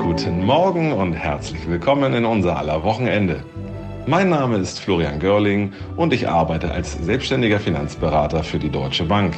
Guten 0.00 0.44
Morgen 0.44 0.92
und 0.92 1.12
herzlich 1.12 1.68
willkommen 1.68 2.12
in 2.12 2.24
unser 2.24 2.56
aller 2.56 2.82
Wochenende. 2.82 3.44
Mein 4.08 4.30
Name 4.30 4.56
ist 4.56 4.80
Florian 4.80 5.20
Görling 5.20 5.72
und 5.96 6.12
ich 6.12 6.28
arbeite 6.28 6.72
als 6.72 6.94
selbstständiger 6.94 7.60
Finanzberater 7.60 8.42
für 8.42 8.58
die 8.58 8.68
Deutsche 8.68 9.04
Bank. 9.04 9.36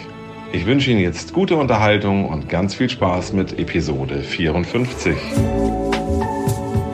Ich 0.53 0.65
wünsche 0.65 0.91
Ihnen 0.91 1.01
jetzt 1.01 1.35
gute 1.35 1.57
Unterhaltung 1.57 2.27
und 2.27 2.49
ganz 2.49 2.75
viel 2.75 2.89
Spaß 2.89 3.35
mit 3.35 3.59
Episode 3.59 4.23
54. 4.23 5.15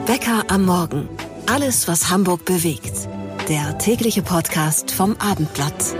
Wecker 0.05 0.43
am 0.49 0.65
Morgen. 0.65 1.07
Alles, 1.49 1.87
was 1.87 2.09
Hamburg 2.09 2.43
bewegt. 2.43 3.07
Der 3.47 3.77
tägliche 3.77 4.21
Podcast 4.21 4.91
vom 4.91 5.15
Abendblatt. 5.17 5.95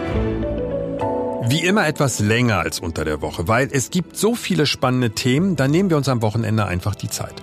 Wie 1.43 1.65
immer 1.65 1.87
etwas 1.87 2.19
länger 2.19 2.59
als 2.59 2.79
unter 2.79 3.03
der 3.03 3.21
Woche, 3.23 3.47
weil 3.47 3.67
es 3.71 3.89
gibt 3.89 4.15
so 4.15 4.35
viele 4.35 4.67
spannende 4.67 5.09
Themen, 5.09 5.55
dann 5.55 5.71
nehmen 5.71 5.89
wir 5.89 5.97
uns 5.97 6.07
am 6.07 6.21
Wochenende 6.21 6.65
einfach 6.65 6.93
die 6.93 7.09
Zeit. 7.09 7.33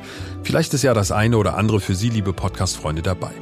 Vielleicht 0.44 0.72
ist 0.72 0.84
ja 0.84 0.94
das 0.94 1.10
eine 1.10 1.36
oder 1.36 1.56
andere 1.56 1.80
für 1.80 1.96
Sie, 1.96 2.08
liebe 2.08 2.32
Podcast-Freunde, 2.32 3.02
dabei. 3.02 3.32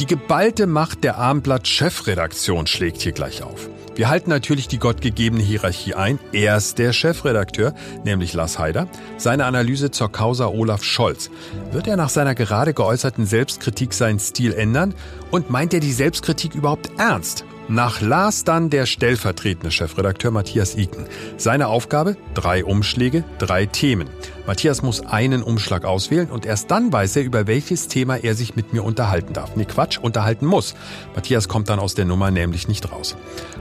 Die 0.00 0.06
geballte 0.06 0.66
Macht 0.66 1.04
der 1.04 1.18
Abendblatt-Chefredaktion 1.18 2.66
schlägt 2.66 3.02
hier 3.02 3.12
gleich 3.12 3.44
auf. 3.44 3.68
Wir 3.94 4.08
halten 4.08 4.30
natürlich 4.30 4.66
die 4.66 4.80
gottgegebene 4.80 5.44
Hierarchie 5.44 5.94
ein. 5.94 6.18
Erst 6.32 6.78
der 6.78 6.92
Chefredakteur, 6.92 7.72
nämlich 8.04 8.32
Lars 8.32 8.58
Haider, 8.58 8.88
seine 9.16 9.44
Analyse 9.44 9.92
zur 9.92 10.10
Causa 10.10 10.48
Olaf 10.48 10.82
Scholz. 10.82 11.30
Wird 11.70 11.86
er 11.86 11.96
nach 11.96 12.08
seiner 12.08 12.34
gerade 12.34 12.74
geäußerten 12.74 13.26
Selbstkritik 13.26 13.94
seinen 13.94 14.18
Stil 14.18 14.52
ändern? 14.54 14.92
Und 15.30 15.50
meint 15.50 15.72
er 15.72 15.78
die 15.78 15.92
Selbstkritik 15.92 16.56
überhaupt 16.56 16.90
ernst? 16.98 17.44
Nach 17.68 18.02
Lars 18.02 18.44
dann 18.44 18.68
der 18.68 18.84
stellvertretende 18.84 19.70
Chefredakteur 19.70 20.30
Matthias 20.30 20.76
Iken. 20.76 21.06
Seine 21.38 21.68
Aufgabe? 21.68 22.16
Drei 22.34 22.62
Umschläge, 22.62 23.24
drei 23.38 23.64
Themen. 23.64 24.08
Matthias 24.46 24.82
muss 24.82 25.00
einen 25.06 25.42
Umschlag 25.42 25.84
auswählen 25.86 26.30
und 26.30 26.44
erst 26.44 26.70
dann 26.70 26.92
weiß 26.92 27.16
er, 27.16 27.22
über 27.22 27.46
welches 27.46 27.88
Thema 27.88 28.16
er 28.16 28.34
sich 28.34 28.56
mit 28.56 28.74
mir 28.74 28.84
unterhalten 28.84 29.32
darf. 29.32 29.56
Nee, 29.56 29.64
Quatsch, 29.64 29.98
unterhalten 29.98 30.44
muss. 30.44 30.74
Matthias 31.14 31.48
kommt 31.48 31.70
dann 31.70 31.78
aus 31.78 31.94
der 31.94 32.04
Nummer 32.04 32.30
nämlich 32.30 32.68
nicht 32.68 32.92
raus. 32.92 33.16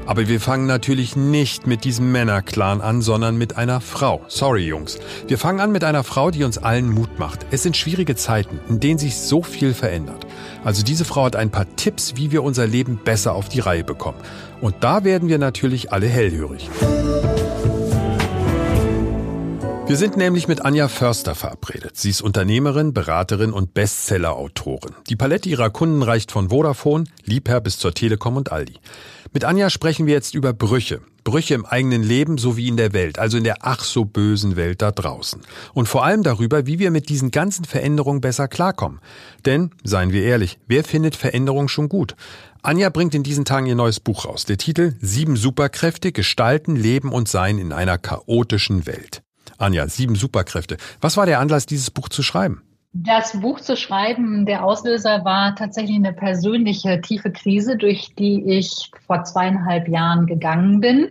Aber 0.05 0.27
wir 0.27 0.41
fangen 0.41 0.65
natürlich 0.65 1.15
nicht 1.15 1.67
mit 1.67 1.85
diesem 1.85 2.11
Männerclan 2.11 2.81
an, 2.81 3.01
sondern 3.01 3.37
mit 3.37 3.55
einer 3.55 3.79
Frau. 3.79 4.21
Sorry, 4.27 4.67
Jungs. 4.67 4.99
Wir 5.27 5.37
fangen 5.37 5.61
an 5.61 5.71
mit 5.71 5.85
einer 5.85 6.03
Frau, 6.03 6.31
die 6.31 6.43
uns 6.43 6.57
allen 6.57 6.89
Mut 6.89 7.17
macht. 7.17 7.45
Es 7.51 7.63
sind 7.63 7.77
schwierige 7.77 8.17
Zeiten, 8.17 8.59
in 8.67 8.81
denen 8.81 8.99
sich 8.99 9.17
so 9.17 9.41
viel 9.41 9.73
verändert. 9.73 10.27
Also 10.65 10.83
diese 10.83 11.05
Frau 11.05 11.23
hat 11.23 11.37
ein 11.37 11.49
paar 11.49 11.73
Tipps, 11.77 12.15
wie 12.17 12.31
wir 12.31 12.43
unser 12.43 12.67
Leben 12.67 12.97
besser 12.97 13.35
auf 13.35 13.47
die 13.47 13.61
Reihe 13.61 13.85
bekommen. 13.85 14.17
Und 14.59 14.75
da 14.81 15.05
werden 15.05 15.29
wir 15.29 15.37
natürlich 15.37 15.93
alle 15.93 16.07
hellhörig. 16.07 16.69
Wir 19.93 19.99
sind 19.99 20.17
nämlich 20.17 20.47
mit 20.47 20.65
Anja 20.65 20.87
Förster 20.87 21.35
verabredet. 21.35 21.97
Sie 21.97 22.09
ist 22.09 22.23
Unternehmerin, 22.23 22.95
Beraterin 22.95 23.53
und 23.53 23.75
Bestseller-Autorin. 23.75 24.95
Die 25.07 25.15
Palette 25.15 25.47
ihrer 25.47 25.69
Kunden 25.69 26.01
reicht 26.01 26.31
von 26.31 26.49
Vodafone, 26.49 27.03
Liebherr 27.25 27.61
bis 27.61 27.77
zur 27.77 27.93
Telekom 27.93 28.35
und 28.35 28.51
Aldi. 28.51 28.79
Mit 29.33 29.45
Anja 29.45 29.69
sprechen 29.69 30.07
wir 30.07 30.15
jetzt 30.15 30.33
über 30.33 30.51
Brüche. 30.51 31.01
Brüche 31.23 31.53
im 31.53 31.67
eigenen 31.67 32.01
Leben 32.01 32.39
sowie 32.39 32.69
in 32.69 32.77
der 32.77 32.91
Welt, 32.93 33.19
also 33.19 33.37
in 33.37 33.43
der 33.43 33.57
ach 33.61 33.83
so 33.83 34.03
bösen 34.03 34.55
Welt 34.55 34.81
da 34.81 34.89
draußen. 34.89 35.41
Und 35.75 35.87
vor 35.87 36.03
allem 36.03 36.23
darüber, 36.23 36.65
wie 36.65 36.79
wir 36.79 36.89
mit 36.89 37.07
diesen 37.07 37.29
ganzen 37.29 37.63
Veränderungen 37.63 38.19
besser 38.19 38.47
klarkommen. 38.47 38.99
Denn, 39.45 39.69
seien 39.83 40.11
wir 40.11 40.23
ehrlich, 40.23 40.57
wer 40.65 40.83
findet 40.83 41.15
Veränderungen 41.15 41.69
schon 41.69 41.87
gut? 41.87 42.15
Anja 42.63 42.89
bringt 42.89 43.13
in 43.13 43.21
diesen 43.21 43.45
Tagen 43.45 43.67
ihr 43.67 43.75
neues 43.75 43.99
Buch 43.99 44.25
raus. 44.25 44.45
Der 44.45 44.57
Titel 44.57 44.95
Sieben 45.01 45.35
Superkräfte, 45.35 46.11
Gestalten, 46.11 46.75
Leben 46.75 47.11
und 47.11 47.27
Sein 47.27 47.59
in 47.59 47.71
einer 47.71 47.99
chaotischen 47.99 48.87
Welt. 48.87 49.22
Anja, 49.63 49.87
sieben 49.87 50.15
Superkräfte. 50.15 50.77
Was 51.01 51.17
war 51.17 51.25
der 51.25 51.39
Anlass, 51.39 51.65
dieses 51.65 51.89
Buch 51.89 52.09
zu 52.09 52.21
schreiben? 52.21 52.61
Das 52.95 53.39
Buch 53.41 53.59
zu 53.59 53.75
schreiben, 53.75 54.45
der 54.45 54.63
Auslöser 54.63 55.25
war 55.25 55.55
tatsächlich 55.55 55.95
eine 55.95 56.13
persönliche 56.13 57.01
tiefe 57.01 57.31
Krise, 57.31 57.75
durch 57.75 58.13
die 58.15 58.43
ich 58.43 58.91
vor 59.07 59.23
zweieinhalb 59.23 59.87
Jahren 59.87 60.27
gegangen 60.27 60.79
bin. 60.79 61.09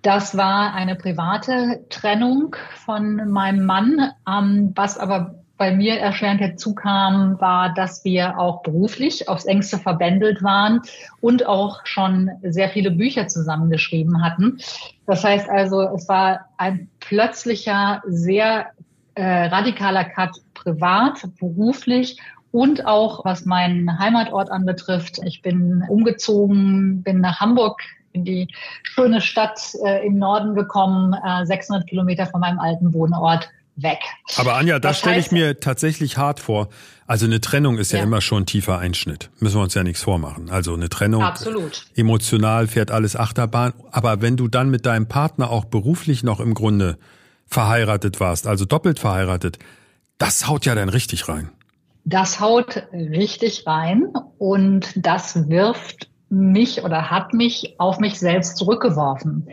Das 0.00 0.36
war 0.36 0.72
eine 0.72 0.96
private 0.96 1.84
Trennung 1.90 2.56
von 2.86 3.30
meinem 3.30 3.66
Mann, 3.66 4.12
ähm, 4.26 4.72
was 4.74 4.96
aber 4.96 5.43
bei 5.56 5.74
mir 5.74 5.98
erschwerend 5.98 6.40
hinzukam, 6.40 7.40
war, 7.40 7.72
dass 7.74 8.04
wir 8.04 8.38
auch 8.38 8.62
beruflich 8.62 9.28
aufs 9.28 9.44
engste 9.44 9.78
verbändelt 9.78 10.42
waren 10.42 10.80
und 11.20 11.46
auch 11.46 11.86
schon 11.86 12.30
sehr 12.42 12.68
viele 12.68 12.90
Bücher 12.90 13.28
zusammengeschrieben 13.28 14.24
hatten. 14.24 14.58
Das 15.06 15.22
heißt 15.22 15.48
also, 15.48 15.82
es 15.82 16.08
war 16.08 16.46
ein 16.58 16.88
plötzlicher, 17.00 18.02
sehr 18.06 18.66
äh, 19.14 19.46
radikaler 19.46 20.04
Cut 20.04 20.32
privat, 20.54 21.22
beruflich 21.38 22.18
und 22.50 22.86
auch 22.86 23.24
was 23.24 23.44
meinen 23.44 23.98
Heimatort 23.98 24.50
anbetrifft. 24.50 25.20
Ich 25.24 25.42
bin 25.42 25.84
umgezogen, 25.88 27.02
bin 27.02 27.20
nach 27.20 27.40
Hamburg 27.40 27.80
in 28.12 28.24
die 28.24 28.48
schöne 28.82 29.20
Stadt 29.20 29.60
äh, 29.84 30.06
im 30.06 30.18
Norden 30.18 30.54
gekommen, 30.54 31.14
äh, 31.14 31.44
600 31.44 31.86
Kilometer 31.88 32.26
von 32.26 32.40
meinem 32.40 32.58
alten 32.58 32.92
Wohnort 32.94 33.50
weg. 33.76 33.98
Aber 34.36 34.54
Anja, 34.54 34.78
das, 34.78 34.92
das 34.92 34.98
stelle 35.00 35.18
ich 35.18 35.30
mir 35.30 35.60
tatsächlich 35.60 36.16
hart 36.16 36.40
vor. 36.40 36.68
Also 37.06 37.26
eine 37.26 37.40
Trennung 37.40 37.78
ist 37.78 37.92
ja, 37.92 37.98
ja, 37.98 38.04
immer 38.04 38.20
schon 38.20 38.42
ein 38.42 38.46
tiefer 38.46 38.78
Einschnitt. 38.78 39.30
Müssen 39.38 39.56
wir 39.56 39.62
uns 39.62 39.74
ja 39.74 39.82
nichts 39.82 40.02
vormachen. 40.02 40.50
Also 40.50 40.74
eine 40.74 40.88
Trennung. 40.88 41.22
Absolut. 41.22 41.86
Emotional 41.94 42.66
fährt 42.66 42.90
alles 42.90 43.16
Achterbahn. 43.16 43.74
Aber 43.90 44.22
wenn 44.22 44.36
du 44.36 44.48
dann 44.48 44.70
mit 44.70 44.86
deinem 44.86 45.06
Partner 45.06 45.50
auch 45.50 45.64
beruflich 45.64 46.22
noch 46.22 46.40
im 46.40 46.54
Grunde 46.54 46.98
verheiratet 47.46 48.20
warst, 48.20 48.46
also 48.46 48.64
doppelt 48.64 48.98
verheiratet, 48.98 49.58
das 50.18 50.48
haut 50.48 50.64
ja 50.64 50.74
dann 50.74 50.88
richtig 50.88 51.28
rein. 51.28 51.50
Das 52.04 52.40
haut 52.40 52.86
richtig 52.92 53.66
rein 53.66 54.12
und 54.38 54.92
das 54.94 55.48
wirft 55.48 56.08
mich 56.28 56.82
oder 56.82 57.10
hat 57.10 57.32
mich 57.32 57.76
auf 57.78 57.98
mich 57.98 58.18
selbst 58.18 58.56
zurückgeworfen. 58.56 59.48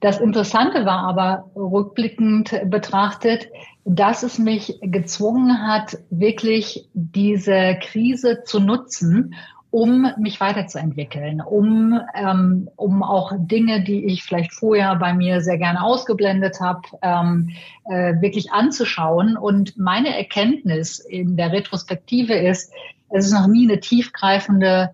Das 0.00 0.18
Interessante 0.18 0.86
war 0.86 1.04
aber 1.04 1.50
rückblickend 1.54 2.58
betrachtet, 2.70 3.48
dass 3.84 4.22
es 4.22 4.38
mich 4.38 4.78
gezwungen 4.80 5.66
hat, 5.66 5.98
wirklich 6.10 6.88
diese 6.94 7.78
Krise 7.80 8.42
zu 8.44 8.60
nutzen 8.60 9.34
um 9.70 10.12
mich 10.18 10.40
weiterzuentwickeln, 10.40 11.40
um, 11.40 12.00
ähm, 12.14 12.68
um 12.76 13.02
auch 13.02 13.32
Dinge, 13.36 13.82
die 13.82 14.04
ich 14.06 14.24
vielleicht 14.24 14.52
vorher 14.52 14.96
bei 14.96 15.14
mir 15.14 15.40
sehr 15.40 15.58
gerne 15.58 15.82
ausgeblendet 15.82 16.60
habe, 16.60 16.82
ähm, 17.02 17.50
äh, 17.84 18.20
wirklich 18.20 18.52
anzuschauen. 18.52 19.36
Und 19.36 19.78
meine 19.78 20.16
Erkenntnis 20.16 20.98
in 20.98 21.36
der 21.36 21.52
Retrospektive 21.52 22.34
ist, 22.34 22.72
es 23.10 23.26
ist 23.26 23.32
noch 23.32 23.46
nie 23.46 23.68
eine 23.70 23.80
tiefgreifende, 23.80 24.90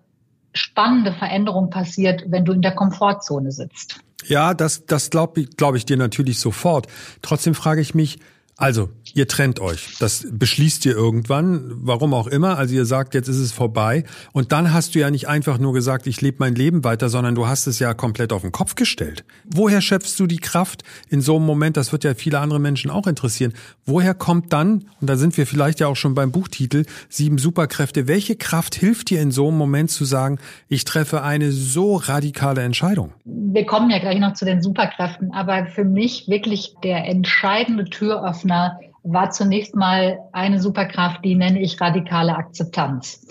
spannende 0.53 1.11
Veränderung 1.11 1.71
passiert, 1.71 2.23
wenn 2.27 2.45
du 2.45 2.53
in 2.53 2.61
der 2.61 2.75
Komfortzone 2.75 3.51
sitzt. 3.51 4.01
Ja, 4.27 4.53
das, 4.53 4.85
das 4.85 5.09
glaube 5.09 5.45
glaub 5.45 5.75
ich 5.75 5.85
dir 5.85 5.97
natürlich 5.97 6.39
sofort. 6.39 6.87
Trotzdem 7.21 7.55
frage 7.55 7.81
ich 7.81 7.95
mich, 7.95 8.19
also, 8.57 8.89
ihr 9.17 9.27
trennt 9.27 9.59
euch. 9.59 9.97
Das 9.99 10.27
beschließt 10.31 10.85
ihr 10.85 10.93
irgendwann, 10.93 11.71
warum 11.81 12.13
auch 12.13 12.27
immer. 12.27 12.57
Also 12.57 12.75
ihr 12.75 12.85
sagt, 12.85 13.15
jetzt 13.15 13.27
ist 13.27 13.39
es 13.39 13.51
vorbei. 13.51 14.03
Und 14.31 14.51
dann 14.51 14.73
hast 14.73 14.93
du 14.93 14.99
ja 14.99 15.09
nicht 15.09 15.27
einfach 15.27 15.57
nur 15.57 15.73
gesagt, 15.73 16.05
ich 16.05 16.21
lebe 16.21 16.37
mein 16.39 16.53
Leben 16.53 16.83
weiter, 16.83 17.09
sondern 17.09 17.33
du 17.33 17.47
hast 17.47 17.65
es 17.65 17.79
ja 17.79 17.93
komplett 17.95 18.31
auf 18.31 18.43
den 18.43 18.51
Kopf 18.51 18.75
gestellt. 18.75 19.25
Woher 19.45 19.81
schöpfst 19.81 20.19
du 20.19 20.27
die 20.27 20.37
Kraft 20.37 20.83
in 21.09 21.21
so 21.21 21.37
einem 21.37 21.45
Moment? 21.45 21.77
Das 21.77 21.91
wird 21.91 22.03
ja 22.03 22.13
viele 22.13 22.39
andere 22.39 22.59
Menschen 22.59 22.91
auch 22.91 23.07
interessieren. 23.07 23.53
Woher 23.85 24.13
kommt 24.13 24.53
dann, 24.53 24.85
und 25.01 25.09
da 25.09 25.15
sind 25.15 25.35
wir 25.35 25.47
vielleicht 25.47 25.79
ja 25.79 25.87
auch 25.87 25.95
schon 25.95 26.13
beim 26.13 26.31
Buchtitel, 26.31 26.85
sieben 27.09 27.39
Superkräfte, 27.39 28.07
welche 28.07 28.35
Kraft 28.35 28.75
hilft 28.75 29.09
dir 29.09 29.21
in 29.21 29.31
so 29.31 29.47
einem 29.47 29.57
Moment 29.57 29.89
zu 29.89 30.05
sagen, 30.05 30.37
ich 30.69 30.85
treffe 30.85 31.23
eine 31.23 31.51
so 31.51 31.95
radikale 31.95 32.61
Entscheidung? 32.61 33.13
Wir 33.25 33.65
kommen 33.65 33.89
ja 33.89 33.97
gleich 33.97 34.19
noch 34.19 34.33
zu 34.33 34.45
den 34.45 34.61
Superkräften, 34.61 35.31
aber 35.33 35.65
für 35.65 35.85
mich 35.85 36.27
wirklich 36.27 36.75
der 36.83 37.05
entscheidende 37.05 37.85
Türöffner 37.85 38.79
war 39.07 39.31
zunächst 39.31 39.75
mal 39.75 40.19
eine 40.31 40.59
Superkraft, 40.59 41.23
die 41.23 41.35
nenne 41.35 41.61
ich 41.61 41.79
radikale 41.79 42.35
Akzeptanz. 42.35 43.25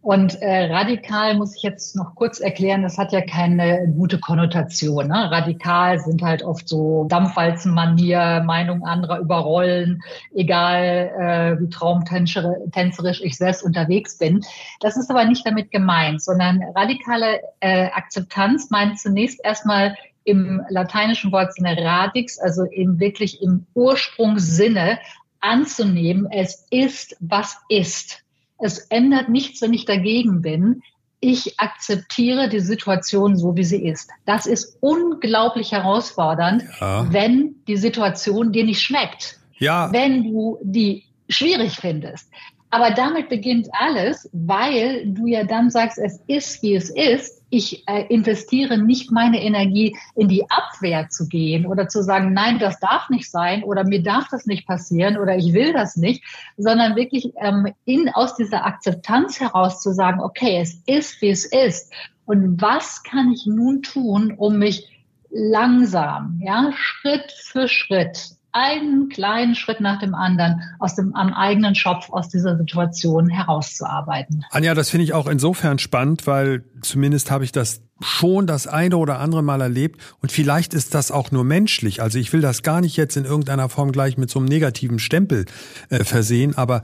Und 0.00 0.40
äh, 0.40 0.72
radikal 0.72 1.36
muss 1.36 1.56
ich 1.56 1.62
jetzt 1.62 1.96
noch 1.96 2.14
kurz 2.14 2.38
erklären, 2.40 2.82
das 2.82 2.96
hat 2.96 3.12
ja 3.12 3.20
keine 3.20 3.92
gute 3.94 4.18
Konnotation. 4.18 5.08
Ne? 5.08 5.30
Radikal 5.30 5.98
sind 5.98 6.22
halt 6.22 6.42
oft 6.42 6.68
so 6.68 7.04
Dampfwalzenmanier, 7.10 8.42
Meinung 8.46 8.84
anderer 8.84 9.18
überrollen, 9.18 10.00
egal 10.34 11.10
äh, 11.18 11.60
wie 11.60 11.68
traumtänzerisch 11.68 13.20
ich 13.22 13.36
selbst 13.36 13.62
unterwegs 13.64 14.16
bin. 14.16 14.42
Das 14.80 14.96
ist 14.96 15.10
aber 15.10 15.24
nicht 15.24 15.44
damit 15.44 15.72
gemeint, 15.72 16.22
sondern 16.22 16.62
radikale 16.74 17.40
äh, 17.60 17.90
Akzeptanz 17.90 18.70
meint 18.70 18.98
zunächst 19.00 19.44
erstmal 19.44 19.94
im 20.28 20.62
lateinischen 20.68 21.32
Wort 21.32 21.54
Sinne 21.54 21.76
radix, 21.78 22.38
also 22.38 22.64
im 22.64 23.00
wirklich 23.00 23.42
im 23.42 23.66
Ursprungssinne 23.74 24.98
anzunehmen, 25.40 26.28
es 26.30 26.66
ist, 26.70 27.16
was 27.20 27.56
ist. 27.68 28.22
Es 28.58 28.78
ändert 28.90 29.28
nichts, 29.28 29.62
wenn 29.62 29.72
ich 29.72 29.84
dagegen 29.84 30.42
bin. 30.42 30.82
Ich 31.20 31.58
akzeptiere 31.58 32.48
die 32.48 32.60
Situation 32.60 33.36
so, 33.36 33.56
wie 33.56 33.64
sie 33.64 33.84
ist. 33.84 34.10
Das 34.24 34.46
ist 34.46 34.76
unglaublich 34.80 35.72
herausfordernd, 35.72 36.64
ja. 36.80 37.06
wenn 37.12 37.56
die 37.66 37.76
Situation 37.76 38.52
dir 38.52 38.64
nicht 38.64 38.82
schmeckt. 38.82 39.38
ja. 39.58 39.92
wenn 39.92 40.24
du 40.24 40.58
die 40.62 41.04
schwierig 41.28 41.76
findest. 41.76 42.30
Aber 42.70 42.90
damit 42.90 43.28
beginnt 43.28 43.68
alles, 43.72 44.28
weil 44.32 45.06
du 45.06 45.26
ja 45.26 45.44
dann 45.44 45.70
sagst, 45.70 45.98
es 45.98 46.20
ist, 46.26 46.62
wie 46.62 46.74
es 46.74 46.90
ist. 46.90 47.37
Ich 47.50 47.86
äh, 47.88 48.06
investiere 48.08 48.78
nicht 48.78 49.10
meine 49.10 49.42
Energie 49.42 49.96
in 50.14 50.28
die 50.28 50.44
Abwehr 50.50 51.08
zu 51.08 51.28
gehen 51.28 51.66
oder 51.66 51.88
zu 51.88 52.02
sagen, 52.02 52.32
nein, 52.32 52.58
das 52.58 52.78
darf 52.80 53.08
nicht 53.08 53.30
sein 53.30 53.64
oder 53.64 53.84
mir 53.84 54.02
darf 54.02 54.28
das 54.30 54.46
nicht 54.46 54.66
passieren 54.66 55.16
oder 55.16 55.36
ich 55.36 55.52
will 55.52 55.72
das 55.72 55.96
nicht, 55.96 56.22
sondern 56.56 56.96
wirklich 56.96 57.32
ähm, 57.36 57.72
in, 57.84 58.08
aus 58.10 58.36
dieser 58.36 58.66
Akzeptanz 58.66 59.40
heraus 59.40 59.80
zu 59.82 59.92
sagen, 59.92 60.20
okay, 60.20 60.60
es 60.60 60.82
ist, 60.86 61.20
wie 61.22 61.30
es 61.30 61.46
ist. 61.46 61.92
Und 62.26 62.60
was 62.60 63.02
kann 63.02 63.32
ich 63.32 63.46
nun 63.46 63.82
tun, 63.82 64.34
um 64.36 64.58
mich 64.58 64.86
langsam, 65.30 66.40
ja, 66.42 66.70
Schritt 66.74 67.32
für 67.32 67.68
Schritt 67.68 68.37
einen 68.52 69.08
kleinen 69.08 69.54
Schritt 69.54 69.80
nach 69.80 69.98
dem 69.98 70.14
anderen 70.14 70.62
aus 70.78 70.94
dem 70.94 71.14
am 71.14 71.34
eigenen 71.34 71.74
Schopf 71.74 72.10
aus 72.10 72.28
dieser 72.28 72.56
Situation 72.56 73.28
herauszuarbeiten. 73.28 74.44
Anja, 74.50 74.74
das 74.74 74.90
finde 74.90 75.04
ich 75.04 75.12
auch 75.12 75.26
insofern 75.26 75.78
spannend, 75.78 76.26
weil 76.26 76.64
zumindest 76.80 77.30
habe 77.30 77.44
ich 77.44 77.52
das 77.52 77.82
schon 78.00 78.46
das 78.46 78.66
eine 78.66 78.96
oder 78.96 79.18
andere 79.18 79.42
Mal 79.42 79.60
erlebt 79.60 80.00
und 80.20 80.32
vielleicht 80.32 80.72
ist 80.72 80.94
das 80.94 81.10
auch 81.10 81.30
nur 81.30 81.44
menschlich. 81.44 82.00
Also 82.00 82.18
ich 82.18 82.32
will 82.32 82.40
das 82.40 82.62
gar 82.62 82.80
nicht 82.80 82.96
jetzt 82.96 83.16
in 83.16 83.24
irgendeiner 83.24 83.68
Form 83.68 83.92
gleich 83.92 84.16
mit 84.16 84.30
so 84.30 84.38
einem 84.38 84.48
negativen 84.48 84.98
Stempel 84.98 85.46
äh, 85.90 86.04
versehen, 86.04 86.56
aber 86.56 86.82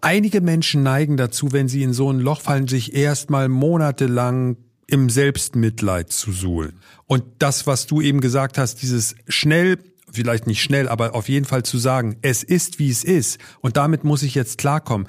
einige 0.00 0.40
Menschen 0.40 0.82
neigen 0.82 1.16
dazu, 1.16 1.52
wenn 1.52 1.68
sie 1.68 1.82
in 1.82 1.92
so 1.92 2.10
ein 2.10 2.20
Loch 2.20 2.40
fallen, 2.40 2.68
sich 2.68 2.94
erstmal 2.94 3.48
monatelang 3.48 4.56
im 4.86 5.08
Selbstmitleid 5.08 6.12
zu 6.12 6.32
suhlen. 6.32 6.74
Und 7.06 7.24
das, 7.38 7.66
was 7.66 7.86
du 7.86 8.00
eben 8.00 8.20
gesagt 8.20 8.58
hast, 8.58 8.82
dieses 8.82 9.14
schnell 9.26 9.78
vielleicht 10.12 10.46
nicht 10.46 10.62
schnell, 10.62 10.88
aber 10.88 11.14
auf 11.14 11.28
jeden 11.28 11.46
Fall 11.46 11.62
zu 11.62 11.78
sagen, 11.78 12.16
es 12.22 12.42
ist, 12.42 12.78
wie 12.78 12.90
es 12.90 13.04
ist 13.04 13.38
und 13.60 13.76
damit 13.76 14.04
muss 14.04 14.22
ich 14.22 14.34
jetzt 14.34 14.58
klarkommen. 14.58 15.08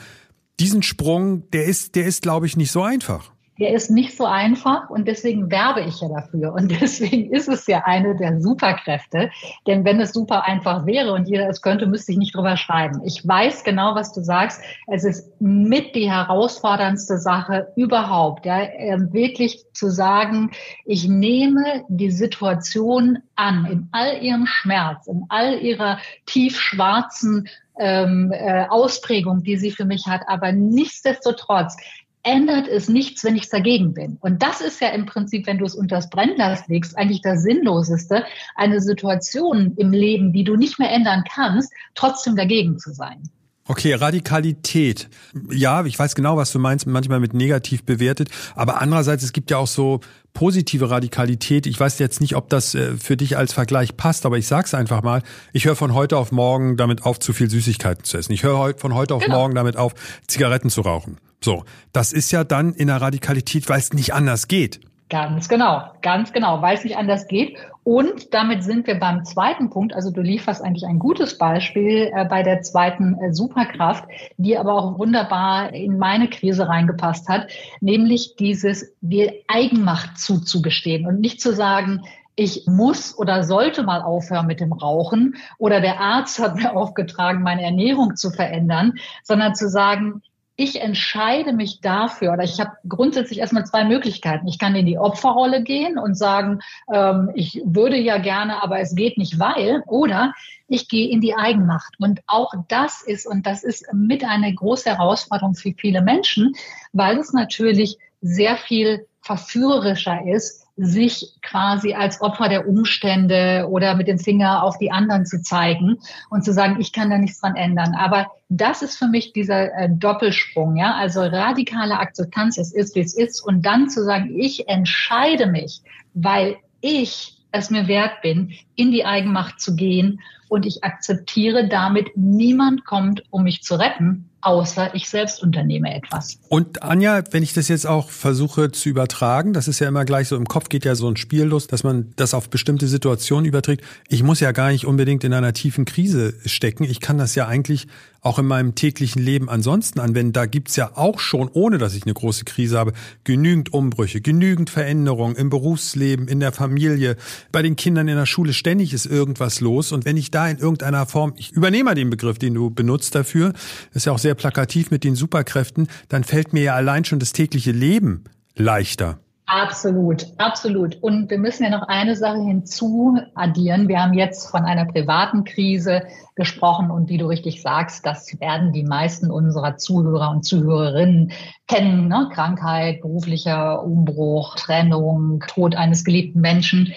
Diesen 0.60 0.84
Sprung, 0.84 1.50
der 1.52 1.66
ist, 1.66 1.96
der 1.96 2.06
ist, 2.06 2.22
glaube 2.22 2.46
ich, 2.46 2.58
nicht 2.58 2.72
so 2.72 2.84
einfach 2.84 3.34
der 3.60 3.74
ist 3.74 3.92
nicht 3.92 4.18
so 4.18 4.26
einfach 4.26 4.90
und 4.90 5.08
deswegen 5.08 5.52
werbe 5.52 5.82
ich 5.82 6.02
ja 6.02 6.08
dafür. 6.08 6.54
Und 6.54 6.72
deswegen 6.82 7.32
ist 7.32 7.48
es 7.48 7.68
ja 7.68 7.84
eine 7.86 8.16
der 8.16 8.40
Superkräfte. 8.40 9.30
Denn 9.68 9.86
wenn 9.86 10.00
es 10.00 10.14
super 10.14 10.44
einfach 10.46 10.86
wäre 10.86 11.14
und 11.14 11.28
jeder 11.28 11.48
es 11.50 11.62
könnte, 11.62 11.86
müsste 11.86 12.12
ich 12.12 12.18
nicht 12.18 12.36
drüber 12.36 12.58
schreiben. 12.58 13.02
Ich 13.06 13.28
weiß 13.28 13.64
genau, 13.64 13.96
was 13.96 14.14
du 14.14 14.22
sagst. 14.22 14.62
Es 14.88 15.04
ist 15.04 15.40
mit 15.40 15.96
die 15.96 16.10
herausforderndste 16.10 17.18
Sache 17.18 17.68
überhaupt, 17.76 18.46
ja, 18.46 18.62
ähm, 18.62 19.14
wirklich 19.14 19.64
zu 19.74 19.90
sagen, 19.90 20.52
ich 20.86 21.08
nehme 21.08 21.84
die 21.88 22.12
Situation 22.12 23.20
an, 23.36 23.66
in 23.66 23.90
all 23.92 24.22
ihrem 24.22 24.46
Schmerz, 24.46 25.08
in 25.08 25.26
all 25.30 25.60
ihrer 25.60 26.00
tiefschwarzen 26.26 27.48
ähm, 27.80 28.32
äh, 28.32 28.66
Ausprägung, 28.68 29.44
die 29.44 29.58
sie 29.58 29.72
für 29.72 29.86
mich 29.86 30.06
hat. 30.08 30.22
Aber 30.28 30.52
nichtsdestotrotz 30.52 31.76
ändert 32.24 32.68
es 32.68 32.88
nichts, 32.88 33.24
wenn 33.24 33.36
ich 33.36 33.50
dagegen 33.50 33.94
bin. 33.94 34.18
Und 34.22 34.42
das 34.42 34.62
ist 34.62 34.82
ja 34.82 34.90
im 34.90 35.06
Prinzip, 35.06 35.46
wenn 35.46 35.58
du 35.58 35.66
es 35.66 35.76
unter 35.76 35.98
das 35.98 36.10
Brennglas 36.10 36.68
legst, 36.68 36.98
eigentlich 36.98 37.22
das 37.22 37.44
Sinnloseste, 37.44 38.24
eine 38.56 38.82
Situation 38.82 39.74
im 39.78 39.92
Leben, 39.92 40.32
die 40.32 40.44
du 40.44 40.56
nicht 40.56 40.80
mehr 40.80 40.92
ändern 40.92 41.24
kannst, 41.30 41.72
trotzdem 41.96 42.36
dagegen 42.36 42.80
zu 42.80 42.92
sein. 42.92 43.24
Okay, 43.66 43.94
Radikalität. 43.94 45.10
Ja, 45.50 45.86
ich 45.86 45.98
weiß 45.98 46.16
genau, 46.16 46.36
was 46.36 46.52
du 46.52 46.60
meinst, 46.60 46.86
manchmal 46.86 47.22
mit 47.22 47.34
negativ 47.34 47.84
bewertet. 47.84 48.30
Aber 48.56 48.82
andererseits, 48.82 49.24
es 49.24 49.32
gibt 49.32 49.52
ja 49.52 49.58
auch 49.58 49.68
so 49.68 50.02
positive 50.34 50.90
Radikalität. 50.90 51.66
Ich 51.66 51.80
weiß 51.80 51.98
jetzt 52.00 52.20
nicht, 52.20 52.36
ob 52.36 52.50
das 52.50 52.76
äh, 52.76 52.98
für 52.98 53.16
dich 53.16 53.38
als 53.38 53.54
Vergleich 53.54 53.96
passt, 53.96 54.26
aber 54.26 54.38
ich 54.38 54.48
sag's 54.48 54.74
einfach 54.74 55.02
mal. 55.02 55.24
Ich 55.54 55.64
höre 55.64 55.78
von 55.78 55.94
heute 55.94 56.18
auf 56.18 56.34
morgen 56.34 56.76
damit 56.76 57.06
auf, 57.06 57.20
zu 57.20 57.32
viel 57.32 57.50
Süßigkeiten 57.50 58.04
zu 58.04 58.18
essen. 58.18 58.34
Ich 58.34 58.44
höre 58.44 58.78
von 58.78 58.94
heute 58.96 59.16
auf 59.16 59.24
genau. 59.24 59.38
morgen 59.38 59.56
damit 59.56 59.78
auf, 59.78 59.94
Zigaretten 60.28 60.70
zu 60.70 60.82
rauchen. 60.82 61.18
So, 61.44 61.66
das 61.92 62.14
ist 62.14 62.32
ja 62.32 62.44
dann 62.44 62.74
in 62.74 62.88
der 62.88 63.02
Radikalität, 63.02 63.68
weil 63.68 63.80
es 63.80 63.92
nicht 63.94 64.14
anders 64.14 64.48
geht. 64.48 64.80
Ganz 65.10 65.50
genau, 65.50 65.84
ganz 66.02 66.32
genau, 66.32 66.62
weil 66.62 66.76
es 66.76 66.84
nicht 66.84 66.98
anders 66.98 67.28
geht. 67.28 67.58
Und 67.84 68.34
damit 68.34 68.64
sind 68.64 68.88
wir 68.88 68.98
beim 68.98 69.26
zweiten 69.26 69.70
Punkt. 69.70 69.94
Also 69.94 70.10
du 70.10 70.22
lieferst 70.22 70.64
eigentlich 70.64 70.88
ein 70.88 70.98
gutes 70.98 71.38
Beispiel 71.38 72.10
äh, 72.16 72.26
bei 72.26 72.42
der 72.42 72.62
zweiten 72.62 73.20
äh, 73.20 73.34
Superkraft, 73.34 74.06
die 74.38 74.58
aber 74.58 74.74
auch 74.74 74.98
wunderbar 74.98 75.74
in 75.74 75.98
meine 75.98 76.30
Krise 76.30 76.68
reingepasst 76.68 77.28
hat, 77.28 77.48
nämlich 77.82 78.38
dieses, 78.40 78.96
dir 79.02 79.34
Eigenmacht 79.48 80.18
zuzugestehen 80.18 81.06
und 81.06 81.20
nicht 81.20 81.42
zu 81.42 81.54
sagen, 81.54 82.04
ich 82.36 82.64
muss 82.66 83.16
oder 83.16 83.44
sollte 83.44 83.84
mal 83.84 84.02
aufhören 84.02 84.48
mit 84.48 84.60
dem 84.60 84.74
Rauchen 84.74 85.36
oder 85.60 85.82
der 85.82 86.00
Arzt 86.00 86.40
hat 86.40 86.56
mir 86.56 86.76
aufgetragen, 86.76 87.44
meine 87.44 87.64
Ernährung 87.64 88.16
zu 88.16 88.32
verändern, 88.32 88.94
sondern 89.24 89.54
zu 89.54 89.70
sagen, 89.70 90.24
ich 90.56 90.82
entscheide 90.82 91.52
mich 91.52 91.82
dafür, 91.82 92.34
oder 92.34 92.44
ich 92.44 92.60
habe 92.60 92.72
grundsätzlich 92.88 93.40
erstmal 93.40 93.66
zwei 93.66 93.86
Möglichkeiten. 93.86 94.48
Ich 94.48 94.60
kann 94.60 94.76
in 94.76 94.86
die 94.86 95.00
Opferrolle 95.00 95.64
gehen 95.64 95.98
und 95.98 96.16
sagen, 96.16 96.60
ähm, 96.94 97.32
ich 97.34 97.62
würde 97.66 97.98
ja 97.98 98.20
gerne, 98.20 98.62
aber 98.62 98.80
es 98.80 98.94
geht 98.94 99.18
nicht, 99.18 99.40
weil, 99.40 99.84
oder 99.88 100.34
ich 100.68 100.88
gehe 100.88 101.10
in 101.10 101.22
die 101.22 101.36
Eigenmacht. 101.36 101.96
Und 102.00 102.22
auch 102.28 102.54
das 102.68 103.02
ist, 103.02 103.26
und 103.26 103.48
das 103.48 103.64
ist 103.64 103.92
mit 103.94 104.24
eine 104.24 104.54
große 104.54 104.90
Herausforderung 104.92 105.56
für 105.56 105.74
viele 105.76 106.02
Menschen, 106.02 106.54
weil 106.92 107.18
es 107.18 107.34
natürlich 107.34 107.98
sehr 108.22 108.56
viel 108.56 109.08
verführerischer 109.22 110.28
ist, 110.28 110.63
sich 110.76 111.36
quasi 111.44 111.94
als 111.94 112.20
Opfer 112.22 112.50
der 112.50 112.68
Umstände 112.68 113.68
oder 113.70 113.96
mit 113.96 114.08
dem 114.08 114.18
Finger 114.18 114.64
auf 114.64 114.78
die 114.80 114.92
anderen 114.92 115.26
zu 115.26 115.42
zeigen 115.42 116.00
und 116.32 116.44
zu 116.44 116.52
sagen, 116.52 116.80
ich 116.80 116.92
kann 116.92 117.12
da 117.12 117.18
nichts 117.20 117.42
dran 117.42 117.56
ändern. 117.56 117.94
Aber 117.94 118.28
das 118.50 118.82
ist 118.82 118.98
für 118.98 119.08
mich 119.08 119.34
dieser 119.34 119.72
äh, 119.74 119.90
Doppelsprung, 119.92 120.76
ja, 120.76 120.96
also 120.96 121.22
radikale 121.22 122.00
Akzeptanz, 122.00 122.58
es 122.58 122.74
ist, 122.74 122.96
wie 122.96 123.02
es 123.02 123.16
ist, 123.16 123.42
und 123.42 123.64
dann 123.64 123.90
zu 123.90 124.04
sagen, 124.04 124.34
ich 124.36 124.68
entscheide 124.68 125.46
mich, 125.46 125.82
weil 126.16 126.58
ich 126.82 127.38
es 127.52 127.70
mir 127.70 127.88
wert 127.88 128.22
bin, 128.22 128.54
in 128.76 128.92
die 128.92 129.06
Eigenmacht 129.06 129.62
zu 129.62 129.76
gehen. 129.76 130.20
Und 130.50 130.66
ich 130.66 130.84
akzeptiere 130.84 131.68
damit, 131.68 132.18
niemand 132.18 132.84
kommt, 132.86 133.24
um 133.30 133.44
mich 133.44 133.64
zu 133.64 133.76
retten, 133.76 134.30
außer 134.44 134.94
ich 134.94 135.10
selbst 135.10 135.42
unternehme 135.42 135.96
etwas. 135.96 136.38
Und 136.50 136.84
Anja, 136.84 137.24
wenn 137.32 137.44
ich 137.44 137.54
das 137.54 137.70
jetzt 137.70 137.88
auch 137.88 138.10
versuche 138.10 138.72
zu 138.72 138.90
übertragen, 138.90 139.54
das 139.54 139.68
ist 139.68 139.80
ja 139.80 139.88
immer 139.88 140.06
gleich 140.06 140.28
so, 140.28 140.36
im 140.36 140.48
Kopf 140.48 140.70
geht 140.70 140.86
ja 140.86 140.96
so 140.96 141.08
ein 141.08 141.18
Spiel 141.18 141.44
los, 141.44 141.68
dass 141.68 141.84
man 141.84 142.14
das 142.18 142.34
auf 142.34 142.50
bestimmte 142.50 142.88
Situationen 142.88 143.46
überträgt. 143.46 143.84
Ich 144.10 144.22
muss 144.24 144.40
ja 144.40 144.52
gar 144.52 144.72
nicht 144.72 144.86
unbedingt 144.86 145.24
in 145.24 145.34
einer 145.34 145.54
tiefen 145.54 145.86
Krise 145.86 146.34
stecken. 146.46 146.84
Ich 146.84 147.00
kann 147.00 147.18
das 147.18 147.36
ja 147.36 147.48
eigentlich 147.48 147.88
auch 148.24 148.40
in 148.40 148.46
meinem 148.46 148.74
täglichen 148.74 149.22
Leben 149.22 149.50
ansonsten 149.50 150.00
anwenden. 150.00 150.32
Da 150.32 150.46
gibt's 150.46 150.78
ja 150.78 150.92
auch 150.96 151.20
schon, 151.20 151.50
ohne 151.52 151.78
dass 151.78 151.94
ich 151.94 152.04
eine 152.04 152.14
große 152.14 152.46
Krise 152.46 152.78
habe, 152.78 152.94
genügend 153.26 153.74
Umbrüche, 153.74 154.22
genügend 154.22 154.70
Veränderungen 154.70 155.36
im 155.36 155.50
Berufsleben, 155.50 156.30
in 156.30 156.40
der 156.40 156.54
Familie, 156.54 157.18
bei 157.52 157.62
den 157.62 157.76
Kindern 157.76 158.08
in 158.08 158.16
der 158.16 158.26
Schule. 158.26 158.54
Ständig 158.54 158.94
ist 158.94 159.06
irgendwas 159.06 159.60
los. 159.60 159.92
Und 159.92 160.06
wenn 160.06 160.16
ich 160.16 160.32
da 160.32 160.48
in 160.48 160.58
irgendeiner 160.58 161.06
Form, 161.06 161.34
ich 161.36 161.52
übernehme 161.52 161.94
den 161.96 162.10
Begriff, 162.10 162.40
den 162.40 162.54
du 162.54 162.70
benutzt 162.70 163.14
dafür, 163.14 163.54
ist 163.94 164.06
ja 164.06 164.14
auch 164.14 164.20
sehr 164.20 164.33
plakativ 164.36 164.92
mit 164.92 165.04
den 165.04 165.16
Superkräften, 165.16 165.88
dann 166.10 166.24
fällt 166.24 166.54
mir 166.54 166.64
ja 166.64 166.76
allein 166.76 167.06
schon 167.06 167.20
das 167.20 167.34
tägliche 167.34 167.72
Leben 167.72 168.24
leichter. 168.56 169.20
Absolut, 169.46 170.26
absolut. 170.38 170.96
Und 171.04 171.30
wir 171.30 171.38
müssen 171.38 171.64
ja 171.64 171.70
noch 171.70 171.88
eine 171.88 172.16
Sache 172.16 172.42
hinzu 172.42 173.20
addieren. 173.36 173.90
Wir 173.90 174.02
haben 174.02 174.14
jetzt 174.14 174.50
von 174.50 174.62
einer 174.64 174.86
privaten 174.86 175.44
Krise 175.44 176.04
gesprochen 176.36 176.90
und 176.90 177.10
wie 177.10 177.18
du 177.18 177.28
richtig 177.28 177.62
sagst, 177.62 178.06
das 178.06 178.40
werden 178.40 178.72
die 178.72 178.84
meisten 178.84 179.30
unserer 179.30 179.76
Zuhörer 179.78 180.32
und 180.32 180.44
Zuhörerinnen 180.44 181.34
kennen. 181.68 182.08
Ne? 182.08 182.30
Krankheit, 182.34 183.02
beruflicher 183.02 183.84
Umbruch, 183.84 184.56
Trennung, 184.56 185.44
Tod 185.48 185.76
eines 185.76 186.06
geliebten 186.06 186.40
Menschen. 186.40 186.94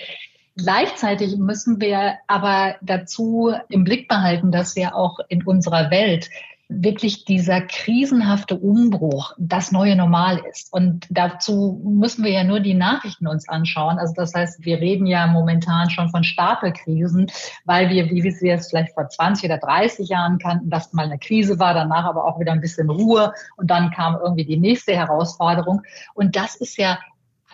Gleichzeitig 0.57 1.37
müssen 1.37 1.81
wir 1.81 2.15
aber 2.29 2.77
dazu 2.81 3.53
im 3.69 3.85
Blick 3.85 4.09
behalten, 4.09 4.53
dass 4.53 4.77
wir 4.77 4.95
auch 4.95 5.19
in 5.29 5.43
unserer 5.43 5.91
Welt 5.91 6.31
wirklich 6.69 7.25
dieser 7.25 7.61
krisenhafte 7.61 8.57
Umbruch 8.59 9.35
das 9.39 9.71
neue 9.71 9.95
Normal 9.95 10.43
ist. 10.51 10.73
Und 10.73 11.07
dazu 11.11 11.81
müssen 11.85 12.25
wir 12.25 12.33
ja 12.33 12.45
nur 12.45 12.61
die 12.61 12.75
Nachrichten 12.75 13.29
uns 13.29 13.49
anschauen. 13.49 13.99
Also 13.99 14.15
das 14.15 14.35
heißt, 14.35 14.65
wir 14.65 14.79
reden 14.79 15.07
ja 15.07 15.27
momentan 15.29 15.91
schon 15.91 16.11
von 16.11 16.25
Stapelkrisen, 16.25 17.31
weil 17.65 17.91
wir, 17.91 18.11
wie 18.11 18.25
wir 18.25 18.55
es 18.55 18.69
vielleicht 18.69 18.95
vor 18.95 19.09
20 19.09 19.45
oder 19.45 19.59
30 19.59 20.09
Jahren 20.09 20.39
kannten, 20.39 20.69
dass 20.69 20.93
mal 20.93 21.07
eine 21.07 21.19
Krise 21.19 21.59
war, 21.61 21.73
danach 21.73 22.05
aber 22.05 22.25
auch 22.25 22.41
wieder 22.41 22.53
ein 22.53 22.61
bisschen 22.61 22.91
Ruhe 22.91 23.33
und 23.57 23.71
dann 23.71 23.93
kam 23.93 24.17
irgendwie 24.17 24.45
die 24.45 24.59
nächste 24.59 24.95
Herausforderung. 24.95 25.83
Und 26.15 26.35
das 26.35 26.57
ist 26.57 26.79
ja 26.79 26.99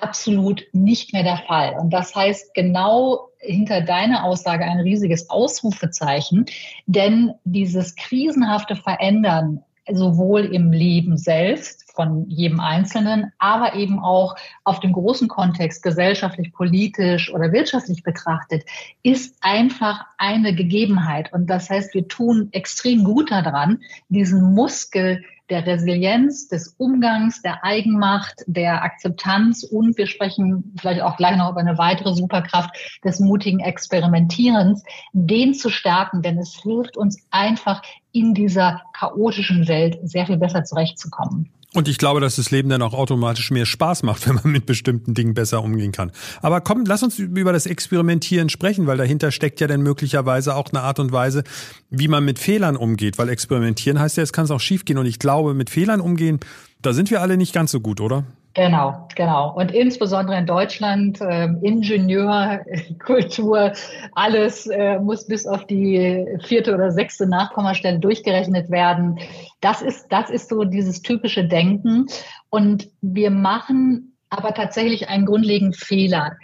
absolut 0.02 0.64
nicht 0.72 1.12
mehr 1.12 1.22
der 1.22 1.42
Fall. 1.46 1.76
Und 1.78 1.90
das 1.90 2.14
heißt 2.14 2.54
genau 2.54 3.28
hinter 3.38 3.80
deiner 3.80 4.24
Aussage 4.24 4.64
ein 4.64 4.80
riesiges 4.80 5.30
Ausrufezeichen, 5.30 6.46
denn 6.86 7.32
dieses 7.44 7.96
krisenhafte 7.96 8.76
Verändern 8.76 9.64
sowohl 9.90 10.44
im 10.54 10.70
Leben 10.70 11.16
selbst, 11.16 11.82
von 11.94 12.28
jedem 12.28 12.60
Einzelnen, 12.60 13.32
aber 13.38 13.74
eben 13.74 13.98
auch 13.98 14.34
auf 14.64 14.80
dem 14.80 14.92
großen 14.92 15.28
Kontext 15.28 15.82
gesellschaftlich, 15.82 16.52
politisch 16.52 17.32
oder 17.32 17.52
wirtschaftlich 17.52 18.02
betrachtet, 18.02 18.64
ist 19.02 19.36
einfach 19.40 20.04
eine 20.18 20.54
Gegebenheit. 20.54 21.32
Und 21.32 21.48
das 21.48 21.70
heißt, 21.70 21.94
wir 21.94 22.08
tun 22.08 22.48
extrem 22.52 23.04
gut 23.04 23.30
daran, 23.30 23.80
diesen 24.08 24.54
Muskel 24.54 25.22
der 25.52 25.66
Resilienz, 25.66 26.48
des 26.48 26.74
Umgangs, 26.78 27.42
der 27.42 27.62
Eigenmacht, 27.62 28.42
der 28.46 28.82
Akzeptanz 28.82 29.64
und 29.64 29.98
wir 29.98 30.06
sprechen 30.06 30.74
vielleicht 30.80 31.02
auch 31.02 31.18
gleich 31.18 31.36
noch 31.36 31.50
über 31.50 31.60
eine 31.60 31.76
weitere 31.76 32.14
Superkraft 32.14 32.70
des 33.04 33.20
mutigen 33.20 33.60
Experimentierens, 33.60 34.82
den 35.12 35.52
zu 35.52 35.68
stärken, 35.68 36.22
denn 36.22 36.38
es 36.38 36.54
hilft 36.62 36.96
uns 36.96 37.22
einfach 37.30 37.82
in 38.12 38.32
dieser 38.32 38.80
chaotischen 38.94 39.68
Welt 39.68 39.98
sehr 40.04 40.24
viel 40.26 40.38
besser 40.38 40.64
zurechtzukommen. 40.64 41.50
Und 41.74 41.88
ich 41.88 41.96
glaube, 41.96 42.20
dass 42.20 42.36
das 42.36 42.50
Leben 42.50 42.68
dann 42.68 42.82
auch 42.82 42.92
automatisch 42.92 43.50
mehr 43.50 43.64
Spaß 43.64 44.02
macht, 44.02 44.26
wenn 44.28 44.36
man 44.36 44.52
mit 44.52 44.66
bestimmten 44.66 45.14
Dingen 45.14 45.34
besser 45.34 45.62
umgehen 45.62 45.92
kann. 45.92 46.12
Aber 46.42 46.60
komm, 46.60 46.84
lass 46.86 47.02
uns 47.02 47.18
über 47.18 47.52
das 47.52 47.66
Experimentieren 47.66 48.48
sprechen, 48.50 48.86
weil 48.86 48.98
dahinter 48.98 49.30
steckt 49.30 49.60
ja 49.60 49.66
dann 49.66 49.82
möglicherweise 49.82 50.54
auch 50.54 50.68
eine 50.70 50.82
Art 50.82 50.98
und 50.98 51.12
Weise, 51.12 51.44
wie 51.90 52.08
man 52.08 52.24
mit 52.24 52.38
Fehlern 52.38 52.76
umgeht. 52.76 53.18
Weil 53.18 53.30
Experimentieren 53.30 53.98
heißt 53.98 54.18
ja, 54.18 54.22
es 54.22 54.32
kann 54.32 54.44
es 54.44 54.50
auch 54.50 54.60
schiefgehen. 54.60 54.98
Und 54.98 55.06
ich 55.06 55.18
glaube, 55.18 55.54
mit 55.54 55.70
Fehlern 55.70 56.00
umgehen, 56.00 56.40
da 56.82 56.92
sind 56.92 57.10
wir 57.10 57.22
alle 57.22 57.36
nicht 57.36 57.54
ganz 57.54 57.70
so 57.70 57.80
gut, 57.80 58.00
oder? 58.00 58.24
Genau, 58.54 59.08
genau. 59.14 59.54
Und 59.54 59.72
insbesondere 59.72 60.36
in 60.36 60.44
Deutschland, 60.44 61.22
äh, 61.22 61.46
Ingenieurkultur, 61.62 63.72
alles 64.14 64.66
äh, 64.66 64.98
muss 64.98 65.26
bis 65.26 65.46
auf 65.46 65.66
die 65.66 66.26
vierte 66.44 66.74
oder 66.74 66.90
sechste 66.90 67.26
Nachkommastelle 67.26 67.98
durchgerechnet 67.98 68.70
werden. 68.70 69.18
Das 69.60 69.80
ist, 69.80 70.08
das 70.10 70.28
ist 70.28 70.50
so 70.50 70.64
dieses 70.64 71.00
typische 71.00 71.48
Denken. 71.48 72.08
Und 72.50 72.90
wir 73.00 73.30
machen 73.30 74.18
aber 74.28 74.52
tatsächlich 74.52 75.08
einen 75.08 75.24
grundlegenden 75.24 75.72
Fehler. 75.72 76.36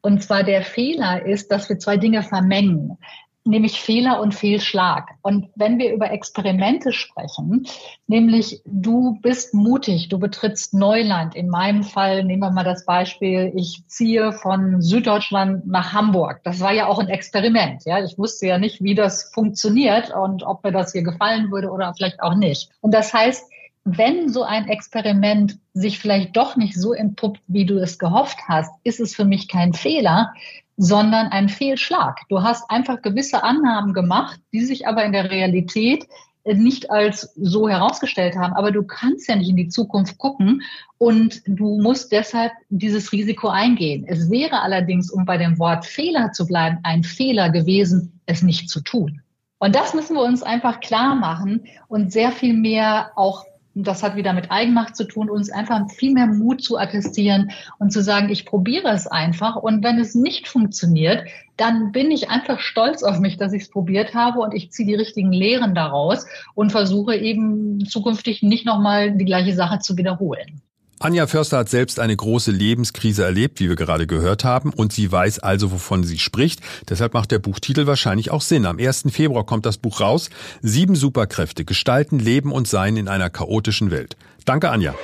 Und 0.00 0.22
zwar 0.22 0.44
der 0.44 0.62
Fehler 0.62 1.26
ist, 1.26 1.52
dass 1.52 1.68
wir 1.68 1.78
zwei 1.78 1.98
Dinge 1.98 2.22
vermengen 2.22 2.96
nämlich 3.44 3.80
Fehler 3.80 4.20
und 4.20 4.34
Fehlschlag. 4.34 5.10
Und 5.22 5.48
wenn 5.56 5.78
wir 5.78 5.92
über 5.92 6.10
Experimente 6.10 6.92
sprechen, 6.92 7.66
nämlich 8.06 8.62
du 8.64 9.18
bist 9.20 9.54
mutig, 9.54 10.08
du 10.08 10.18
betrittst 10.18 10.74
Neuland. 10.74 11.34
In 11.34 11.48
meinem 11.48 11.82
Fall 11.82 12.24
nehmen 12.24 12.42
wir 12.42 12.50
mal 12.50 12.64
das 12.64 12.84
Beispiel, 12.84 13.52
ich 13.54 13.82
ziehe 13.86 14.32
von 14.32 14.80
Süddeutschland 14.80 15.66
nach 15.66 15.92
Hamburg. 15.92 16.40
Das 16.44 16.60
war 16.60 16.72
ja 16.72 16.86
auch 16.86 16.98
ein 16.98 17.08
Experiment. 17.08 17.84
Ja, 17.84 18.02
ich 18.02 18.16
wusste 18.18 18.46
ja 18.46 18.58
nicht, 18.58 18.82
wie 18.82 18.94
das 18.94 19.32
funktioniert 19.32 20.14
und 20.14 20.42
ob 20.44 20.62
mir 20.62 20.72
das 20.72 20.92
hier 20.92 21.02
gefallen 21.02 21.50
würde 21.50 21.70
oder 21.70 21.94
vielleicht 21.94 22.22
auch 22.22 22.34
nicht. 22.34 22.70
Und 22.80 22.94
das 22.94 23.12
heißt, 23.12 23.50
wenn 23.84 24.28
so 24.28 24.44
ein 24.44 24.68
Experiment 24.68 25.58
sich 25.74 25.98
vielleicht 25.98 26.36
doch 26.36 26.56
nicht 26.56 26.74
so 26.74 26.92
entpuppt, 26.92 27.40
wie 27.48 27.66
du 27.66 27.78
es 27.78 27.98
gehofft 27.98 28.38
hast, 28.46 28.70
ist 28.84 29.00
es 29.00 29.14
für 29.14 29.24
mich 29.24 29.48
kein 29.48 29.72
Fehler, 29.72 30.32
sondern 30.76 31.28
ein 31.28 31.48
Fehlschlag. 31.48 32.20
Du 32.28 32.42
hast 32.42 32.70
einfach 32.70 33.02
gewisse 33.02 33.42
Annahmen 33.42 33.94
gemacht, 33.94 34.40
die 34.52 34.64
sich 34.64 34.86
aber 34.86 35.04
in 35.04 35.12
der 35.12 35.30
Realität 35.30 36.06
nicht 36.44 36.90
als 36.90 37.32
so 37.36 37.68
herausgestellt 37.68 38.36
haben. 38.36 38.54
Aber 38.54 38.72
du 38.72 38.82
kannst 38.82 39.28
ja 39.28 39.36
nicht 39.36 39.50
in 39.50 39.56
die 39.56 39.68
Zukunft 39.68 40.18
gucken 40.18 40.62
und 40.98 41.42
du 41.46 41.80
musst 41.80 42.10
deshalb 42.12 42.52
dieses 42.68 43.12
Risiko 43.12 43.48
eingehen. 43.48 44.04
Es 44.08 44.30
wäre 44.30 44.60
allerdings, 44.62 45.10
um 45.10 45.24
bei 45.24 45.38
dem 45.38 45.58
Wort 45.58 45.84
Fehler 45.84 46.32
zu 46.32 46.46
bleiben, 46.46 46.78
ein 46.82 47.04
Fehler 47.04 47.50
gewesen, 47.50 48.20
es 48.26 48.42
nicht 48.42 48.68
zu 48.68 48.80
tun. 48.80 49.22
Und 49.58 49.76
das 49.76 49.94
müssen 49.94 50.16
wir 50.16 50.22
uns 50.22 50.42
einfach 50.42 50.80
klar 50.80 51.14
machen 51.14 51.66
und 51.86 52.12
sehr 52.12 52.32
viel 52.32 52.54
mehr 52.54 53.12
auch 53.14 53.44
das 53.74 54.02
hat 54.02 54.16
wieder 54.16 54.32
mit 54.32 54.50
Eigenmacht 54.50 54.96
zu 54.96 55.04
tun, 55.04 55.30
uns 55.30 55.50
einfach 55.50 55.90
viel 55.90 56.12
mehr 56.12 56.26
Mut 56.26 56.62
zu 56.62 56.76
attestieren 56.76 57.50
und 57.78 57.92
zu 57.92 58.02
sagen, 58.02 58.28
ich 58.28 58.44
probiere 58.44 58.88
es 58.88 59.06
einfach. 59.06 59.56
Und 59.56 59.82
wenn 59.82 59.98
es 59.98 60.14
nicht 60.14 60.48
funktioniert, 60.48 61.24
dann 61.56 61.92
bin 61.92 62.10
ich 62.10 62.30
einfach 62.30 62.60
stolz 62.60 63.02
auf 63.02 63.18
mich, 63.18 63.36
dass 63.36 63.52
ich 63.52 63.62
es 63.62 63.70
probiert 63.70 64.14
habe 64.14 64.40
und 64.40 64.54
ich 64.54 64.70
ziehe 64.70 64.86
die 64.86 64.94
richtigen 64.94 65.32
Lehren 65.32 65.74
daraus 65.74 66.26
und 66.54 66.72
versuche 66.72 67.16
eben 67.16 67.84
zukünftig 67.86 68.42
nicht 68.42 68.66
nochmal 68.66 69.12
die 69.12 69.24
gleiche 69.24 69.54
Sache 69.54 69.78
zu 69.78 69.96
wiederholen. 69.96 70.60
Anja 71.02 71.26
Förster 71.26 71.58
hat 71.58 71.68
selbst 71.68 71.98
eine 71.98 72.14
große 72.14 72.52
Lebenskrise 72.52 73.24
erlebt, 73.24 73.58
wie 73.58 73.68
wir 73.68 73.74
gerade 73.74 74.06
gehört 74.06 74.44
haben, 74.44 74.72
und 74.72 74.92
sie 74.92 75.10
weiß 75.10 75.40
also, 75.40 75.72
wovon 75.72 76.04
sie 76.04 76.20
spricht. 76.20 76.60
Deshalb 76.88 77.12
macht 77.12 77.32
der 77.32 77.40
Buchtitel 77.40 77.86
wahrscheinlich 77.86 78.30
auch 78.30 78.40
Sinn. 78.40 78.66
Am 78.66 78.78
1. 78.78 79.06
Februar 79.10 79.44
kommt 79.44 79.66
das 79.66 79.78
Buch 79.78 80.00
raus. 80.00 80.30
Sieben 80.60 80.94
Superkräfte 80.94 81.64
gestalten 81.64 82.20
Leben 82.20 82.52
und 82.52 82.68
Sein 82.68 82.96
in 82.96 83.08
einer 83.08 83.30
chaotischen 83.30 83.90
Welt. 83.90 84.16
Danke, 84.44 84.70
Anja. 84.70 84.94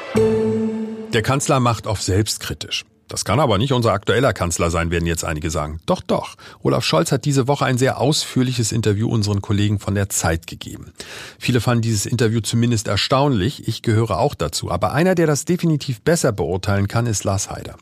Der 1.12 1.23
Kanzler 1.23 1.59
macht 1.59 1.88
auf 1.88 2.00
selbstkritisch. 2.00 2.85
Das 3.09 3.25
kann 3.25 3.41
aber 3.41 3.59
nicht 3.59 3.73
unser 3.73 3.93
aktueller 3.93 4.33
Kanzler 4.33 4.71
sein, 4.71 4.91
werden 4.91 5.07
jetzt 5.07 5.25
einige 5.25 5.50
sagen. 5.50 5.81
Doch, 5.87 6.03
doch. 6.03 6.37
Olaf 6.62 6.85
Scholz 6.85 7.11
hat 7.11 7.25
diese 7.25 7.49
Woche 7.49 7.65
ein 7.65 7.79
sehr 7.79 7.99
ausführliches 7.99 8.71
Interview 8.71 9.09
unseren 9.09 9.41
Kollegen 9.43 9.79
von 9.79 9.95
der 9.95 10.09
Zeit 10.09 10.47
gegeben. 10.47 10.93
Viele 11.38 11.61
fanden 11.61 11.83
dieses 11.83 12.07
Interview 12.07 12.41
zumindest 12.41 12.87
erstaunlich. 12.87 13.67
Ich 13.67 13.83
gehöre 13.83 14.19
auch 14.19 14.35
dazu. 14.35 14.71
Aber 14.71 14.93
einer, 14.93 15.15
der 15.15 15.27
das 15.27 15.45
definitiv 15.45 16.03
besser 16.03 16.33
beurteilen 16.33 16.87
kann, 16.87 17.07
ist 17.07 17.25
Lars 17.25 17.50
Heider. 17.50 17.77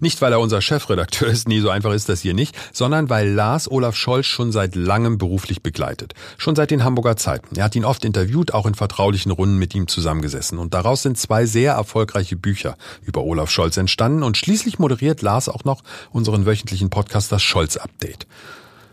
Nicht, 0.00 0.20
weil 0.22 0.32
er 0.32 0.40
unser 0.40 0.62
Chefredakteur 0.62 1.28
ist, 1.28 1.46
nie 1.46 1.60
so 1.60 1.70
einfach 1.70 1.92
ist 1.92 2.08
das 2.08 2.20
hier 2.20 2.34
nicht, 2.34 2.56
sondern 2.72 3.10
weil 3.10 3.28
Lars 3.28 3.70
Olaf 3.70 3.96
Scholz 3.96 4.26
schon 4.26 4.50
seit 4.50 4.74
langem 4.74 5.18
beruflich 5.18 5.62
begleitet. 5.62 6.14
Schon 6.38 6.56
seit 6.56 6.70
den 6.70 6.84
Hamburger 6.84 7.16
Zeiten. 7.16 7.56
Er 7.56 7.64
hat 7.64 7.76
ihn 7.76 7.84
oft 7.84 8.04
interviewt, 8.04 8.54
auch 8.54 8.66
in 8.66 8.74
vertraulichen 8.74 9.32
Runden 9.32 9.58
mit 9.58 9.74
ihm 9.74 9.88
zusammengesessen. 9.88 10.58
Und 10.58 10.72
daraus 10.72 11.02
sind 11.02 11.18
zwei 11.18 11.44
sehr 11.44 11.74
erfolgreiche 11.74 12.36
Bücher 12.36 12.76
über 13.02 13.22
Olaf 13.22 13.50
Scholz 13.50 13.76
entstanden 13.76 14.22
und 14.22 14.36
schließlich 14.36 14.69
Schließlich 14.70 14.78
moderiert 14.78 15.20
Lars 15.20 15.48
auch 15.48 15.64
noch 15.64 15.82
unseren 16.12 16.46
wöchentlichen 16.46 16.90
Podcast 16.90 17.32
Das 17.32 17.42
Scholz-Update. 17.42 18.28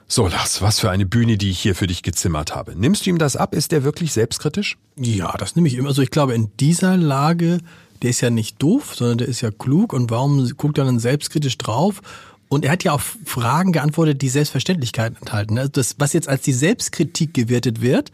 So, 0.08 0.28
Lars, 0.28 0.60
was 0.64 0.80
für 0.80 0.90
eine 0.90 1.06
Bühne, 1.06 1.38
die 1.38 1.52
ich 1.52 1.60
hier 1.60 1.76
für 1.76 1.86
dich 1.86 2.02
gezimmert 2.02 2.56
habe. 2.56 2.76
Nimmst 2.76 3.06
du 3.06 3.12
ihm 3.12 3.20
das 3.20 3.36
ab? 3.36 3.54
Ist 3.54 3.72
der 3.72 3.84
wirklich 3.84 4.12
selbstkritisch? 4.12 4.78
Ja, 4.96 5.38
das 5.38 5.56
nehme 5.56 5.68
ich 5.68 5.76
immer. 5.76 5.90
Also 5.90 6.02
ich 6.02 6.10
glaube, 6.10 6.34
in 6.34 6.50
dieser 6.60 6.98
Lage, 6.98 7.60
der 8.02 8.10
ist 8.10 8.22
ja 8.22 8.32
nicht 8.32 8.60
doof, 8.60 8.96
sondern 8.96 9.20
der 9.20 9.28
ist 9.28 9.42
ja 9.42 9.52
klug. 9.52 9.94
Und 9.94 10.10
warum 10.10 10.50
guckt 10.58 10.80
er 10.80 10.86
dann 10.86 10.98
selbstkritisch 10.98 11.60
drauf? 11.60 12.02
Und 12.50 12.66
er 12.66 12.72
hat 12.72 12.84
ja 12.84 12.94
auf 12.94 13.20
Fragen 13.24 13.72
geantwortet, 13.72 14.24
die 14.24 14.30
Selbstverständlichkeiten 14.30 15.18
enthalten. 15.20 15.60
Also 15.60 15.70
das, 15.70 15.96
was 16.00 16.14
jetzt 16.14 16.28
als 16.28 16.42
die 16.42 16.54
Selbstkritik 16.54 17.36
gewertet 17.36 17.82
wird, 17.82 18.12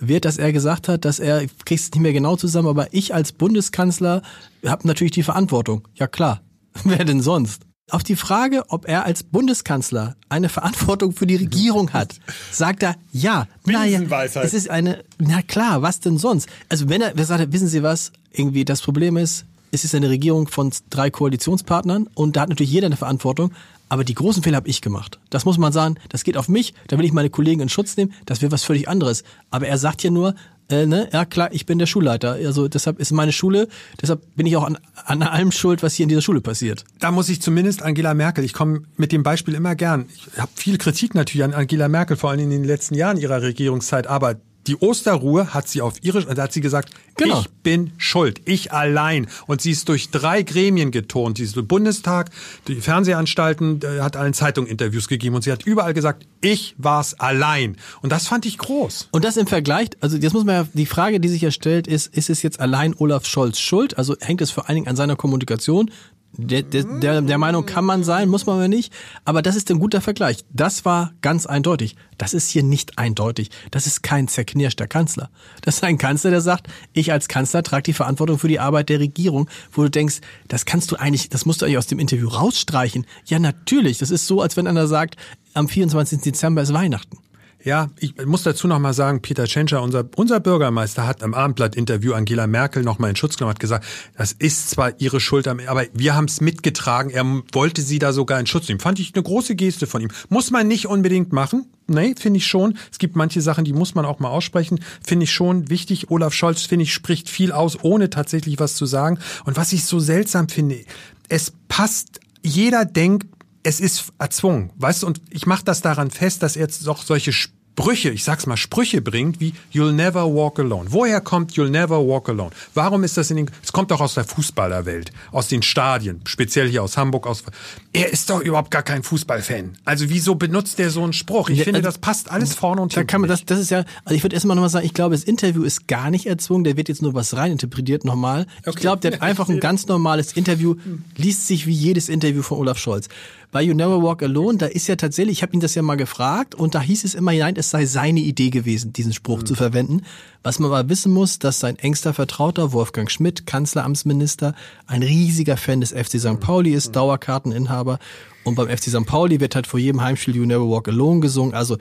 wird, 0.00 0.24
dass 0.24 0.38
er 0.38 0.52
gesagt 0.52 0.88
hat, 0.88 1.04
dass 1.04 1.20
er, 1.20 1.42
ich 1.42 1.56
krieg's 1.64 1.88
nicht 1.92 2.02
mehr 2.02 2.12
genau 2.12 2.34
zusammen, 2.34 2.68
aber 2.68 2.92
ich 2.92 3.14
als 3.14 3.30
Bundeskanzler 3.30 4.22
habe 4.66 4.88
natürlich 4.88 5.12
die 5.12 5.22
Verantwortung. 5.22 5.86
Ja 5.94 6.08
klar, 6.08 6.40
Wer 6.84 7.04
denn 7.04 7.20
sonst? 7.20 7.62
Auf 7.90 8.02
die 8.02 8.16
Frage, 8.16 8.64
ob 8.68 8.88
er 8.88 9.04
als 9.04 9.22
Bundeskanzler 9.22 10.16
eine 10.28 10.48
Verantwortung 10.48 11.12
für 11.12 11.26
die 11.26 11.36
Regierung 11.36 11.92
hat, 11.92 12.16
sagt 12.50 12.82
er 12.82 12.96
ja. 13.12 13.46
Naja, 13.64 14.00
es 14.42 14.54
ist 14.54 14.68
eine, 14.68 15.04
na 15.18 15.40
klar, 15.42 15.82
was 15.82 16.00
denn 16.00 16.18
sonst? 16.18 16.48
Also 16.68 16.88
wenn 16.88 17.00
er, 17.00 17.12
wer 17.14 17.24
sagt, 17.24 17.52
wissen 17.52 17.68
Sie 17.68 17.84
was? 17.84 18.10
Irgendwie 18.32 18.64
das 18.64 18.82
Problem 18.82 19.16
ist, 19.16 19.46
es 19.70 19.84
ist 19.84 19.94
eine 19.94 20.10
Regierung 20.10 20.48
von 20.48 20.72
drei 20.90 21.10
Koalitionspartnern 21.10 22.08
und 22.14 22.34
da 22.34 22.42
hat 22.42 22.48
natürlich 22.48 22.72
jeder 22.72 22.86
eine 22.86 22.96
Verantwortung. 22.96 23.52
Aber 23.88 24.02
die 24.02 24.14
großen 24.14 24.42
Fehler 24.42 24.56
habe 24.56 24.68
ich 24.68 24.80
gemacht. 24.80 25.20
Das 25.30 25.44
muss 25.44 25.58
man 25.58 25.72
sagen, 25.72 25.94
das 26.08 26.24
geht 26.24 26.36
auf 26.36 26.48
mich, 26.48 26.74
da 26.88 26.98
will 26.98 27.04
ich 27.04 27.12
meine 27.12 27.30
Kollegen 27.30 27.60
in 27.60 27.68
Schutz 27.68 27.96
nehmen, 27.96 28.12
das 28.24 28.42
wäre 28.42 28.50
was 28.50 28.64
völlig 28.64 28.88
anderes. 28.88 29.22
Aber 29.50 29.68
er 29.68 29.78
sagt 29.78 30.00
hier 30.00 30.10
nur, 30.10 30.34
äh, 30.68 30.86
ne? 30.86 31.08
Ja 31.12 31.24
klar, 31.24 31.50
ich 31.52 31.66
bin 31.66 31.78
der 31.78 31.86
Schulleiter. 31.86 32.32
Also 32.32 32.68
deshalb 32.68 32.98
ist 32.98 33.12
meine 33.12 33.32
Schule, 33.32 33.68
deshalb 34.00 34.22
bin 34.34 34.46
ich 34.46 34.56
auch 34.56 34.64
an, 34.64 34.78
an 35.04 35.22
allem 35.22 35.52
schuld, 35.52 35.82
was 35.82 35.94
hier 35.94 36.04
in 36.04 36.08
dieser 36.08 36.22
Schule 36.22 36.40
passiert. 36.40 36.84
Da 36.98 37.10
muss 37.10 37.28
ich 37.28 37.40
zumindest 37.40 37.82
Angela 37.82 38.14
Merkel, 38.14 38.44
ich 38.44 38.52
komme 38.52 38.82
mit 38.96 39.12
dem 39.12 39.22
Beispiel 39.22 39.54
immer 39.54 39.74
gern. 39.74 40.06
Ich 40.14 40.40
habe 40.40 40.50
viel 40.54 40.78
Kritik 40.78 41.14
natürlich 41.14 41.44
an 41.44 41.54
Angela 41.54 41.88
Merkel, 41.88 42.16
vor 42.16 42.30
allem 42.30 42.40
in 42.40 42.50
den 42.50 42.64
letzten 42.64 42.94
Jahren 42.94 43.16
ihrer 43.16 43.42
Regierungszeit, 43.42 44.06
aber 44.06 44.36
die 44.66 44.76
Osterruhe 44.76 45.54
hat 45.54 45.68
sie 45.68 45.80
auf 45.80 45.94
ihre, 46.02 46.22
da 46.34 46.42
hat 46.42 46.52
sie 46.52 46.60
gesagt, 46.60 46.90
genau. 47.16 47.40
ich 47.40 47.48
bin 47.62 47.92
schuld, 47.98 48.40
ich 48.44 48.72
allein. 48.72 49.28
Und 49.46 49.60
sie 49.60 49.70
ist 49.70 49.88
durch 49.88 50.10
drei 50.10 50.42
Gremien 50.42 50.90
geturnt. 50.90 51.38
Sie 51.38 51.44
ist 51.44 51.56
durch 51.56 51.66
Bundestag, 51.66 52.30
die 52.68 52.76
Fernsehanstalten, 52.76 53.80
hat 54.00 54.16
allen 54.16 54.34
Zeitungen 54.34 54.70
Interviews 54.70 55.08
gegeben 55.08 55.36
und 55.36 55.42
sie 55.42 55.52
hat 55.52 55.64
überall 55.64 55.94
gesagt, 55.94 56.26
ich 56.40 56.74
war's 56.78 57.14
allein. 57.14 57.76
Und 58.02 58.12
das 58.12 58.26
fand 58.26 58.46
ich 58.46 58.58
groß. 58.58 59.08
Und 59.12 59.24
das 59.24 59.36
im 59.36 59.46
Vergleich, 59.46 59.90
also 60.00 60.16
jetzt 60.16 60.32
muss 60.32 60.44
man 60.44 60.54
ja, 60.54 60.68
die 60.72 60.86
Frage, 60.86 61.20
die 61.20 61.28
sich 61.28 61.42
ja 61.42 61.50
stellt, 61.50 61.86
ist, 61.86 62.14
ist 62.14 62.30
es 62.30 62.42
jetzt 62.42 62.60
allein 62.60 62.94
Olaf 62.96 63.26
Scholz 63.26 63.58
schuld? 63.58 63.98
Also 63.98 64.16
hängt 64.20 64.40
es 64.40 64.50
vor 64.50 64.68
allen 64.68 64.76
Dingen 64.76 64.88
an 64.88 64.96
seiner 64.96 65.16
Kommunikation? 65.16 65.90
Der, 66.38 66.62
der, 66.62 67.22
der, 67.22 67.38
Meinung 67.38 67.64
kann 67.64 67.84
man 67.84 68.04
sein, 68.04 68.28
muss 68.28 68.46
man 68.46 68.56
aber 68.56 68.68
nicht. 68.68 68.92
Aber 69.24 69.42
das 69.42 69.56
ist 69.56 69.70
ein 69.70 69.78
guter 69.78 70.00
Vergleich. 70.00 70.44
Das 70.52 70.84
war 70.84 71.12
ganz 71.22 71.46
eindeutig. 71.46 71.96
Das 72.18 72.34
ist 72.34 72.50
hier 72.50 72.62
nicht 72.62 72.98
eindeutig. 72.98 73.50
Das 73.70 73.86
ist 73.86 74.02
kein 74.02 74.28
zerknirschter 74.28 74.86
Kanzler. 74.86 75.30
Das 75.62 75.76
ist 75.76 75.84
ein 75.84 75.98
Kanzler, 75.98 76.30
der 76.30 76.40
sagt, 76.40 76.68
ich 76.92 77.12
als 77.12 77.28
Kanzler 77.28 77.62
trage 77.62 77.84
die 77.84 77.92
Verantwortung 77.92 78.38
für 78.38 78.48
die 78.48 78.60
Arbeit 78.60 78.88
der 78.88 79.00
Regierung, 79.00 79.48
wo 79.72 79.82
du 79.82 79.90
denkst, 79.90 80.20
das 80.48 80.66
kannst 80.66 80.92
du 80.92 80.96
eigentlich, 80.96 81.28
das 81.30 81.46
musst 81.46 81.62
du 81.62 81.64
eigentlich 81.64 81.78
aus 81.78 81.86
dem 81.86 81.98
Interview 81.98 82.28
rausstreichen. 82.28 83.06
Ja, 83.24 83.38
natürlich. 83.38 83.98
Das 83.98 84.10
ist 84.10 84.26
so, 84.26 84.42
als 84.42 84.56
wenn 84.56 84.66
einer 84.66 84.86
sagt, 84.86 85.16
am 85.54 85.68
24. 85.68 86.20
Dezember 86.20 86.62
ist 86.62 86.72
Weihnachten. 86.74 87.18
Ja, 87.66 87.90
ich 87.98 88.14
muss 88.24 88.44
dazu 88.44 88.68
noch 88.68 88.78
mal 88.78 88.94
sagen, 88.94 89.22
Peter 89.22 89.42
Tschentscher, 89.42 89.82
unser, 89.82 90.08
unser 90.14 90.38
Bürgermeister, 90.38 91.04
hat 91.04 91.20
im 91.20 91.34
Abendblatt-Interview 91.34 92.12
Angela 92.12 92.46
Merkel 92.46 92.84
noch 92.84 93.00
mal 93.00 93.10
in 93.10 93.16
Schutz 93.16 93.36
genommen, 93.36 93.54
hat 93.54 93.58
gesagt, 93.58 93.84
das 94.16 94.30
ist 94.30 94.70
zwar 94.70 95.00
ihre 95.00 95.18
Schuld, 95.18 95.48
aber 95.48 95.82
wir 95.92 96.14
haben 96.14 96.26
es 96.26 96.40
mitgetragen. 96.40 97.10
Er 97.10 97.24
wollte 97.50 97.82
sie 97.82 97.98
da 97.98 98.12
sogar 98.12 98.38
in 98.38 98.46
Schutz 98.46 98.68
nehmen. 98.68 98.78
Fand 98.78 99.00
ich 99.00 99.16
eine 99.16 99.22
große 99.24 99.56
Geste 99.56 99.88
von 99.88 100.00
ihm. 100.00 100.10
Muss 100.28 100.52
man 100.52 100.68
nicht 100.68 100.86
unbedingt 100.86 101.32
machen. 101.32 101.66
Nee, 101.88 102.14
finde 102.16 102.36
ich 102.38 102.46
schon. 102.46 102.78
Es 102.92 102.98
gibt 102.98 103.16
manche 103.16 103.40
Sachen, 103.40 103.64
die 103.64 103.72
muss 103.72 103.96
man 103.96 104.04
auch 104.04 104.20
mal 104.20 104.28
aussprechen. 104.28 104.78
Finde 105.04 105.24
ich 105.24 105.32
schon 105.32 105.68
wichtig. 105.68 106.08
Olaf 106.08 106.34
Scholz, 106.34 106.62
finde 106.62 106.84
ich, 106.84 106.94
spricht 106.94 107.28
viel 107.28 107.50
aus, 107.50 107.78
ohne 107.82 108.10
tatsächlich 108.10 108.60
was 108.60 108.76
zu 108.76 108.86
sagen. 108.86 109.18
Und 109.44 109.56
was 109.56 109.72
ich 109.72 109.86
so 109.86 109.98
seltsam 109.98 110.48
finde, 110.48 110.84
es 111.28 111.52
passt, 111.66 112.20
jeder 112.44 112.84
denkt, 112.84 113.26
es 113.66 113.80
ist 113.80 114.12
erzwungen, 114.20 114.70
weißt 114.76 115.02
du, 115.02 115.08
und 115.08 115.20
ich 115.28 115.44
mache 115.44 115.64
das 115.64 115.82
daran 115.82 116.12
fest, 116.12 116.44
dass 116.44 116.54
er 116.54 116.62
jetzt 116.62 116.86
doch 116.86 117.02
solche 117.02 117.32
Sprüche, 117.78 118.08
ich 118.08 118.24
sag's 118.24 118.46
mal, 118.46 118.56
Sprüche 118.56 119.02
bringt 119.02 119.38
wie 119.38 119.52
You'll 119.70 119.92
never 119.92 120.24
walk 120.24 120.58
alone. 120.58 120.86
Woher 120.88 121.20
kommt 121.20 121.52
You'll 121.52 121.68
never 121.68 121.98
walk 121.98 122.30
alone? 122.30 122.50
Warum 122.72 123.04
ist 123.04 123.18
das 123.18 123.30
in 123.30 123.36
den, 123.36 123.50
es 123.62 123.70
kommt 123.70 123.90
doch 123.90 124.00
aus 124.00 124.14
der 124.14 124.24
Fußballerwelt, 124.24 125.12
aus 125.30 125.48
den 125.48 125.60
Stadien, 125.60 126.22
speziell 126.24 126.70
hier 126.70 126.82
aus 126.82 126.96
Hamburg, 126.96 127.26
aus, 127.26 127.44
er 127.92 128.10
ist 128.10 128.30
doch 128.30 128.40
überhaupt 128.40 128.70
gar 128.70 128.82
kein 128.82 129.02
Fußballfan. 129.02 129.76
Also 129.84 130.08
wieso 130.08 130.36
benutzt 130.36 130.78
der 130.78 130.88
so 130.88 131.02
einen 131.02 131.12
Spruch? 131.12 131.50
Ich 131.50 131.58
ja, 131.58 131.64
finde, 131.64 131.80
also, 131.80 131.88
das 131.88 131.98
passt 131.98 132.30
alles 132.30 132.54
vorne 132.54 132.80
und 132.80 132.94
hinten. 132.94 133.06
Da 133.06 133.12
kann 133.12 133.20
man 133.20 133.28
das, 133.28 133.44
das 133.44 133.58
ist 133.58 133.70
ja, 133.70 133.84
also 134.06 134.16
ich 134.16 134.22
würde 134.22 134.36
erstmal 134.36 134.56
nochmal 134.56 134.70
sagen, 134.70 134.86
ich 134.86 134.94
glaube, 134.94 135.14
das 135.14 135.24
Interview 135.24 135.62
ist 135.62 135.86
gar 135.86 136.10
nicht 136.10 136.24
erzwungen, 136.24 136.64
der 136.64 136.78
wird 136.78 136.88
jetzt 136.88 137.02
nur 137.02 137.12
was 137.12 137.36
reininterpretiert 137.36 138.06
nochmal. 138.06 138.46
Okay. 138.60 138.70
Ich 138.70 138.76
glaube, 138.76 139.02
der 139.02 139.12
hat 139.12 139.20
einfach 139.20 139.50
ein 139.50 139.60
ganz 139.60 139.86
normales 139.86 140.32
Interview, 140.32 140.76
liest 141.14 141.46
sich 141.46 141.66
wie 141.66 141.74
jedes 141.74 142.08
Interview 142.08 142.40
von 142.40 142.56
Olaf 142.56 142.78
Scholz 142.78 143.10
bei 143.52 143.62
You 143.62 143.74
Never 143.74 144.02
Walk 144.02 144.22
Alone, 144.22 144.58
da 144.58 144.66
ist 144.66 144.86
ja 144.86 144.96
tatsächlich, 144.96 145.38
ich 145.38 145.42
habe 145.42 145.54
ihn 145.54 145.60
das 145.60 145.74
ja 145.74 145.82
mal 145.82 145.96
gefragt 145.96 146.54
und 146.54 146.74
da 146.74 146.80
hieß 146.80 147.04
es 147.04 147.14
immer 147.14 147.30
hinein, 147.30 147.56
es 147.56 147.70
sei 147.70 147.86
seine 147.86 148.20
Idee 148.20 148.50
gewesen, 148.50 148.92
diesen 148.92 149.12
Spruch 149.12 149.40
mhm. 149.40 149.46
zu 149.46 149.54
verwenden. 149.54 150.02
Was 150.42 150.58
man 150.58 150.70
aber 150.70 150.88
wissen 150.88 151.12
muss, 151.12 151.38
dass 151.38 151.60
sein 151.60 151.78
engster 151.78 152.14
Vertrauter 152.14 152.72
Wolfgang 152.72 153.10
Schmidt, 153.10 153.46
Kanzleramtsminister, 153.46 154.54
ein 154.86 155.02
riesiger 155.02 155.56
Fan 155.56 155.80
des 155.80 155.92
FC 155.92 156.20
St. 156.20 156.40
Pauli 156.40 156.72
ist, 156.72 156.88
mhm. 156.88 156.92
Dauerkarteninhaber. 156.92 157.98
Und 158.44 158.54
beim 158.54 158.68
FC 158.68 158.84
St. 158.84 159.06
Pauli 159.06 159.40
wird 159.40 159.54
halt 159.54 159.66
vor 159.66 159.80
jedem 159.80 160.02
Heimspiel 160.02 160.36
You 160.36 160.46
Never 160.46 160.68
Walk 160.68 160.88
Alone 160.88 161.20
gesungen. 161.20 161.54
Also 161.54 161.78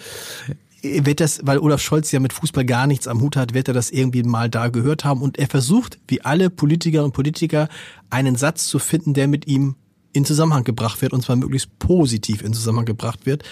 wird 0.81 1.19
das, 1.19 1.41
weil 1.43 1.60
Olaf 1.60 1.81
Scholz 1.81 2.12
ja 2.12 2.19
mit 2.19 2.34
Fußball 2.34 2.65
gar 2.65 2.88
nichts 2.88 3.07
am 3.07 3.22
Hut 3.22 3.36
hat, 3.36 3.53
wird 3.53 3.67
er 3.67 3.74
das 3.74 3.89
irgendwie 3.89 4.24
mal 4.24 4.50
da 4.50 4.69
gehört 4.69 5.03
haben. 5.03 5.22
Und 5.22 5.38
er 5.38 5.48
versucht, 5.48 6.00
wie 6.07 6.22
alle 6.22 6.50
Politikerinnen 6.50 7.05
und 7.05 7.13
Politiker, 7.13 7.69
einen 8.10 8.36
Satz 8.36 8.67
zu 8.67 8.79
finden, 8.79 9.13
der 9.13 9.27
mit 9.27 9.48
ihm 9.48 9.75
in 10.15 10.25
Zusammenhang 10.25 10.63
gebracht 10.63 11.01
wird 11.01 11.13
und 11.13 11.22
zwar 11.22 11.36
möglichst 11.36 11.77
positiv 11.79 12.41
in 12.41 12.53
Zusammenhang 12.53 12.86
gebracht 12.86 13.25
wird. 13.25 13.43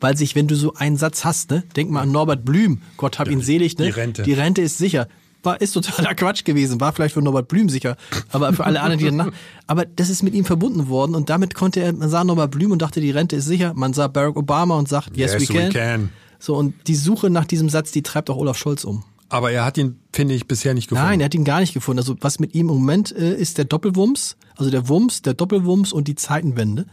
Weil 0.00 0.16
sich, 0.16 0.34
wenn 0.34 0.46
du 0.46 0.54
so 0.54 0.74
einen 0.74 0.96
Satz 0.96 1.24
hast, 1.24 1.50
ne, 1.50 1.62
denk 1.76 1.90
mal 1.90 2.02
an 2.02 2.10
Norbert 2.10 2.44
Blüm, 2.44 2.80
Gott 2.96 3.18
hab 3.18 3.28
ihn 3.28 3.42
selig, 3.42 3.76
ne? 3.78 3.86
Die 3.86 3.90
Rente. 3.90 4.22
Die 4.22 4.32
Rente 4.32 4.62
ist 4.62 4.78
sicher. 4.78 5.08
War, 5.42 5.60
ist 5.60 5.72
totaler 5.72 6.14
Quatsch 6.14 6.44
gewesen, 6.44 6.80
war 6.80 6.92
vielleicht 6.92 7.14
für 7.14 7.22
Norbert 7.22 7.48
Blüm 7.48 7.70
sicher, 7.70 7.96
aber 8.30 8.52
für 8.52 8.64
alle 8.64 8.80
anderen, 8.82 8.98
die 8.98 9.06
danach, 9.06 9.30
aber 9.66 9.86
das 9.86 10.10
ist 10.10 10.22
mit 10.22 10.34
ihm 10.34 10.44
verbunden 10.44 10.88
worden 10.88 11.14
und 11.14 11.30
damit 11.30 11.54
konnte 11.54 11.80
er, 11.80 11.94
man 11.94 12.10
sah 12.10 12.24
Norbert 12.24 12.50
Blüm 12.50 12.72
und 12.72 12.82
dachte, 12.82 13.00
die 13.00 13.10
Rente 13.10 13.36
ist 13.36 13.46
sicher, 13.46 13.72
man 13.74 13.94
sah 13.94 14.08
Barack 14.08 14.36
Obama 14.36 14.76
und 14.76 14.88
sagt, 14.88 15.16
yes, 15.16 15.32
yes 15.32 15.48
we, 15.48 15.54
can. 15.54 15.68
we 15.68 15.72
can. 15.72 16.10
So, 16.38 16.56
und 16.56 16.74
die 16.88 16.94
Suche 16.94 17.30
nach 17.30 17.46
diesem 17.46 17.68
Satz, 17.68 17.90
die 17.90 18.02
treibt 18.02 18.28
auch 18.30 18.36
Olaf 18.36 18.58
Scholz 18.58 18.84
um. 18.84 19.04
Aber 19.30 19.52
er 19.52 19.64
hat 19.64 19.78
ihn, 19.78 20.00
finde 20.12 20.34
ich, 20.34 20.46
bisher 20.46 20.74
nicht 20.74 20.88
gefunden. 20.88 21.08
Nein, 21.08 21.20
er 21.20 21.26
hat 21.26 21.34
ihn 21.34 21.44
gar 21.44 21.60
nicht 21.60 21.72
gefunden. 21.72 22.00
Also 22.00 22.16
was 22.20 22.40
mit 22.40 22.54
ihm 22.54 22.68
im 22.68 22.74
Moment 22.74 23.12
äh, 23.12 23.34
ist 23.34 23.58
der 23.58 23.64
Doppelwumms, 23.64 24.36
also 24.56 24.70
der 24.70 24.88
Wumms, 24.88 25.22
der 25.22 25.34
Doppelwumms 25.34 25.92
und 25.92 26.08
die 26.08 26.16
Zeitenwende. 26.16 26.86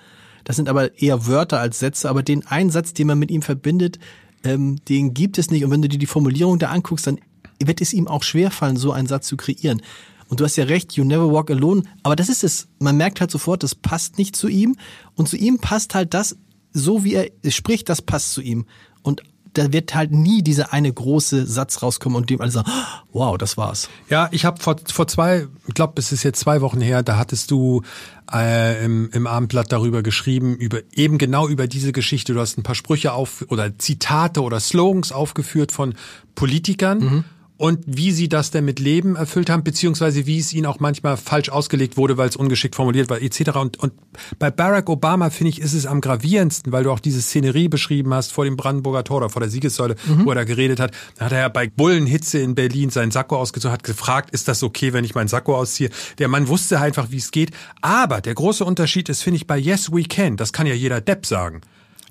Das 0.44 0.56
sind 0.56 0.70
aber 0.70 1.01
eher 1.01 1.27
Wörter 1.27 1.60
als 1.60 1.79
Sätze, 1.79 2.10
aber 2.10 2.24
den 2.24 2.46
einen 2.48 2.70
Satz, 2.70 2.94
den 2.94 3.08
man 3.08 3.20
mit 3.20 3.32
ihm 3.32 3.41
verbindet, 3.41 4.00
ähm, 4.44 4.77
den 4.86 5.13
gibt 5.13 5.38
es 5.38 5.51
nicht. 5.51 5.65
Und 5.65 5.72
wenn 5.72 5.82
du 5.82 5.89
dir 5.89 5.98
die 5.98 6.06
Formulierung 6.06 6.60
da 6.60 6.70
anguckst, 6.70 7.08
dann 7.08 7.20
wird 7.62 7.82
es 7.82 7.91
ihm 7.91 8.08
auch 8.08 8.24
schwerfallen, 8.24 8.77
so 8.77 8.91
einen 8.91 9.08
Satz 9.08 9.27
zu 9.27 9.36
kreieren. 9.36 9.82
Und 10.29 10.39
du 10.39 10.46
hast 10.46 10.56
ja 10.58 10.65
recht, 10.65 10.94
you 10.94 11.03
never 11.03 11.32
walk 11.32 11.50
alone. 11.50 11.84
Aber 12.03 12.15
das 12.15 12.29
ist 12.29 12.44
es. 12.44 12.67
Man 12.79 12.98
merkt 12.98 13.20
halt 13.20 13.32
sofort, 13.32 13.63
das 13.63 13.75
passt 13.75 14.17
nicht 14.17 14.36
zu 14.36 14.48
ihm. 14.48 14.75
Und 15.15 15.27
zu 15.27 15.38
ihm 15.38 15.58
passt 15.60 15.96
halt 15.96 16.13
das, 16.13 16.38
so 16.72 17.03
wie 17.03 17.15
er 17.15 17.32
spricht, 17.50 17.89
das 17.89 18.01
passt 18.01 18.34
zu 18.34 18.41
ihm. 18.41 18.65
Und 19.01 19.24
da 19.58 19.74
wird 19.74 19.96
halt 19.96 20.12
nie 20.12 20.44
dieser 20.44 20.74
eine 20.74 20.92
große 20.92 21.46
Satz 21.46 21.82
rauskommen 21.82 22.16
und 22.16 22.30
dem 22.30 22.42
alle 22.42 22.52
sagen, 22.52 22.70
wow, 23.12 23.38
das 23.38 23.58
war's. 23.58 23.90
Ja, 24.10 24.30
ich 24.32 24.46
habe 24.46 24.62
vor, 24.62 24.76
vor 24.92 25.08
zwei, 25.08 25.48
ich 25.68 25.74
glaube, 25.74 25.94
es 25.98 26.12
ist 26.12 26.24
jetzt 26.24 26.40
zwei 26.40 26.62
Wochen 26.62 26.81
her, 26.81 27.03
da 27.03 27.18
hattest 27.18 27.51
du 27.51 27.81
äh, 28.31 28.84
im, 28.86 29.10
im 29.12 29.27
Abendblatt 29.27 29.72
darüber 29.72 30.03
geschrieben, 30.03 30.55
über 30.55 30.79
eben 30.94 31.18
genau 31.18 31.48
über 31.48 31.68
diese 31.68 31.92
Geschichte. 31.92 32.34
Du 32.34 32.40
hast 32.40 32.58
ein 32.58 32.64
paar 32.64 32.75
Sprüche 32.75 33.14
auf 33.14 33.46
oder 33.50 33.77
Zitate 33.77 34.42
oder 34.42 34.60
Slogans 34.60 35.12
aufgeführt 35.12 35.72
von 35.72 35.96
Politikern. 36.36 37.00
Mhm 37.00 37.24
und 37.57 37.83
wie 37.87 38.11
sie 38.11 38.29
das 38.29 38.51
denn 38.51 38.65
mit 38.65 38.79
Leben 38.79 39.15
erfüllt 39.15 39.50
haben, 39.50 39.63
beziehungsweise 39.63 40.25
wie 40.25 40.39
es 40.39 40.53
ihnen 40.53 40.67
auch 40.67 40.79
manchmal 40.79 41.17
falsch 41.17 41.50
ausgelegt 41.50 41.98
wurde, 41.98 42.17
weil 42.17 42.29
es 42.29 42.35
ungeschickt 42.35 42.75
formuliert 42.75 43.09
war, 43.09 43.22
etc. 43.22 43.55
Und, 43.55 43.77
und 43.77 43.93
bei 44.37 44.51
Barack 44.51 44.89
Obama, 44.89 45.29
finde 45.29 45.50
ich, 45.50 45.61
ist 45.61 45.74
es 45.74 45.85
am 45.85 46.01
gravierendsten, 46.01 46.72
weil 46.72 46.83
du 46.83 46.91
auch 46.91 47.00
diese 47.00 47.22
Szenerie 47.22 47.67
beschrieben 47.67 48.13
hast 48.13 48.31
vor 48.31 48.46
dem 48.46 48.57
Brandenburger 48.57 49.03
Tor 49.03 49.17
oder 49.17 49.29
vor 49.29 49.39
der 49.39 49.50
Siegessäule, 49.50 49.96
mhm. 50.05 50.25
wo 50.25 50.29
er 50.29 50.35
da 50.35 50.43
geredet 50.43 50.79
hat. 50.79 50.91
Da 51.17 51.25
hat 51.25 51.31
er 51.31 51.39
ja 51.39 51.50
bei 51.50 51.67
Bullenhitze 51.67 52.39
in 52.39 52.55
Berlin 52.55 52.91
seinen 52.91 53.11
Sakko 53.11 53.37
ausgezogen, 53.37 53.74
hat 53.74 53.83
gefragt, 53.83 54.29
ist 54.31 54.48
das 54.48 54.61
okay, 54.61 54.93
wenn 54.93 55.03
ich 55.03 55.15
meinen 55.15 55.27
Sakko 55.27 55.55
ausziehe? 55.55 55.89
Der 56.20 56.27
Mann 56.27 56.48
wusste 56.48 56.79
einfach, 56.79 57.11
wie 57.11 57.17
es 57.17 57.31
geht. 57.31 57.51
Aber 57.81 58.22
der 58.22 58.35
große 58.35 58.63
Unterschied 58.63 59.09
ist, 59.09 59.24
finde 59.24 59.37
ich, 59.37 59.48
bei 59.48 59.57
Yes 59.57 59.91
We 59.91 60.03
Can, 60.03 60.37
das 60.37 60.53
kann 60.53 60.67
ja 60.67 60.74
jeder 60.74 61.01
Depp 61.01 61.25
sagen. 61.25 61.61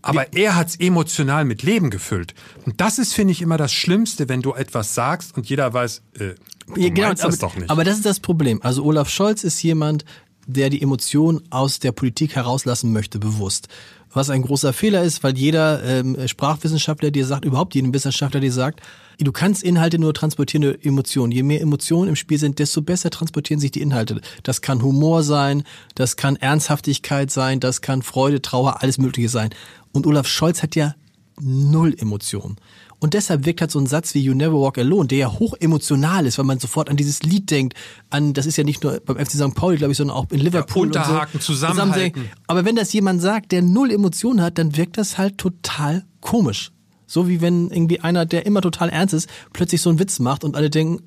Aber 0.09 0.33
er 0.33 0.57
hat's 0.57 0.77
emotional 0.77 1.45
mit 1.45 1.63
Leben 1.63 1.91
gefüllt. 1.91 2.35
Und 2.65 2.81
das 2.81 2.99
ist, 2.99 3.15
finde 3.15 3.33
ich, 3.33 3.43
immer 3.43 3.57
das 3.57 3.73
Schlimmste, 3.73 4.29
wenn 4.29 4.43
du 4.43 4.55
etwas 4.55 4.95
sagst 4.95 5.37
und 5.37 5.49
jeder 5.49 5.73
weiß, 5.73 6.03
äh, 6.15 6.35
du 6.67 6.81
ja, 6.81 6.89
genau, 6.91 7.11
das 7.11 7.23
aber, 7.23 7.37
doch 7.37 7.57
nicht. 7.57 7.71
Aber 7.71 7.85
das 7.85 7.97
ist 7.97 8.07
das 8.07 8.21
Problem. 8.21 8.61
Also 8.63 8.85
Olaf 8.85 9.09
Scholz 9.09 9.45
ist 9.45 9.63
jemand, 9.63 10.05
der 10.47 10.71
die 10.71 10.81
Emotionen 10.81 11.43
aus 11.51 11.81
der 11.81 11.93
Politik 11.93 12.37
herauslassen 12.37 12.93
möchte, 12.93 13.19
bewusst. 13.19 13.69
Was 14.13 14.31
ein 14.31 14.43
großer 14.43 14.73
Fehler 14.73 15.03
ist, 15.03 15.23
weil 15.25 15.37
jeder 15.37 15.83
ähm, 15.83 16.17
Sprachwissenschaftler 16.27 17.11
dir 17.11 17.27
sagt, 17.27 17.45
überhaupt 17.45 17.75
jeden 17.75 17.93
Wissenschaftler 17.93 18.41
dir 18.41 18.53
sagt, 18.53 18.81
du 19.19 19.33
kannst 19.33 19.63
Inhalte 19.63 19.99
nur 19.99 20.15
transportieren, 20.15 20.81
Emotionen. 20.83 21.33
Je 21.33 21.43
mehr 21.43 21.61
Emotionen 21.61 22.09
im 22.09 22.17
Spiel 22.17 22.39
sind, 22.39 22.59
desto 22.59 22.81
besser 22.81 23.11
transportieren 23.11 23.61
sich 23.61 23.73
die 23.73 23.83
Inhalte. 23.83 24.21
Das 24.43 24.63
kann 24.63 24.83
Humor 24.83 25.23
sein, 25.23 25.65
das 25.97 26.17
kann 26.17 26.37
Ernsthaftigkeit 26.37 27.31
sein, 27.31 27.61
das 27.61 27.83
kann 27.83 28.01
Freude, 28.03 28.41
Trauer, 28.41 28.83
alles 28.83 28.97
Mögliche 28.99 29.29
sein. 29.29 29.51
Und 29.97 30.07
Olaf 30.07 30.27
Scholz 30.27 30.63
hat 30.63 30.77
ja 30.77 30.95
null 31.41 31.95
Emotionen. 31.99 32.57
Und 32.99 33.15
deshalb 33.15 33.47
wirkt 33.47 33.63
halt 33.63 33.71
so 33.71 33.79
ein 33.79 33.87
Satz 33.87 34.15
wie 34.15 34.21
You 34.21 34.35
Never 34.35 34.61
Walk 34.61 34.77
Alone, 34.77 35.09
der 35.09 35.19
ja 35.19 35.33
hoch 35.33 35.55
emotional 35.59 36.27
ist, 36.27 36.37
weil 36.37 36.45
man 36.45 36.59
sofort 36.59 36.91
an 36.91 36.97
dieses 36.97 37.23
Lied 37.23 37.51
denkt, 37.51 37.75
an, 38.11 38.35
das 38.35 38.45
ist 38.45 38.57
ja 38.57 38.65
nicht 38.65 38.83
nur 38.83 39.01
beim 39.01 39.17
FC 39.17 39.33
St. 39.33 39.55
Pauli, 39.55 39.79
glaube 39.79 39.93
ich, 39.93 39.99
sondern 39.99 40.17
auch 40.17 40.31
in 40.31 40.41
Liverpool. 40.41 40.93
Ja, 40.93 41.01
Unterhaken, 41.01 41.41
so, 41.41 41.47
zusammenhalten. 41.47 42.29
Aber 42.47 42.67
wenn 42.67 42.77
das 42.77 42.93
jemand 42.93 43.23
sagt, 43.23 43.53
der 43.53 43.63
null 43.63 43.91
Emotionen 43.91 44.43
hat, 44.43 44.59
dann 44.59 44.77
wirkt 44.77 44.99
das 44.99 45.17
halt 45.17 45.39
total 45.39 46.05
komisch. 46.21 46.73
So 47.07 47.27
wie 47.27 47.41
wenn 47.41 47.71
irgendwie 47.71 48.01
einer, 48.01 48.27
der 48.27 48.45
immer 48.45 48.61
total 48.61 48.91
ernst 48.91 49.15
ist, 49.15 49.31
plötzlich 49.55 49.81
so 49.81 49.89
einen 49.89 49.99
Witz 49.99 50.19
macht 50.19 50.45
und 50.45 50.57
alle 50.57 50.69
denken, 50.69 51.05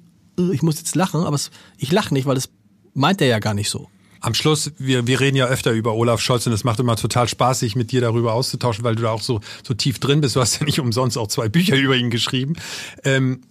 ich 0.51 0.63
muss 0.63 0.77
jetzt 0.79 0.95
lachen, 0.95 1.21
aber 1.21 1.37
ich 1.77 1.91
lache 1.91 2.13
nicht, 2.13 2.25
weil 2.25 2.35
das 2.35 2.49
meint 2.95 3.21
er 3.21 3.27
ja 3.27 3.37
gar 3.39 3.53
nicht 3.53 3.69
so. 3.69 3.87
Am 4.21 4.33
Schluss, 4.33 4.71
wir, 4.77 5.07
wir 5.07 5.19
reden 5.19 5.37
ja 5.37 5.47
öfter 5.47 5.71
über 5.71 5.93
Olaf 5.93 6.19
Scholz 6.19 6.45
und 6.45 6.53
es 6.53 6.63
macht 6.63 6.79
immer 6.79 6.95
total 6.95 7.27
Spaß, 7.27 7.59
sich 7.59 7.75
mit 7.75 7.91
dir 7.91 8.01
darüber 8.01 8.33
auszutauschen, 8.33 8.83
weil 8.83 8.95
du 8.95 9.03
da 9.03 9.11
auch 9.11 9.21
so, 9.21 9.39
so 9.63 9.73
tief 9.73 9.99
drin 9.99 10.21
bist. 10.21 10.35
Du 10.35 10.41
hast 10.41 10.59
ja 10.59 10.65
nicht 10.65 10.79
umsonst 10.79 11.17
auch 11.17 11.27
zwei 11.27 11.49
Bücher 11.49 11.75
über 11.75 11.95
ihn 11.95 12.09
geschrieben. 12.09 12.55
Ähm, 13.03 13.41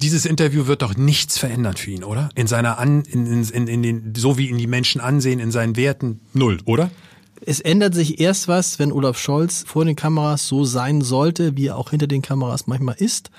dieses 0.00 0.26
Interview 0.26 0.66
wird 0.66 0.82
doch 0.82 0.96
nichts 0.96 1.38
verändern 1.38 1.76
für 1.76 1.90
ihn, 1.90 2.04
oder? 2.04 2.28
In 2.34 2.46
seiner 2.46 2.78
An, 2.78 3.02
in, 3.02 3.26
in, 3.26 3.66
in 3.66 3.82
den, 3.82 4.12
so 4.16 4.38
wie 4.38 4.48
ihn 4.48 4.58
die 4.58 4.66
Menschen 4.66 5.00
ansehen, 5.00 5.40
in 5.40 5.50
seinen 5.50 5.76
Werten, 5.76 6.20
null, 6.32 6.58
oder? 6.64 6.90
Es 7.46 7.60
ändert 7.60 7.94
sich 7.94 8.20
erst 8.20 8.48
was, 8.48 8.78
wenn 8.78 8.92
Olaf 8.92 9.18
Scholz 9.18 9.64
vor 9.66 9.84
den 9.84 9.96
Kameras 9.96 10.48
so 10.48 10.64
sein 10.64 11.00
sollte, 11.02 11.56
wie 11.56 11.66
er 11.66 11.76
auch 11.76 11.90
hinter 11.90 12.06
den 12.06 12.22
Kameras 12.22 12.66
manchmal 12.66 12.96
ist. 12.98 13.30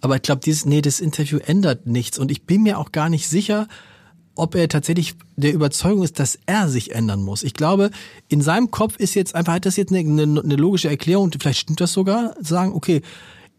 Aber 0.00 0.16
ich 0.16 0.22
glaube, 0.22 0.42
dieses, 0.44 0.64
nee, 0.64 0.82
das 0.82 1.00
Interview 1.00 1.38
ändert 1.38 1.86
nichts. 1.86 2.18
Und 2.18 2.30
ich 2.30 2.44
bin 2.44 2.62
mir 2.62 2.78
auch 2.78 2.92
gar 2.92 3.08
nicht 3.08 3.28
sicher, 3.28 3.68
ob 4.34 4.54
er 4.54 4.68
tatsächlich 4.68 5.14
der 5.36 5.52
Überzeugung 5.52 6.02
ist, 6.02 6.18
dass 6.18 6.38
er 6.46 6.68
sich 6.68 6.94
ändern 6.94 7.22
muss. 7.22 7.42
Ich 7.42 7.54
glaube, 7.54 7.90
in 8.28 8.40
seinem 8.40 8.70
Kopf 8.70 8.96
ist 8.96 9.14
jetzt 9.14 9.34
einfach, 9.34 9.54
hat 9.54 9.66
das 9.66 9.76
jetzt 9.76 9.92
eine, 9.92 10.00
eine, 10.00 10.40
eine 10.42 10.56
logische 10.56 10.88
Erklärung, 10.88 11.30
vielleicht 11.38 11.60
stimmt 11.60 11.80
das 11.80 11.92
sogar, 11.92 12.34
sagen, 12.40 12.72
okay, 12.72 13.02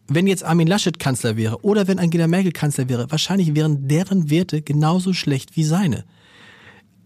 wenn 0.08 0.28
jetzt 0.28 0.44
Armin 0.44 0.68
Laschet 0.68 1.00
Kanzler 1.00 1.38
wäre 1.38 1.64
oder 1.64 1.88
wenn 1.88 2.00
Angela 2.00 2.28
Merkel 2.28 2.52
Kanzler 2.52 2.90
wäre, 2.90 3.10
wahrscheinlich 3.10 3.56
wären 3.56 3.88
deren 3.88 4.30
Werte 4.30 4.62
genauso 4.62 5.14
schlecht 5.14 5.56
wie 5.56 5.64
seine. 5.64 6.04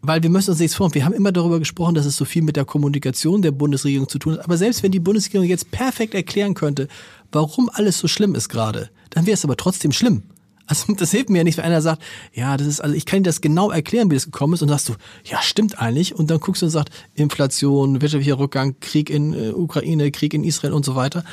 Weil 0.02 0.22
wir 0.22 0.30
müssen 0.30 0.52
uns 0.52 0.60
nichts 0.60 0.76
vor. 0.76 0.94
Wir 0.94 1.04
haben 1.04 1.14
immer 1.14 1.32
darüber 1.32 1.58
gesprochen, 1.60 1.96
dass 1.96 2.06
es 2.06 2.16
so 2.16 2.26
viel 2.26 2.44
mit 2.44 2.56
der 2.56 2.66
Kommunikation 2.66 3.42
der 3.42 3.52
Bundesregierung 3.52 4.08
zu 4.08 4.20
tun 4.20 4.34
hat. 4.34 4.46
Aber 4.46 4.56
selbst 4.56 4.84
wenn 4.84 4.92
die 4.92 5.00
Bundesregierung 5.00 5.48
jetzt 5.48 5.72
perfekt 5.72 6.14
erklären 6.14 6.54
könnte, 6.54 6.88
warum 7.32 7.70
alles 7.74 7.98
so 7.98 8.08
schlimm 8.08 8.36
ist 8.36 8.50
gerade, 8.50 8.90
dann 9.10 9.26
wäre 9.26 9.34
es 9.34 9.44
aber 9.44 9.58
trotzdem 9.58 9.92
schlimm. 9.92 10.24
Also 10.68 10.94
das 10.94 11.12
hilft 11.12 11.30
mir 11.30 11.40
ja 11.40 11.44
nicht, 11.44 11.58
wenn 11.58 11.66
einer 11.66 11.82
sagt, 11.82 12.02
ja, 12.34 12.58
das 12.58 12.68
ist, 12.68 12.80
also 12.82 12.96
ich 12.96 13.06
kann 13.06 13.20
dir 13.20 13.30
das 13.30 13.42
genau 13.42 13.72
erklären, 13.72 14.10
wie 14.10 14.16
das 14.16 14.26
gekommen 14.26 14.54
ist 14.54 14.62
und 14.62 14.70
sagst 14.70 14.90
du, 14.90 14.94
ja, 15.24 15.42
stimmt 15.42 15.80
eigentlich. 15.80 16.16
Und 16.16 16.32
dann 16.32 16.40
guckst 16.40 16.62
du 16.62 16.66
und 16.66 16.72
sagst, 16.72 16.90
Inflation, 17.14 18.02
wirtschaftlicher 18.02 18.40
Rückgang, 18.40 18.76
Krieg 18.80 19.10
in 19.10 19.34
äh, 19.34 19.52
Ukraine, 19.52 20.12
Krieg 20.12 20.34
in 20.34 20.44
Israel 20.44 20.74
und 20.74 20.86
so 20.86 20.96
weiter. 20.96 21.24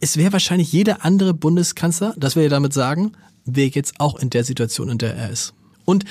Es 0.00 0.16
wäre 0.16 0.32
wahrscheinlich 0.32 0.72
jeder 0.72 1.04
andere 1.04 1.34
Bundeskanzler, 1.34 2.14
das 2.16 2.36
wir 2.36 2.42
ja 2.42 2.48
damit 2.48 2.72
sagen, 2.72 3.12
wäre 3.44 3.70
jetzt 3.70 3.94
auch 4.00 4.18
in 4.18 4.30
der 4.30 4.44
Situation, 4.44 4.88
in 4.88 4.98
der 4.98 5.14
er 5.14 5.30
ist. 5.30 5.54
Und 5.84 6.04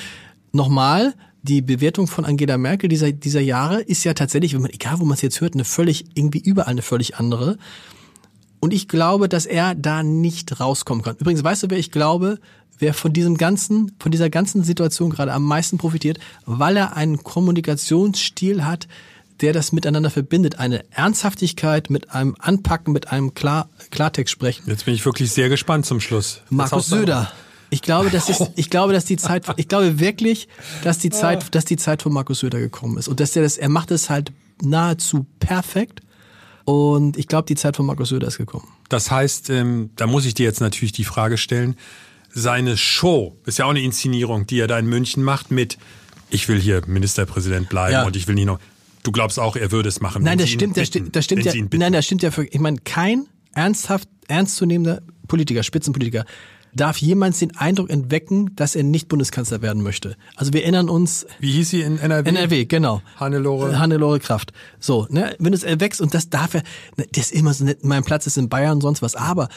nochmal, 0.52 1.14
die 1.42 1.62
Bewertung 1.62 2.08
von 2.08 2.24
Angela 2.24 2.58
Merkel 2.58 2.88
dieser, 2.88 3.12
dieser 3.12 3.42
Jahre 3.42 3.82
ist 3.82 4.06
ja 4.06 4.14
tatsächlich, 4.14 4.54
wenn 4.54 4.62
man, 4.62 4.72
egal 4.72 5.00
wo 5.00 5.06
man 5.06 5.16
es 5.16 5.22
jetzt 5.22 5.42
hört, 5.42 5.56
eine 5.56 5.66
völlig, 5.66 6.06
irgendwie 6.16 6.40
überall 6.40 6.72
eine 6.72 6.82
völlig 6.82 7.18
andere. 7.18 7.58
Und 8.64 8.74
ich 8.74 8.88
glaube, 8.88 9.28
dass 9.28 9.46
er 9.46 9.76
da 9.76 10.04
nicht 10.04 10.62
rauskommen 10.62 11.04
kann. 11.04 11.18
Übrigens, 11.18 11.44
weißt 11.44 11.64
du, 11.64 11.70
wer 11.70 11.78
ich 11.78 11.92
glaube, 11.92 12.40
wer 12.80 12.94
von 12.94 13.12
diesem 13.12 13.36
ganzen, 13.36 13.92
von 14.00 14.10
dieser 14.10 14.30
ganzen 14.30 14.64
Situation 14.64 15.10
gerade 15.10 15.34
am 15.34 15.44
meisten 15.44 15.78
profitiert, 15.78 16.18
weil 16.46 16.78
er 16.78 16.96
einen 16.96 17.24
Kommunikationsstil 17.24 18.64
hat, 18.64 18.88
der 19.42 19.52
das 19.52 19.74
miteinander 19.74 20.10
verbindet. 20.10 20.60
Eine 20.60 20.86
Ernsthaftigkeit 20.92 21.90
mit 21.90 22.12
einem 22.12 22.38
Anpacken, 22.40 22.94
mit 22.94 23.12
einem 23.12 23.34
Klar, 23.34 23.68
Klartext 23.92 24.32
sprechen. 24.32 24.64
Jetzt 24.68 24.86
bin 24.86 24.94
ich 24.94 25.04
wirklich 25.04 25.34
sehr 25.34 25.50
gespannt 25.50 25.86
zum 25.86 26.00
Schluss. 26.00 26.40
Markus 26.50 26.88
Söder. 26.88 27.34
Ich 27.70 27.82
glaube, 27.82 28.12
das 28.12 28.30
ist, 28.30 28.50
ich 28.56 28.70
glaube, 28.70 28.94
dass 28.94 29.04
die 29.04 29.18
Zeit, 29.18 29.44
ich 29.58 29.68
glaube 29.68 30.00
wirklich, 30.00 30.48
dass 30.86 31.00
die 31.00 31.10
Zeit, 31.10 31.54
dass 31.54 31.66
die 31.66 31.76
Zeit 31.76 32.02
von 32.02 32.14
Markus 32.14 32.40
Söder 32.40 32.62
gekommen 32.62 32.98
ist 32.98 33.10
und 33.10 33.20
dass 33.20 33.36
er 33.36 33.44
das, 33.44 33.58
er 33.58 33.68
macht 33.68 33.92
es 33.92 34.10
halt 34.10 34.32
nahezu 34.62 35.26
perfekt. 35.40 36.03
Und 36.66 37.18
ich 37.18 37.28
glaube, 37.28 37.46
die 37.46 37.56
Zeit 37.56 37.76
von 37.76 37.86
Markus 37.86 38.10
Söder 38.10 38.28
ist 38.28 38.38
gekommen. 38.38 38.68
Das 38.90 39.12
heißt, 39.12 39.50
ähm, 39.50 39.90
da 39.96 40.08
muss 40.08 40.26
ich 40.26 40.34
dir 40.34 40.44
jetzt 40.44 40.62
natürlich 40.62 40.92
die 40.94 41.04
Frage 41.04 41.38
stellen, 41.38 41.76
seine 42.34 42.78
Show, 42.78 43.38
ist 43.46 43.60
ja 43.60 43.66
auch 43.66 43.70
eine 43.72 43.82
Inszenierung, 43.82 44.48
die 44.48 44.60
er 44.60 44.68
da 44.68 44.80
in 44.80 44.88
München 44.88 45.24
macht 45.24 45.52
mit, 45.52 45.78
ich 46.30 46.48
will 46.48 46.60
hier 46.60 46.82
Ministerpräsident 46.88 47.70
bleiben 47.70 47.94
Ja. 47.94 48.06
und 48.06 48.16
ich 48.16 48.28
will 48.28 48.36
nicht 48.36 48.46
noch, 48.48 48.60
du 49.04 49.12
glaubst 49.12 49.40
auch, 49.40 49.56
er 49.56 49.72
würde 49.72 49.90
es 49.90 50.00
machen. 50.02 50.24
Nein, 50.24 50.38
das 50.40 50.50
stimmt, 50.50 50.78
das 50.78 50.88
stimmt, 50.88 51.16
das 51.16 51.26
stimmt 51.26 51.46
ja. 51.46 51.54
Nein, 51.74 51.94
das 51.94 52.06
stimmt 52.06 52.24
ja 52.24 52.32
für, 52.32 52.46
ich 52.46 52.60
meine, 52.60 52.78
kein 52.80 53.28
ernsthaft, 53.54 54.08
ernstzunehmender 54.28 55.02
Politiker, 55.28 55.62
Spitzenpolitiker, 55.64 56.26
darf 56.76 56.98
jemals 56.98 57.40
den 57.40 57.56
Eindruck 57.56 57.90
entwecken, 57.90 58.56
dass 58.56 58.76
er 58.76 58.84
nicht 58.84 59.08
Bundeskanzler 59.08 59.62
werden 59.62 59.84
möchte. 59.84 60.16
Also 60.36 60.54
wir 60.54 60.64
erinnern 60.64 60.90
uns, 60.90 61.26
Wie 61.40 61.52
hieß 61.52 61.70
sie 61.70 61.82
in 61.82 62.00
NRW? 62.00 62.30
NRW, 62.30 62.66
genau. 62.66 63.02
Hannelore. 63.18 63.80
Hannelore 63.80 64.20
Kraft. 64.20 64.54
So, 64.80 65.08
ne, 65.10 65.36
wenn 65.40 65.54
es 65.54 65.64
erwächst 65.64 66.02
und 66.02 66.14
das 66.14 66.30
darf 66.30 66.54
er, 66.56 66.64
ne, 66.98 67.06
das 67.12 67.32
ist 67.32 67.34
immer 67.34 67.54
so 67.54 67.66
nett, 67.66 67.84
mein 67.84 68.04
Platz 68.04 68.28
ist 68.28 68.38
in 68.38 68.50
Bayern 68.50 68.74
und 68.74 68.82
sonst 68.82 69.02
was. 69.02 69.16
Aber 69.16 69.50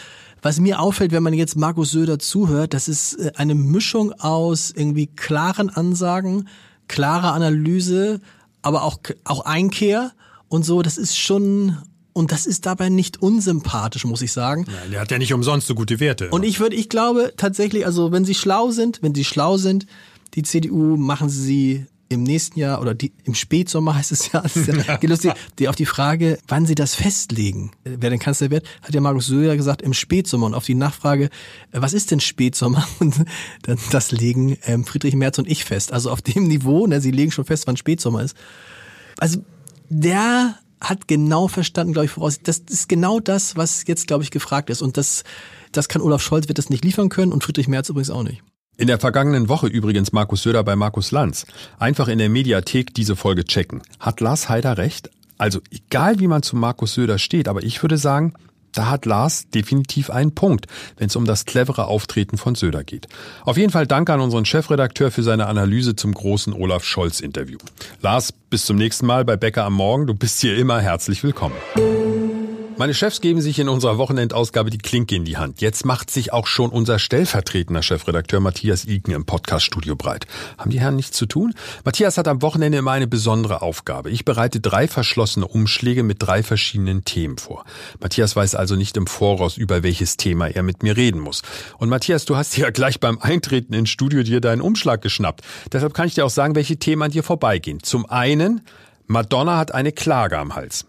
was 0.42 0.61
mir 0.61 0.81
auffällt, 0.81 1.12
wenn 1.12 1.22
man 1.22 1.35
jetzt 1.35 1.57
Markus 1.57 1.90
Söder 1.90 2.18
zuhört, 2.18 2.74
das 2.74 2.88
ist 2.88 3.14
äh, 3.14 3.33
eine 3.37 3.55
Mischung 3.55 4.12
aus 4.12 4.72
irgendwie 4.74 5.07
klaren 5.07 5.70
Ansagen, 5.70 6.48
klarer 6.88 7.33
Analyse, 7.33 8.20
aber 8.62 8.83
auch, 8.83 8.98
auch 9.24 9.44
Einkehr 9.44 10.12
und 10.48 10.64
so. 10.64 10.83
Das 10.83 10.98
ist 10.98 11.18
schon, 11.18 11.79
und 12.16 12.33
das 12.33 12.46
ist 12.46 12.64
dabei 12.64 12.88
nicht 12.88 13.20
unsympathisch, 13.20 14.07
muss 14.07 14.22
ich 14.22 14.33
sagen. 14.33 14.64
Nein, 14.66 14.90
der 14.90 15.00
hat 15.00 15.11
ja 15.11 15.18
nicht 15.18 15.35
umsonst 15.35 15.66
so 15.66 15.74
gute 15.74 16.00
Werte. 16.00 16.31
Und 16.31 16.44
ich 16.44 16.61
würde, 16.61 16.74
ich 16.74 16.88
glaube 16.88 17.35
tatsächlich, 17.37 17.85
also 17.85 18.11
wenn 18.11 18.24
sie 18.24 18.35
schlau 18.35 18.70
sind, 18.70 19.02
wenn 19.02 19.14
sie 19.14 19.22
schlau 19.22 19.59
sind, 19.59 19.87
die 20.33 20.42
CDU 20.42 20.96
machen 20.96 21.29
sie 21.29 21.85
im 22.09 22.22
nächsten 22.22 22.59
Jahr 22.59 22.81
oder 22.81 22.94
die, 22.94 23.12
im 23.24 23.35
Spätsommer 23.35 23.96
heißt 23.96 24.12
es 24.12 24.33
ja, 24.33 24.40
ist 24.40 24.66
ja 24.66 24.98
lustig, 25.02 25.33
die, 25.59 25.68
auf 25.68 25.76
die 25.76 25.85
Frage, 25.85 26.38
wann 26.48 26.64
sie 26.64 26.74
das 26.74 26.94
festlegen, 26.94 27.72
äh, 27.85 27.98
wer 28.00 28.09
denn 28.09 28.18
Kanzler 28.18 28.50
wird, 28.50 28.66
hat 28.81 28.94
ja 28.94 29.02
Markus 29.02 29.26
Söder 29.26 29.55
gesagt, 29.55 29.83
im 29.83 29.92
Spätsommer. 29.92 30.46
Und 30.46 30.55
auf 30.55 30.64
die 30.64 30.74
Nachfrage, 30.74 31.24
äh, 31.24 31.29
was 31.72 31.92
ist 31.92 32.12
denn 32.12 32.20
Spätsommer? 32.20 32.88
Und 32.98 33.26
dann, 33.64 33.76
das 33.90 34.11
legen 34.11 34.57
ähm, 34.64 34.87
Friedrich 34.87 35.16
Merz 35.16 35.38
und 35.38 35.50
ich 35.50 35.66
fest. 35.66 35.92
Also 35.92 36.11
auf 36.11 36.22
dem 36.22 36.44
Niveau, 36.44 36.87
ne, 36.87 37.02
sie 37.02 37.11
legen 37.11 37.31
schon 37.31 37.44
fest, 37.44 37.66
wann 37.66 37.76
Spätsommer 37.76 38.22
ist. 38.22 38.35
Also 39.18 39.44
der 39.90 40.59
hat 40.80 41.08
genau 41.08 41.48
verstanden, 41.48 41.92
glaube 41.92 42.06
ich, 42.06 42.12
voraus. 42.12 42.38
Das 42.42 42.58
ist 42.58 42.88
genau 42.88 43.20
das, 43.20 43.56
was 43.56 43.84
jetzt, 43.86 44.06
glaube 44.06 44.24
ich, 44.24 44.30
gefragt 44.30 44.70
ist. 44.70 44.82
Und 44.82 44.96
das, 44.96 45.24
das 45.72 45.88
kann 45.88 46.02
Olaf 46.02 46.22
Scholz 46.22 46.48
wird 46.48 46.58
das 46.58 46.70
nicht 46.70 46.84
liefern 46.84 47.08
können 47.08 47.32
und 47.32 47.44
Friedrich 47.44 47.68
Merz 47.68 47.88
übrigens 47.88 48.10
auch 48.10 48.22
nicht. 48.22 48.42
In 48.78 48.88
der 48.88 48.98
vergangenen 48.98 49.48
Woche 49.48 49.68
übrigens 49.68 50.12
Markus 50.12 50.42
Söder 50.42 50.62
bei 50.62 50.76
Markus 50.76 51.10
Lanz. 51.10 51.46
Einfach 51.78 52.08
in 52.08 52.18
der 52.18 52.28
Mediathek 52.28 52.94
diese 52.94 53.16
Folge 53.16 53.44
checken. 53.44 53.80
Hat 53.98 54.20
Lars 54.20 54.50
Heider 54.50 54.76
recht? 54.76 55.10
Also 55.38 55.60
egal 55.70 56.20
wie 56.20 56.26
man 56.26 56.42
zu 56.42 56.56
Markus 56.56 56.94
Söder 56.94 57.18
steht, 57.18 57.48
aber 57.48 57.62
ich 57.62 57.82
würde 57.82 57.96
sagen, 57.96 58.34
da 58.72 58.90
hat 58.90 59.07
Lars 59.07 59.48
definitiv 59.50 60.11
einen 60.11 60.35
Punkt, 60.35 60.66
wenn 60.96 61.09
es 61.09 61.16
um 61.16 61.24
das 61.24 61.44
clevere 61.44 61.87
Auftreten 61.87 62.37
von 62.38 62.55
Söder 62.55 62.85
geht. 62.85 63.09
Auf 63.44 63.57
jeden 63.57 63.72
Fall 63.72 63.87
danke 63.87 64.12
an 64.12 64.20
unseren 64.20 64.44
Chefredakteur 64.44 65.11
für 65.11 65.22
seine 65.22 65.46
Analyse 65.46 65.96
zum 65.96 66.12
großen 66.12 66.52
Olaf 66.52 66.85
Scholz 66.85 67.20
Interview. 67.20 67.59
Lars, 68.00 68.33
bis 68.33 68.66
zum 68.66 68.76
nächsten 68.76 69.07
Mal 69.07 69.24
bei 69.24 69.37
Bäcker 69.37 69.64
am 69.64 69.74
Morgen. 69.74 70.07
Du 70.07 70.14
bist 70.14 70.40
hier 70.40 70.57
immer 70.57 70.81
herzlich 70.81 71.22
willkommen. 71.22 71.55
Meine 72.78 72.92
Chefs 72.92 73.22
geben 73.22 73.40
sich 73.40 73.58
in 73.58 73.70
unserer 73.70 73.96
Wochenendausgabe 73.96 74.68
die 74.68 74.76
Klinke 74.76 75.16
in 75.16 75.24
die 75.24 75.38
Hand. 75.38 75.62
Jetzt 75.62 75.86
macht 75.86 76.10
sich 76.10 76.34
auch 76.34 76.46
schon 76.46 76.68
unser 76.68 76.98
stellvertretender 76.98 77.82
Chefredakteur 77.82 78.40
Matthias 78.40 78.84
Iken 78.84 79.14
im 79.14 79.24
Podcaststudio 79.24 79.96
breit. 79.96 80.26
Haben 80.58 80.70
die 80.70 80.80
Herren 80.80 80.96
nichts 80.96 81.16
zu 81.16 81.24
tun? 81.24 81.54
Matthias 81.86 82.18
hat 82.18 82.28
am 82.28 82.42
Wochenende 82.42 82.76
immer 82.76 82.90
eine 82.90 83.06
besondere 83.06 83.62
Aufgabe. 83.62 84.10
Ich 84.10 84.26
bereite 84.26 84.60
drei 84.60 84.88
verschlossene 84.88 85.48
Umschläge 85.48 86.02
mit 86.02 86.18
drei 86.20 86.42
verschiedenen 86.42 87.06
Themen 87.06 87.38
vor. 87.38 87.64
Matthias 87.98 88.36
weiß 88.36 88.54
also 88.54 88.76
nicht 88.76 88.98
im 88.98 89.06
Voraus, 89.06 89.56
über 89.56 89.82
welches 89.82 90.18
Thema 90.18 90.48
er 90.48 90.62
mit 90.62 90.82
mir 90.82 90.98
reden 90.98 91.20
muss. 91.20 91.40
Und 91.78 91.88
Matthias, 91.88 92.26
du 92.26 92.36
hast 92.36 92.58
ja 92.58 92.68
gleich 92.68 93.00
beim 93.00 93.18
Eintreten 93.20 93.72
ins 93.72 93.88
Studio 93.88 94.22
dir 94.22 94.42
deinen 94.42 94.60
Umschlag 94.60 95.00
geschnappt. 95.00 95.40
Deshalb 95.72 95.94
kann 95.94 96.08
ich 96.08 96.14
dir 96.14 96.26
auch 96.26 96.30
sagen, 96.30 96.54
welche 96.54 96.76
Themen 96.76 97.04
an 97.04 97.10
dir 97.10 97.22
vorbeigehen. 97.22 97.82
Zum 97.82 98.04
einen, 98.04 98.60
Madonna 99.06 99.56
hat 99.56 99.72
eine 99.72 99.92
Klage 99.92 100.38
am 100.38 100.54
Hals. 100.54 100.84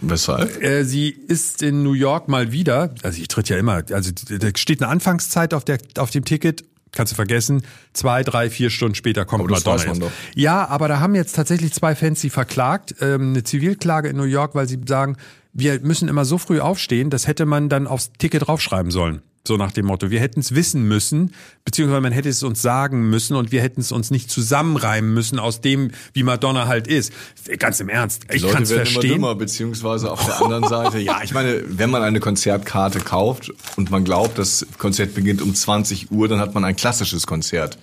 Weshalb? 0.00 0.62
Äh, 0.62 0.84
sie 0.84 1.08
ist 1.08 1.62
in 1.62 1.82
New 1.82 1.92
York 1.92 2.28
mal 2.28 2.52
wieder, 2.52 2.94
also 3.02 3.20
ich 3.20 3.28
tritt 3.28 3.48
ja 3.48 3.58
immer, 3.58 3.82
also 3.92 4.10
da 4.12 4.48
steht 4.56 4.82
eine 4.82 4.90
Anfangszeit 4.90 5.54
auf, 5.54 5.64
der, 5.64 5.78
auf 5.98 6.10
dem 6.10 6.24
Ticket, 6.24 6.64
kannst 6.92 7.12
du 7.12 7.16
vergessen, 7.16 7.62
zwei, 7.92 8.22
drei, 8.22 8.50
vier 8.50 8.70
Stunden 8.70 8.94
später 8.94 9.24
kommt 9.24 9.44
Aber 9.44 9.50
das 9.50 9.64
Madonna 9.64 9.78
weiß 9.78 9.86
man 9.88 10.00
doch. 10.00 10.12
Ja, 10.34 10.66
aber 10.68 10.88
da 10.88 11.00
haben 11.00 11.14
jetzt 11.14 11.34
tatsächlich 11.36 11.72
zwei 11.72 11.94
Fans 11.94 12.20
sie 12.20 12.30
verklagt, 12.30 12.94
ähm, 13.00 13.30
eine 13.30 13.44
Zivilklage 13.44 14.08
in 14.08 14.16
New 14.16 14.24
York, 14.24 14.54
weil 14.54 14.68
sie 14.68 14.78
sagen, 14.86 15.16
wir 15.52 15.80
müssen 15.80 16.08
immer 16.08 16.24
so 16.24 16.38
früh 16.38 16.60
aufstehen, 16.60 17.10
das 17.10 17.26
hätte 17.26 17.44
man 17.44 17.68
dann 17.68 17.86
aufs 17.86 18.12
Ticket 18.18 18.46
draufschreiben 18.46 18.90
sollen. 18.90 19.22
So 19.46 19.56
nach 19.56 19.72
dem 19.72 19.86
Motto, 19.86 20.10
wir 20.10 20.20
hätten 20.20 20.40
es 20.40 20.54
wissen 20.54 20.82
müssen, 20.86 21.34
beziehungsweise 21.64 22.02
man 22.02 22.12
hätte 22.12 22.28
es 22.28 22.42
uns 22.42 22.60
sagen 22.60 23.08
müssen 23.08 23.36
und 23.36 23.52
wir 23.52 23.62
hätten 23.62 23.80
es 23.80 23.90
uns 23.90 24.10
nicht 24.10 24.30
zusammenreimen 24.30 25.14
müssen 25.14 25.38
aus 25.38 25.62
dem, 25.62 25.92
wie 26.12 26.22
Madonna 26.22 26.66
halt 26.66 26.86
ist. 26.86 27.12
Ganz 27.58 27.80
im 27.80 27.88
Ernst, 27.88 28.24
ich 28.30 28.46
kann 28.46 28.62
es 28.62 28.70
werden 28.70 28.82
immer 28.82 28.90
verstehen. 28.90 29.12
dümmer, 29.12 29.34
beziehungsweise 29.34 30.10
auf 30.10 30.24
der 30.26 30.42
anderen 30.42 30.68
Seite, 30.68 30.98
ja, 30.98 31.20
ich 31.24 31.32
meine, 31.32 31.62
wenn 31.66 31.88
man 31.88 32.02
eine 32.02 32.20
Konzertkarte 32.20 33.00
kauft 33.00 33.50
und 33.76 33.90
man 33.90 34.04
glaubt, 34.04 34.38
das 34.38 34.66
Konzert 34.76 35.14
beginnt 35.14 35.40
um 35.40 35.54
20 35.54 36.10
Uhr, 36.10 36.28
dann 36.28 36.38
hat 36.38 36.54
man 36.54 36.64
ein 36.64 36.76
klassisches 36.76 37.26
Konzert 37.26 37.78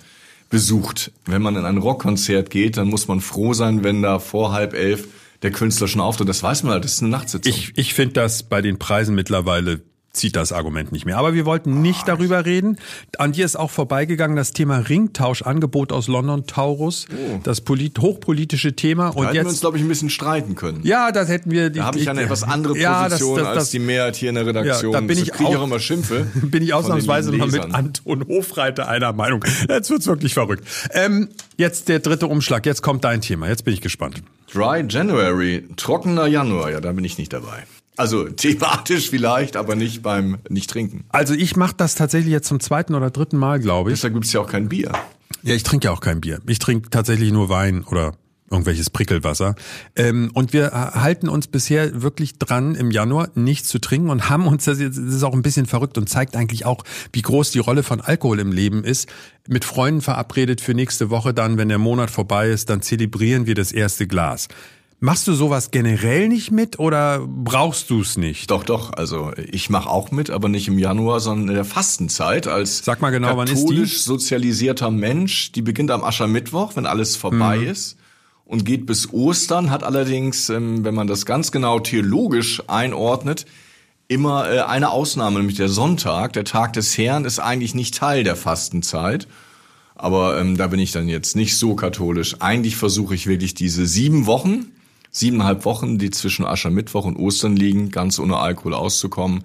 besucht. 0.50 1.10
Wenn 1.26 1.42
man 1.42 1.56
in 1.56 1.64
ein 1.64 1.78
Rockkonzert 1.78 2.50
geht, 2.50 2.76
dann 2.76 2.88
muss 2.88 3.08
man 3.08 3.20
froh 3.20 3.52
sein, 3.52 3.82
wenn 3.82 4.00
da 4.00 4.20
vor 4.20 4.52
halb 4.52 4.74
elf 4.74 5.08
der 5.42 5.50
Künstler 5.50 5.88
schon 5.88 6.00
auftritt. 6.00 6.28
Das 6.28 6.42
weiß 6.42 6.62
man 6.62 6.72
halt, 6.72 6.84
das 6.84 6.94
ist 6.94 7.02
eine 7.02 7.10
Nachtsitzung. 7.10 7.52
Ich, 7.52 7.72
ich 7.76 7.94
finde 7.94 8.14
das 8.14 8.42
bei 8.44 8.62
den 8.62 8.78
Preisen 8.78 9.14
mittlerweile 9.14 9.80
zieht 10.12 10.34
das 10.36 10.52
Argument 10.52 10.90
nicht 10.90 11.04
mehr. 11.06 11.16
Aber 11.18 11.34
wir 11.34 11.44
wollten 11.44 11.80
nicht 11.82 12.08
darüber 12.08 12.44
reden. 12.44 12.78
An 13.18 13.32
dir 13.32 13.44
ist 13.44 13.56
auch 13.56 13.70
vorbeigegangen 13.70 14.36
das 14.36 14.52
Thema 14.52 14.78
Ringtauschangebot 14.78 15.92
aus 15.92 16.08
London, 16.08 16.46
Taurus. 16.46 17.06
Das 17.44 17.60
polit 17.60 17.98
hochpolitische 18.00 18.74
Thema. 18.74 19.10
da 19.10 19.10
Und 19.10 19.24
hätten 19.26 19.34
wir 19.34 19.40
uns, 19.42 19.50
jetzt, 19.52 19.60
glaube 19.60 19.76
ich, 19.76 19.82
ein 19.84 19.88
bisschen 19.88 20.10
streiten 20.10 20.54
können. 20.54 20.80
ja, 20.82 21.12
das 21.12 21.28
hätten 21.28 21.50
wir. 21.50 21.70
Da 21.70 21.84
habe 21.84 21.98
ich 21.98 22.08
eine 22.08 22.22
etwas 22.22 22.42
andere 22.42 22.76
Ja, 22.78 23.04
das- 23.08 23.18
Position 23.20 23.38
das- 23.38 23.46
als 23.48 23.56
das- 23.58 23.70
die 23.70 23.78
Mehrheit 23.78 24.16
hier 24.16 24.30
in 24.30 24.34
der 24.36 24.46
Redaktion. 24.46 24.92
Ja, 24.92 25.00
da 25.00 25.06
bin 25.06 25.18
ich 25.18 25.30
kriege 25.30 25.50
ich 25.50 25.56
auch- 25.56 25.60
auch 25.60 25.64
immer 25.66 25.78
Schimpfe. 25.80 26.26
bin 26.34 26.62
ich 26.62 26.74
ausnahmsweise 26.74 27.32
mal 27.32 27.48
mit. 27.48 27.74
Anton 27.74 28.26
Hofreiter 28.26 28.88
einer 28.88 29.12
Meinung. 29.12 29.44
Jetzt 29.68 29.90
wird's 29.90 30.06
wirklich 30.06 30.34
verrückt. 30.34 30.64
Ähm, 30.92 31.28
jetzt 31.56 31.88
der 31.88 32.00
dritte 32.00 32.26
Umschlag. 32.26 32.66
Jetzt 32.66 32.82
kommt 32.82 33.04
dein 33.04 33.20
Thema. 33.20 33.48
Jetzt 33.48 33.64
bin 33.64 33.74
ich 33.74 33.80
gespannt. 33.80 34.22
Dry 34.52 34.84
January, 34.88 35.64
trockener 35.76 36.26
Januar, 36.26 36.70
ja, 36.72 36.80
da 36.80 36.92
bin 36.92 37.04
ich 37.04 37.18
nicht 37.18 37.32
dabei. 37.32 37.64
Also 37.98 38.24
thematisch 38.28 39.10
vielleicht, 39.10 39.56
aber 39.56 39.74
nicht 39.74 40.02
beim 40.02 40.38
Nicht-Trinken. 40.48 41.04
Also 41.10 41.34
ich 41.34 41.56
mache 41.56 41.74
das 41.76 41.94
tatsächlich 41.94 42.32
jetzt 42.32 42.48
zum 42.48 42.60
zweiten 42.60 42.94
oder 42.94 43.10
dritten 43.10 43.36
Mal, 43.36 43.60
glaube 43.60 43.90
ich. 43.90 43.96
Deshalb 43.96 44.14
gibt's 44.14 44.32
ja 44.32 44.40
auch 44.40 44.48
kein 44.48 44.68
Bier. 44.68 44.92
Ja, 45.42 45.54
ich 45.54 45.64
trinke 45.64 45.86
ja 45.86 45.92
auch 45.92 46.00
kein 46.00 46.20
Bier. 46.20 46.40
Ich 46.46 46.58
trinke 46.58 46.90
tatsächlich 46.90 47.32
nur 47.32 47.48
Wein 47.48 47.84
oder 47.84 48.12
irgendwelches 48.50 48.88
Prickelwasser. 48.90 49.56
Ähm, 49.94 50.30
und 50.32 50.52
wir 50.52 50.70
halten 50.72 51.28
uns 51.28 51.48
bisher 51.48 52.02
wirklich 52.02 52.38
dran, 52.38 52.74
im 52.74 52.90
Januar 52.90 53.28
nichts 53.34 53.68
zu 53.68 53.78
trinken 53.78 54.10
und 54.10 54.30
haben 54.30 54.46
uns, 54.46 54.64
das 54.64 54.78
ist 54.78 54.96
das 54.96 55.14
ist 55.14 55.22
auch 55.22 55.34
ein 55.34 55.42
bisschen 55.42 55.66
verrückt 55.66 55.98
und 55.98 56.08
zeigt 56.08 56.36
eigentlich 56.36 56.64
auch, 56.64 56.84
wie 57.12 57.22
groß 57.22 57.50
die 57.50 57.58
Rolle 57.58 57.82
von 57.82 58.00
Alkohol 58.00 58.38
im 58.40 58.52
Leben 58.52 58.84
ist, 58.84 59.08
mit 59.48 59.64
Freunden 59.64 60.00
verabredet 60.00 60.60
für 60.60 60.72
nächste 60.72 61.10
Woche 61.10 61.34
dann, 61.34 61.58
wenn 61.58 61.68
der 61.68 61.78
Monat 61.78 62.10
vorbei 62.10 62.48
ist, 62.48 62.70
dann 62.70 62.80
zelebrieren 62.80 63.46
wir 63.46 63.54
das 63.54 63.72
erste 63.72 64.06
Glas. 64.06 64.48
Machst 65.00 65.28
du 65.28 65.32
sowas 65.32 65.70
generell 65.70 66.28
nicht 66.28 66.50
mit 66.50 66.80
oder 66.80 67.20
brauchst 67.24 67.88
du 67.88 68.00
es 68.00 68.16
nicht? 68.16 68.50
Doch, 68.50 68.64
doch. 68.64 68.92
Also 68.94 69.30
ich 69.36 69.70
mache 69.70 69.88
auch 69.88 70.10
mit, 70.10 70.28
aber 70.28 70.48
nicht 70.48 70.66
im 70.66 70.76
Januar, 70.76 71.20
sondern 71.20 71.48
in 71.50 71.54
der 71.54 71.64
Fastenzeit 71.64 72.48
als 72.48 72.84
Sag 72.84 73.00
mal 73.00 73.10
genau, 73.10 73.36
katholisch 73.36 74.00
sozialisierter 74.02 74.90
Mensch. 74.90 75.52
Die 75.52 75.62
beginnt 75.62 75.92
am 75.92 76.02
Aschermittwoch, 76.02 76.74
wenn 76.74 76.84
alles 76.84 77.14
vorbei 77.16 77.58
Mhm. 77.58 77.68
ist 77.68 77.96
und 78.44 78.64
geht 78.64 78.86
bis 78.86 79.12
Ostern. 79.12 79.70
Hat 79.70 79.84
allerdings, 79.84 80.48
ähm, 80.48 80.84
wenn 80.84 80.96
man 80.96 81.06
das 81.06 81.24
ganz 81.26 81.52
genau 81.52 81.78
theologisch 81.78 82.64
einordnet, 82.66 83.46
immer 84.08 84.50
äh, 84.50 84.60
eine 84.62 84.90
Ausnahme, 84.90 85.38
nämlich 85.38 85.58
der 85.58 85.68
Sonntag, 85.68 86.32
der 86.32 86.44
Tag 86.44 86.72
des 86.72 86.98
Herrn, 86.98 87.24
ist 87.24 87.38
eigentlich 87.38 87.72
nicht 87.72 87.94
Teil 87.94 88.24
der 88.24 88.34
Fastenzeit. 88.34 89.28
Aber 89.94 90.40
ähm, 90.40 90.56
da 90.56 90.66
bin 90.66 90.80
ich 90.80 90.90
dann 90.90 91.06
jetzt 91.06 91.36
nicht 91.36 91.56
so 91.56 91.76
katholisch. 91.76 92.36
Eigentlich 92.40 92.74
versuche 92.76 93.14
ich 93.14 93.28
wirklich 93.28 93.54
diese 93.54 93.86
sieben 93.86 94.26
Wochen, 94.26 94.72
siebeneinhalb 95.18 95.64
Wochen, 95.64 95.98
die 95.98 96.10
zwischen 96.10 96.44
Aschermittwoch 96.44 97.04
und 97.04 97.16
Ostern 97.16 97.56
liegen, 97.56 97.90
ganz 97.90 98.18
ohne 98.18 98.36
Alkohol 98.36 98.74
auszukommen. 98.74 99.42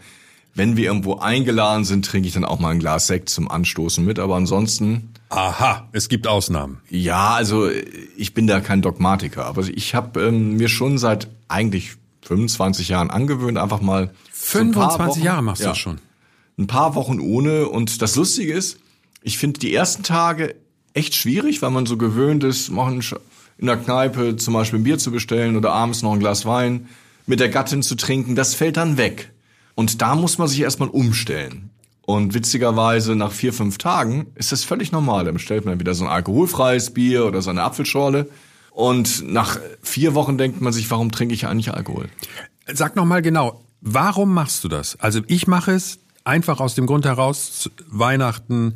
Wenn 0.56 0.78
wir 0.78 0.86
irgendwo 0.86 1.16
eingeladen 1.16 1.84
sind, 1.84 2.06
trinke 2.06 2.28
ich 2.28 2.34
dann 2.36 2.46
auch 2.46 2.60
mal 2.60 2.70
ein 2.70 2.80
Glas 2.80 3.08
Sekt 3.08 3.30
zum 3.30 3.50
Anstoßen 3.50 4.06
mit. 4.06 4.20
Aber 4.20 4.36
ansonsten. 4.36 5.10
Aha, 5.30 5.90
es 5.94 6.10
gibt 6.10 6.28
Ausnahmen. 6.28 6.80
Ja, 6.90 7.34
also 7.34 7.70
ich 8.16 8.36
bin 8.36 8.46
da 8.46 8.60
kein 8.60 8.84
Dogmatiker. 8.84 9.46
Aber 9.46 9.64
ich 9.64 9.96
habe 9.96 10.22
ähm, 10.22 10.58
mir 10.58 10.70
schon 10.70 11.00
seit 11.00 11.28
eigentlich 11.48 11.94
25 12.22 12.90
Jahren 12.90 13.10
angewöhnt, 13.10 13.58
einfach 13.58 13.82
mal. 13.82 14.14
25 14.32 15.22
so 15.22 15.26
Jahre 15.26 15.42
machst 15.42 15.62
du 15.62 15.66
ja, 15.66 15.72
das 15.72 15.80
schon. 15.80 15.98
Ein 16.60 16.68
paar 16.68 16.94
Wochen 16.94 17.20
ohne. 17.20 17.68
Und 17.68 18.04
das 18.04 18.16
Lustige 18.16 18.54
ist, 18.54 18.78
ich 19.24 19.40
finde 19.40 19.60
die 19.60 19.74
ersten 19.74 20.04
Tage 20.04 20.56
echt 20.94 21.16
schwierig, 21.16 21.64
weil 21.64 21.72
man 21.72 21.88
so 21.88 21.98
gewöhnt 21.98 22.44
ist, 22.44 22.70
in 23.58 23.68
der 23.68 23.78
Kneipe 23.78 24.36
zum 24.36 24.54
Beispiel 24.54 24.80
ein 24.80 24.84
Bier 24.84 24.98
zu 24.98 25.12
bestellen 25.12 25.56
oder 25.56 25.72
abends 25.72 26.02
noch 26.02 26.14
ein 26.14 26.20
Glas 26.20 26.46
Wein 26.46 26.88
mit 27.26 27.40
der 27.40 27.50
Gattin 27.50 27.84
zu 27.84 27.96
trinken. 27.96 28.36
Das 28.36 28.56
fällt 28.56 28.78
dann 28.78 28.98
weg. 28.98 29.32
Und 29.76 30.02
da 30.02 30.16
muss 30.16 30.38
man 30.38 30.48
sich 30.48 30.62
erstmal 30.62 30.90
umstellen. 30.90 31.70
Und 32.06 32.34
witzigerweise 32.34 33.16
nach 33.16 33.32
vier, 33.32 33.54
fünf 33.54 33.78
Tagen 33.78 34.28
ist 34.36 34.52
das 34.52 34.64
völlig 34.64 34.92
normal. 34.92 35.26
Dann 35.26 35.34
bestellt 35.34 35.66
man 35.66 35.80
wieder 35.80 35.94
so 35.94 36.04
ein 36.04 36.12
alkoholfreies 36.12 36.94
Bier 36.94 37.26
oder 37.26 37.42
so 37.42 37.50
eine 37.50 37.64
Apfelschorle. 37.64 38.30
Und 38.72 39.24
nach 39.32 39.60
vier 39.82 40.14
Wochen 40.14 40.38
denkt 40.38 40.60
man 40.60 40.74
sich, 40.74 40.90
warum 40.92 41.12
trinke 41.12 41.34
ich 41.34 41.48
eigentlich 41.48 41.74
Alkohol? 41.74 42.10
Sag 42.72 42.96
noch 42.96 43.06
mal 43.06 43.22
genau, 43.22 43.64
warum 43.82 44.34
machst 44.34 44.64
du 44.64 44.68
das? 44.68 45.00
Also 45.00 45.22
ich 45.28 45.48
mache 45.48 45.72
es 45.72 46.00
einfach 46.24 46.60
aus 46.60 46.76
dem 46.76 46.88
Grund 46.88 47.06
heraus, 47.06 47.70
Weihnachten, 47.88 48.76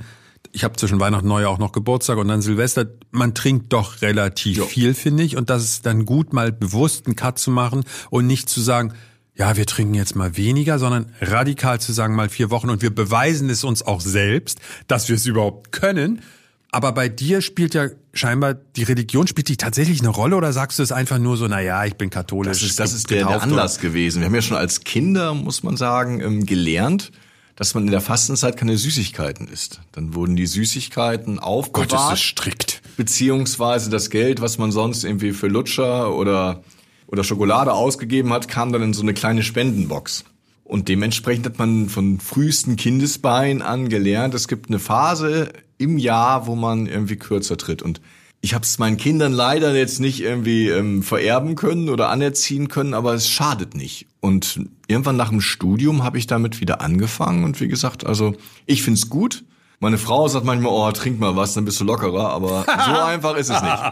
ich 0.57 0.63
habe 0.63 0.75
zwischen 0.75 0.99
Weihnachten 0.99 1.25
und 1.25 1.29
Neujahr 1.29 1.51
auch 1.51 1.59
noch 1.59 1.71
Geburtstag 1.71 2.17
und 2.17 2.29
dann 2.29 2.41
Silvester. 2.41 2.87
Man 3.11 3.35
trinkt 3.35 3.71
doch 3.73 4.01
relativ 4.01 4.57
jo. 4.57 4.65
viel, 4.65 4.95
finde 4.95 5.21
ich. 5.21 5.37
Und 5.37 5.51
das 5.51 5.63
ist 5.63 5.85
dann 5.85 6.03
gut, 6.03 6.33
mal 6.33 6.51
bewusst 6.51 7.05
einen 7.05 7.15
Cut 7.15 7.37
zu 7.37 7.51
machen 7.51 7.83
und 8.09 8.25
nicht 8.25 8.49
zu 8.49 8.59
sagen, 8.59 8.93
ja, 9.35 9.55
wir 9.55 9.67
trinken 9.67 9.93
jetzt 9.93 10.15
mal 10.15 10.35
weniger, 10.35 10.79
sondern 10.79 11.13
radikal 11.21 11.79
zu 11.79 11.93
sagen, 11.93 12.15
mal 12.15 12.27
vier 12.27 12.49
Wochen. 12.49 12.71
Und 12.71 12.81
wir 12.81 12.89
beweisen 12.89 13.51
es 13.51 13.63
uns 13.63 13.83
auch 13.83 14.01
selbst, 14.01 14.59
dass 14.87 15.09
wir 15.09 15.15
es 15.15 15.27
überhaupt 15.27 15.71
können. 15.71 16.23
Aber 16.71 16.91
bei 16.91 17.07
dir 17.07 17.41
spielt 17.41 17.75
ja 17.75 17.89
scheinbar 18.13 18.55
die 18.55 18.81
Religion, 18.81 19.27
spielt 19.27 19.49
die 19.49 19.57
tatsächlich 19.57 19.99
eine 19.99 20.09
Rolle 20.09 20.37
oder 20.37 20.53
sagst 20.53 20.79
du 20.79 20.83
es 20.83 20.91
einfach 20.91 21.19
nur 21.19 21.37
so, 21.37 21.47
na 21.47 21.61
ja, 21.61 21.85
ich 21.85 21.97
bin 21.97 22.09
katholisch? 22.09 22.61
Das 22.61 22.67
ist, 22.67 22.79
das 22.79 22.93
ist 22.93 23.11
der, 23.11 23.27
der 23.27 23.43
Anlass 23.43 23.77
gewesen. 23.77 24.21
Wir 24.21 24.25
haben 24.25 24.35
ja 24.35 24.41
schon 24.41 24.57
als 24.57 24.79
Kinder, 24.79 25.35
muss 25.35 25.61
man 25.61 25.77
sagen, 25.77 26.19
ähm, 26.19 26.47
gelernt, 26.47 27.11
dass 27.57 27.73
man 27.73 27.85
in 27.85 27.91
der 27.91 28.01
Fastenzeit 28.01 28.55
keine 28.55 28.77
Süßigkeiten 28.77 29.47
isst. 29.47 29.81
Dann 29.91 30.13
wurden 30.13 30.35
die 30.35 30.45
Süßigkeiten 30.45 31.39
aufbewahrt. 31.39 31.89
Gott, 31.89 31.99
ist 31.99 32.11
das 32.11 32.21
strikt. 32.21 32.81
Beziehungsweise 32.97 33.89
das 33.89 34.11
Geld, 34.11 34.41
was 34.41 34.59
man 34.59 34.71
sonst 34.71 35.03
irgendwie 35.03 35.33
für 35.33 35.47
Lutscher 35.47 36.13
oder, 36.13 36.63
oder 37.07 37.23
Schokolade 37.23 37.73
ausgegeben 37.73 38.31
hat, 38.31 38.47
kam 38.47 38.71
dann 38.71 38.83
in 38.83 38.93
so 38.93 39.01
eine 39.01 39.15
kleine 39.15 39.41
Spendenbox. 39.41 40.23
Und 40.63 40.87
dementsprechend 40.87 41.47
hat 41.47 41.57
man 41.57 41.89
von 41.89 42.19
frühesten 42.19 42.75
Kindesbeinen 42.75 43.63
an 43.63 43.89
gelernt, 43.89 44.35
es 44.35 44.47
gibt 44.47 44.69
eine 44.69 44.79
Phase 44.79 45.51
im 45.79 45.97
Jahr, 45.97 46.45
wo 46.45 46.55
man 46.55 46.85
irgendwie 46.85 47.15
kürzer 47.15 47.57
tritt. 47.57 47.81
Und 47.81 48.01
ich 48.41 48.53
habe 48.53 48.63
es 48.63 48.77
meinen 48.77 48.97
Kindern 48.97 49.33
leider 49.33 49.75
jetzt 49.75 49.99
nicht 49.99 50.21
irgendwie 50.21 50.69
ähm, 50.69 51.03
vererben 51.03 51.55
können 51.55 51.89
oder 51.89 52.09
anerziehen 52.09 52.67
können, 52.67 52.93
aber 52.93 53.13
es 53.13 53.29
schadet 53.29 53.75
nicht. 53.75 54.07
Und 54.19 54.61
irgendwann 54.87 55.17
nach 55.17 55.29
dem 55.29 55.41
Studium 55.41 56.03
habe 56.03 56.17
ich 56.17 56.27
damit 56.27 56.61
wieder 56.61 56.81
angefangen 56.81 57.43
und 57.43 57.59
wie 57.59 57.67
gesagt, 57.67 58.05
also 58.05 58.35
ich 58.65 58.83
find's 58.83 59.09
gut. 59.09 59.43
Meine 59.79 59.97
Frau 59.97 60.27
sagt 60.27 60.45
manchmal, 60.45 60.71
oh, 60.71 60.91
trink 60.91 61.19
mal 61.19 61.35
was, 61.35 61.53
dann 61.53 61.65
bist 61.65 61.79
du 61.79 61.83
lockerer, 61.83 62.29
aber 62.29 62.65
so 62.65 62.91
einfach 63.05 63.35
ist 63.35 63.49
es 63.49 63.61
nicht. 63.61 63.83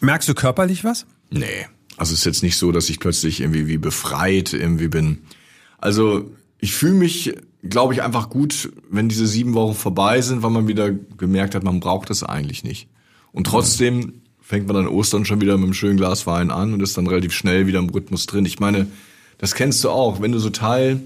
Merkst 0.00 0.28
du 0.28 0.34
körperlich 0.34 0.84
was? 0.84 1.06
Nee. 1.30 1.66
Also 1.96 2.12
es 2.12 2.20
ist 2.20 2.24
jetzt 2.24 2.42
nicht 2.42 2.56
so, 2.56 2.72
dass 2.72 2.90
ich 2.90 3.00
plötzlich 3.00 3.40
irgendwie 3.40 3.66
wie 3.66 3.78
befreit 3.78 4.52
irgendwie 4.52 4.88
bin. 4.88 5.22
Also 5.78 6.30
ich 6.58 6.74
fühle 6.74 6.94
mich, 6.94 7.34
glaube 7.62 7.94
ich, 7.94 8.02
einfach 8.02 8.28
gut, 8.28 8.70
wenn 8.90 9.08
diese 9.08 9.26
sieben 9.26 9.54
Wochen 9.54 9.74
vorbei 9.74 10.20
sind, 10.20 10.42
weil 10.42 10.50
man 10.50 10.68
wieder 10.68 10.90
gemerkt 10.90 11.54
hat, 11.54 11.62
man 11.62 11.80
braucht 11.80 12.10
das 12.10 12.22
eigentlich 12.22 12.64
nicht. 12.64 12.88
Und 13.32 13.46
trotzdem 13.46 14.22
fängt 14.40 14.66
man 14.66 14.76
dann 14.76 14.88
Ostern 14.88 15.24
schon 15.24 15.40
wieder 15.40 15.56
mit 15.56 15.64
einem 15.64 15.74
schönen 15.74 15.96
Glas 15.96 16.26
Wein 16.26 16.50
an 16.50 16.72
und 16.72 16.80
ist 16.80 16.96
dann 16.96 17.06
relativ 17.06 17.32
schnell 17.32 17.66
wieder 17.66 17.80
im 17.80 17.88
Rhythmus 17.88 18.26
drin. 18.26 18.46
Ich 18.46 18.60
meine, 18.60 18.86
das 19.38 19.54
kennst 19.54 19.82
du 19.84 19.90
auch, 19.90 20.20
wenn 20.20 20.32
du 20.32 20.38
so 20.38 20.50
Teil 20.50 21.00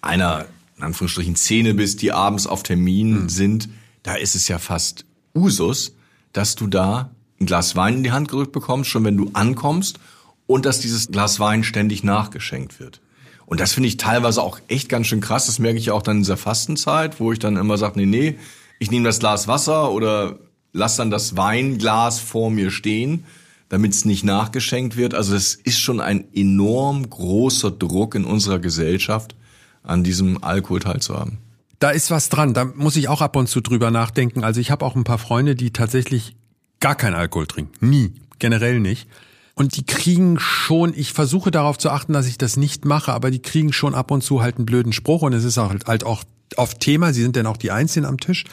einer, 0.00 0.46
in 0.76 0.82
Anführungsstrichen, 0.82 1.36
Szene 1.36 1.74
bist, 1.74 2.02
die 2.02 2.12
abends 2.12 2.46
auf 2.46 2.62
Termin 2.62 3.22
mhm. 3.22 3.28
sind, 3.28 3.68
da 4.02 4.14
ist 4.14 4.34
es 4.34 4.48
ja 4.48 4.58
fast 4.58 5.04
Usus, 5.34 5.94
dass 6.32 6.56
du 6.56 6.66
da 6.66 7.10
ein 7.40 7.46
Glas 7.46 7.76
Wein 7.76 7.98
in 7.98 8.02
die 8.02 8.12
Hand 8.12 8.28
gerückt 8.28 8.52
bekommst, 8.52 8.90
schon 8.90 9.04
wenn 9.04 9.16
du 9.16 9.30
ankommst 9.32 9.98
und 10.46 10.66
dass 10.66 10.80
dieses 10.80 11.08
Glas 11.08 11.40
Wein 11.40 11.64
ständig 11.64 12.02
nachgeschenkt 12.02 12.80
wird. 12.80 13.00
Und 13.46 13.60
das 13.60 13.72
finde 13.72 13.88
ich 13.88 13.96
teilweise 13.96 14.42
auch 14.42 14.58
echt 14.68 14.88
ganz 14.88 15.06
schön 15.06 15.20
krass. 15.20 15.46
Das 15.46 15.58
merke 15.58 15.78
ich 15.78 15.90
auch 15.90 16.02
dann 16.02 16.16
in 16.16 16.22
dieser 16.22 16.36
Fastenzeit, 16.36 17.20
wo 17.20 17.32
ich 17.32 17.38
dann 17.38 17.56
immer 17.56 17.78
sage, 17.78 17.98
nee, 18.00 18.06
nee, 18.06 18.38
ich 18.78 18.90
nehme 18.90 19.04
das 19.04 19.18
Glas 19.18 19.46
Wasser 19.46 19.92
oder 19.92 20.38
lass 20.72 20.96
dann 20.96 21.10
das 21.10 21.36
Weinglas 21.36 22.20
vor 22.20 22.50
mir 22.50 22.70
stehen, 22.70 23.24
damit 23.68 23.94
es 23.94 24.04
nicht 24.04 24.24
nachgeschenkt 24.24 24.96
wird. 24.96 25.14
Also 25.14 25.34
es 25.34 25.54
ist 25.54 25.78
schon 25.78 26.00
ein 26.00 26.24
enorm 26.34 27.08
großer 27.08 27.70
Druck 27.70 28.14
in 28.14 28.24
unserer 28.24 28.58
Gesellschaft, 28.58 29.34
an 29.82 30.04
diesem 30.04 30.42
Alkohol 30.42 30.80
teilzuhaben. 30.80 31.38
Da 31.78 31.90
ist 31.90 32.10
was 32.10 32.28
dran. 32.28 32.54
Da 32.54 32.64
muss 32.64 32.96
ich 32.96 33.08
auch 33.08 33.22
ab 33.22 33.34
und 33.34 33.48
zu 33.48 33.60
drüber 33.60 33.90
nachdenken. 33.90 34.44
Also 34.44 34.60
ich 34.60 34.70
habe 34.70 34.84
auch 34.84 34.94
ein 34.94 35.04
paar 35.04 35.18
Freunde, 35.18 35.56
die 35.56 35.72
tatsächlich 35.72 36.36
gar 36.80 36.94
keinen 36.94 37.14
Alkohol 37.14 37.46
trinken. 37.46 37.86
Nie. 37.86 38.12
Generell 38.38 38.80
nicht. 38.80 39.08
Und 39.54 39.76
die 39.76 39.84
kriegen 39.84 40.38
schon, 40.38 40.94
ich 40.96 41.12
versuche 41.12 41.50
darauf 41.50 41.78
zu 41.78 41.90
achten, 41.90 42.12
dass 42.12 42.26
ich 42.26 42.38
das 42.38 42.56
nicht 42.56 42.84
mache, 42.84 43.12
aber 43.12 43.30
die 43.30 43.40
kriegen 43.40 43.72
schon 43.72 43.94
ab 43.94 44.10
und 44.10 44.22
zu 44.22 44.42
halt 44.42 44.56
einen 44.56 44.66
blöden 44.66 44.92
Spruch 44.92 45.22
und 45.22 45.32
es 45.32 45.44
ist 45.44 45.58
halt, 45.58 45.86
halt 45.86 46.04
auch 46.04 46.24
auf 46.56 46.74
Thema, 46.74 47.12
sie 47.12 47.22
sind 47.22 47.36
denn 47.36 47.46
auch 47.46 47.56
die 47.56 47.70
Einzigen 47.70 48.06
am 48.06 48.18
Tisch. 48.18 48.44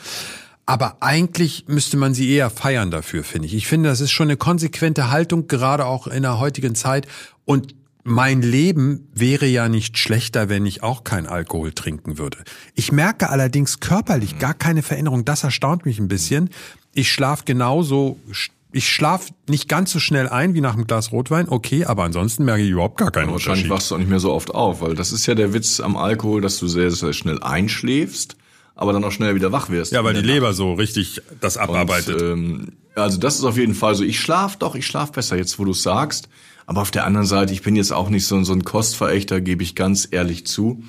Aber 0.69 0.97
eigentlich 0.99 1.65
müsste 1.65 1.97
man 1.97 2.13
sie 2.13 2.29
eher 2.29 2.51
feiern 2.51 2.91
dafür, 2.91 3.23
finde 3.23 3.47
ich. 3.47 3.55
Ich 3.55 3.65
finde, 3.65 3.89
das 3.89 4.01
ist 4.01 4.11
schon 4.11 4.27
eine 4.27 4.37
konsequente 4.37 5.09
Haltung, 5.09 5.47
gerade 5.47 5.87
auch 5.87 6.05
in 6.05 6.21
der 6.21 6.39
heutigen 6.39 6.75
Zeit. 6.75 7.07
Und 7.43 7.73
mein 8.03 8.43
Leben 8.43 9.07
wäre 9.11 9.47
ja 9.47 9.67
nicht 9.67 9.97
schlechter, 9.97 10.47
wenn 10.47 10.67
ich 10.67 10.83
auch 10.83 11.03
kein 11.03 11.25
Alkohol 11.25 11.71
trinken 11.71 12.19
würde. 12.19 12.37
Ich 12.75 12.91
merke 12.91 13.31
allerdings 13.31 13.79
körperlich 13.79 14.37
gar 14.37 14.53
keine 14.53 14.83
Veränderung. 14.83 15.25
Das 15.25 15.43
erstaunt 15.43 15.87
mich 15.87 15.97
ein 15.97 16.07
bisschen. 16.07 16.51
Ich 16.93 17.11
schlafe 17.11 17.45
genauso, 17.45 18.19
ich 18.71 18.89
schlafe 18.93 19.31
nicht 19.49 19.69
ganz 19.69 19.91
so 19.91 19.97
schnell 19.97 20.29
ein 20.29 20.53
wie 20.53 20.61
nach 20.61 20.75
einem 20.75 20.85
Glas 20.85 21.11
Rotwein, 21.11 21.49
okay, 21.49 21.85
aber 21.85 22.03
ansonsten 22.03 22.45
merke 22.45 22.61
ich 22.61 22.69
überhaupt 22.69 22.97
gar 22.97 23.09
keinen 23.09 23.31
Wahrscheinlich 23.31 23.63
Unterschied. 23.63 23.71
wachst 23.71 23.89
du 23.89 23.95
auch 23.95 23.99
nicht 23.99 24.09
mehr 24.11 24.19
so 24.19 24.31
oft 24.31 24.53
auf, 24.53 24.81
weil 24.81 24.93
das 24.93 25.11
ist 25.13 25.25
ja 25.25 25.33
der 25.33 25.51
Witz 25.51 25.79
am 25.79 25.97
Alkohol, 25.97 26.41
dass 26.41 26.59
du 26.59 26.67
sehr, 26.67 26.91
sehr 26.91 27.13
schnell 27.13 27.41
einschläfst 27.41 28.35
aber 28.79 28.93
dann 28.93 29.03
auch 29.03 29.11
schnell 29.11 29.35
wieder 29.35 29.51
wach 29.51 29.69
wirst. 29.69 29.91
Ja, 29.91 30.05
weil 30.05 30.13
die 30.13 30.21
Leber 30.21 30.53
so 30.53 30.73
richtig 30.73 31.21
das 31.41 31.57
abarbeitet. 31.57 32.21
Und, 32.21 32.31
ähm, 32.31 32.67
also 32.95 33.19
das 33.19 33.35
ist 33.35 33.43
auf 33.43 33.57
jeden 33.57 33.73
Fall 33.73 33.93
so. 33.93 34.05
Ich 34.05 34.21
schlaf 34.21 34.55
doch, 34.55 34.73
ich 34.73 34.87
schlaf 34.87 35.11
besser 35.11 35.35
jetzt, 35.35 35.59
wo 35.59 35.65
du 35.65 35.73
sagst. 35.73 36.29
Aber 36.65 36.81
auf 36.81 36.89
der 36.89 37.05
anderen 37.05 37.27
Seite, 37.27 37.51
ich 37.51 37.61
bin 37.61 37.75
jetzt 37.75 37.91
auch 37.91 38.09
nicht 38.09 38.25
so, 38.25 38.41
so 38.45 38.53
ein 38.53 38.63
Kostverächter, 38.63 39.41
gebe 39.41 39.63
ich 39.63 39.75
ganz 39.75 40.07
ehrlich 40.09 40.47
zu. 40.47 40.81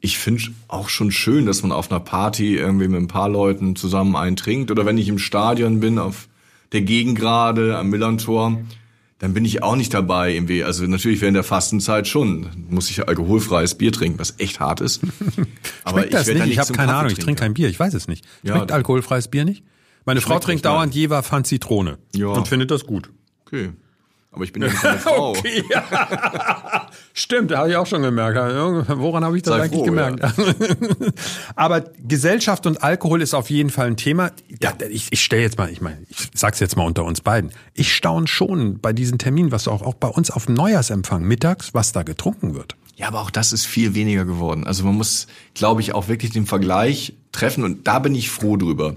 Ich 0.00 0.18
finde 0.18 0.44
auch 0.68 0.88
schon 0.88 1.10
schön, 1.10 1.46
dass 1.46 1.62
man 1.62 1.72
auf 1.72 1.90
einer 1.90 1.98
Party 1.98 2.54
irgendwie 2.54 2.86
mit 2.86 3.00
ein 3.00 3.08
paar 3.08 3.28
Leuten 3.28 3.74
zusammen 3.74 4.14
eintrinkt. 4.14 4.70
Oder 4.70 4.86
wenn 4.86 4.98
ich 4.98 5.08
im 5.08 5.18
Stadion 5.18 5.80
bin, 5.80 5.98
auf 5.98 6.28
der 6.70 6.82
Gegengrade, 6.82 7.76
am 7.76 7.90
Millantor, 7.90 8.60
dann 9.18 9.32
bin 9.32 9.44
ich 9.44 9.62
auch 9.62 9.76
nicht 9.76 9.94
dabei 9.94 10.34
irgendwie. 10.34 10.62
Also 10.62 10.84
natürlich 10.84 11.20
während 11.20 11.36
der 11.36 11.44
Fastenzeit 11.44 12.06
schon. 12.06 12.50
Muss 12.68 12.90
ich 12.90 13.06
alkoholfreies 13.06 13.76
Bier 13.76 13.92
trinken, 13.92 14.18
was 14.18 14.34
echt 14.38 14.60
hart 14.60 14.80
ist. 14.80 15.00
Aber 15.84 16.00
Schmeckt 16.00 16.14
das 16.14 16.28
ich 16.28 16.38
nicht? 16.38 16.52
Ich 16.52 16.58
habe 16.58 16.72
keine 16.72 16.94
Ahnung, 16.94 17.10
ich 17.10 17.18
trinke 17.18 17.40
kein 17.40 17.54
Bier, 17.54 17.68
ich 17.68 17.80
weiß 17.80 17.94
es 17.94 18.08
nicht. 18.08 18.24
Schmeckt 18.44 18.70
ja, 18.70 18.76
alkoholfreies 18.76 19.28
Bier 19.28 19.44
nicht? 19.44 19.64
Meine 20.04 20.20
Frau 20.20 20.38
trinkt 20.38 20.64
dauernd 20.64 20.94
Jever 20.94 21.22
Pfand 21.22 21.46
Zitrone 21.46 21.98
ja. 22.14 22.28
und 22.28 22.46
findet 22.46 22.70
das 22.70 22.86
gut. 22.86 23.10
Okay. 23.46 23.70
Aber 24.36 24.44
ich 24.44 24.52
bin 24.52 24.62
ja 24.62 24.68
nicht 24.68 24.84
eine 24.84 24.98
Frau. 24.98 25.30
okay. 25.30 25.64
Stimmt, 27.14 27.50
da 27.50 27.58
habe 27.58 27.70
ich 27.70 27.76
auch 27.76 27.86
schon 27.86 28.02
gemerkt. 28.02 28.36
Woran 28.98 29.24
habe 29.24 29.34
ich 29.34 29.42
das 29.42 29.54
Sei 29.54 29.62
eigentlich 29.62 29.78
froh, 29.78 29.84
gemerkt? 29.84 30.20
Ja. 30.20 30.32
Aber 31.56 31.80
Gesellschaft 32.06 32.66
und 32.66 32.82
Alkohol 32.82 33.22
ist 33.22 33.32
auf 33.32 33.48
jeden 33.48 33.70
Fall 33.70 33.86
ein 33.86 33.96
Thema. 33.96 34.32
Ja, 34.62 34.74
ich, 34.90 35.08
ich 35.10 35.24
stelle 35.24 35.40
jetzt 35.40 35.56
mal, 35.56 35.70
ich 35.70 35.80
meine, 35.80 35.96
ich 36.10 36.28
sag's 36.34 36.60
jetzt 36.60 36.76
mal 36.76 36.84
unter 36.84 37.06
uns 37.06 37.22
beiden. 37.22 37.50
Ich 37.72 37.94
staune 37.94 38.26
schon 38.26 38.78
bei 38.78 38.92
diesen 38.92 39.16
Terminen, 39.16 39.52
was 39.52 39.68
auch, 39.68 39.80
auch 39.80 39.94
bei 39.94 40.08
uns 40.08 40.30
auf 40.30 40.44
dem 40.44 40.54
Neujahrsempfang 40.54 41.22
mittags, 41.22 41.72
was 41.72 41.92
da 41.92 42.02
getrunken 42.02 42.54
wird. 42.54 42.76
Ja, 42.96 43.08
aber 43.08 43.22
auch 43.22 43.30
das 43.30 43.54
ist 43.54 43.64
viel 43.64 43.94
weniger 43.94 44.26
geworden. 44.26 44.66
Also 44.66 44.84
man 44.84 44.96
muss, 44.96 45.28
glaube 45.54 45.80
ich, 45.80 45.94
auch 45.94 46.08
wirklich 46.08 46.32
den 46.32 46.44
Vergleich 46.44 47.14
treffen 47.32 47.64
und 47.64 47.88
da 47.88 48.00
bin 48.00 48.14
ich 48.14 48.30
froh 48.30 48.58
drüber. 48.58 48.96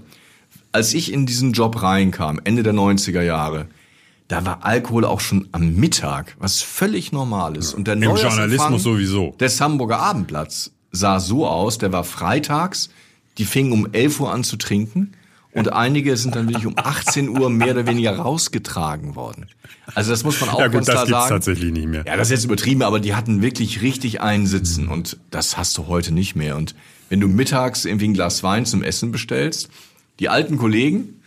Als 0.70 0.92
ich 0.92 1.10
in 1.10 1.24
diesen 1.24 1.52
Job 1.52 1.82
reinkam, 1.82 2.40
Ende 2.44 2.62
der 2.62 2.74
90er 2.74 3.22
Jahre, 3.22 3.68
da 4.30 4.46
war 4.46 4.64
Alkohol 4.64 5.04
auch 5.04 5.18
schon 5.18 5.48
am 5.50 5.74
Mittag, 5.74 6.36
was 6.38 6.62
völlig 6.62 7.10
normal 7.10 7.56
ist. 7.56 7.74
Und 7.74 7.88
der 7.88 7.94
Im 7.94 8.02
Journalismus 8.02 8.84
sowieso. 8.84 9.34
Des 9.40 9.60
Hamburger 9.60 9.98
Abendblatts 9.98 10.70
sah 10.92 11.18
so 11.18 11.48
aus, 11.48 11.78
der 11.78 11.92
war 11.92 12.04
freitags, 12.04 12.90
die 13.38 13.44
fingen 13.44 13.72
um 13.72 13.88
11 13.92 14.20
Uhr 14.20 14.32
an 14.32 14.44
zu 14.44 14.56
trinken 14.56 15.14
und 15.52 15.72
einige 15.72 16.16
sind 16.16 16.36
dann 16.36 16.46
wirklich 16.46 16.66
um 16.66 16.74
18 16.76 17.28
Uhr 17.28 17.50
mehr 17.50 17.72
oder 17.72 17.88
weniger 17.88 18.16
rausgetragen 18.16 19.16
worden. 19.16 19.46
Also 19.96 20.12
das 20.12 20.22
muss 20.22 20.40
man 20.40 20.50
auch 20.50 20.60
Ja 20.60 20.66
gut, 20.66 20.74
ganz 20.74 20.86
das 20.86 20.94
klar 20.94 21.06
gibt's 21.06 21.20
sagen. 21.22 21.30
tatsächlich 21.30 21.72
nicht 21.72 21.88
mehr. 21.88 22.04
Ja, 22.06 22.16
das 22.16 22.28
ist 22.28 22.32
jetzt 22.32 22.44
übertrieben, 22.44 22.82
aber 22.82 23.00
die 23.00 23.16
hatten 23.16 23.42
wirklich 23.42 23.82
richtig 23.82 24.20
einen 24.20 24.46
Sitzen 24.46 24.86
und 24.86 25.16
das 25.30 25.56
hast 25.56 25.76
du 25.76 25.88
heute 25.88 26.14
nicht 26.14 26.36
mehr. 26.36 26.56
Und 26.56 26.76
wenn 27.08 27.18
du 27.18 27.26
mittags 27.26 27.84
irgendwie 27.84 28.06
ein 28.06 28.14
Glas 28.14 28.44
Wein 28.44 28.64
zum 28.64 28.84
Essen 28.84 29.10
bestellst, 29.10 29.70
die 30.20 30.28
alten 30.28 30.56
Kollegen, 30.56 31.19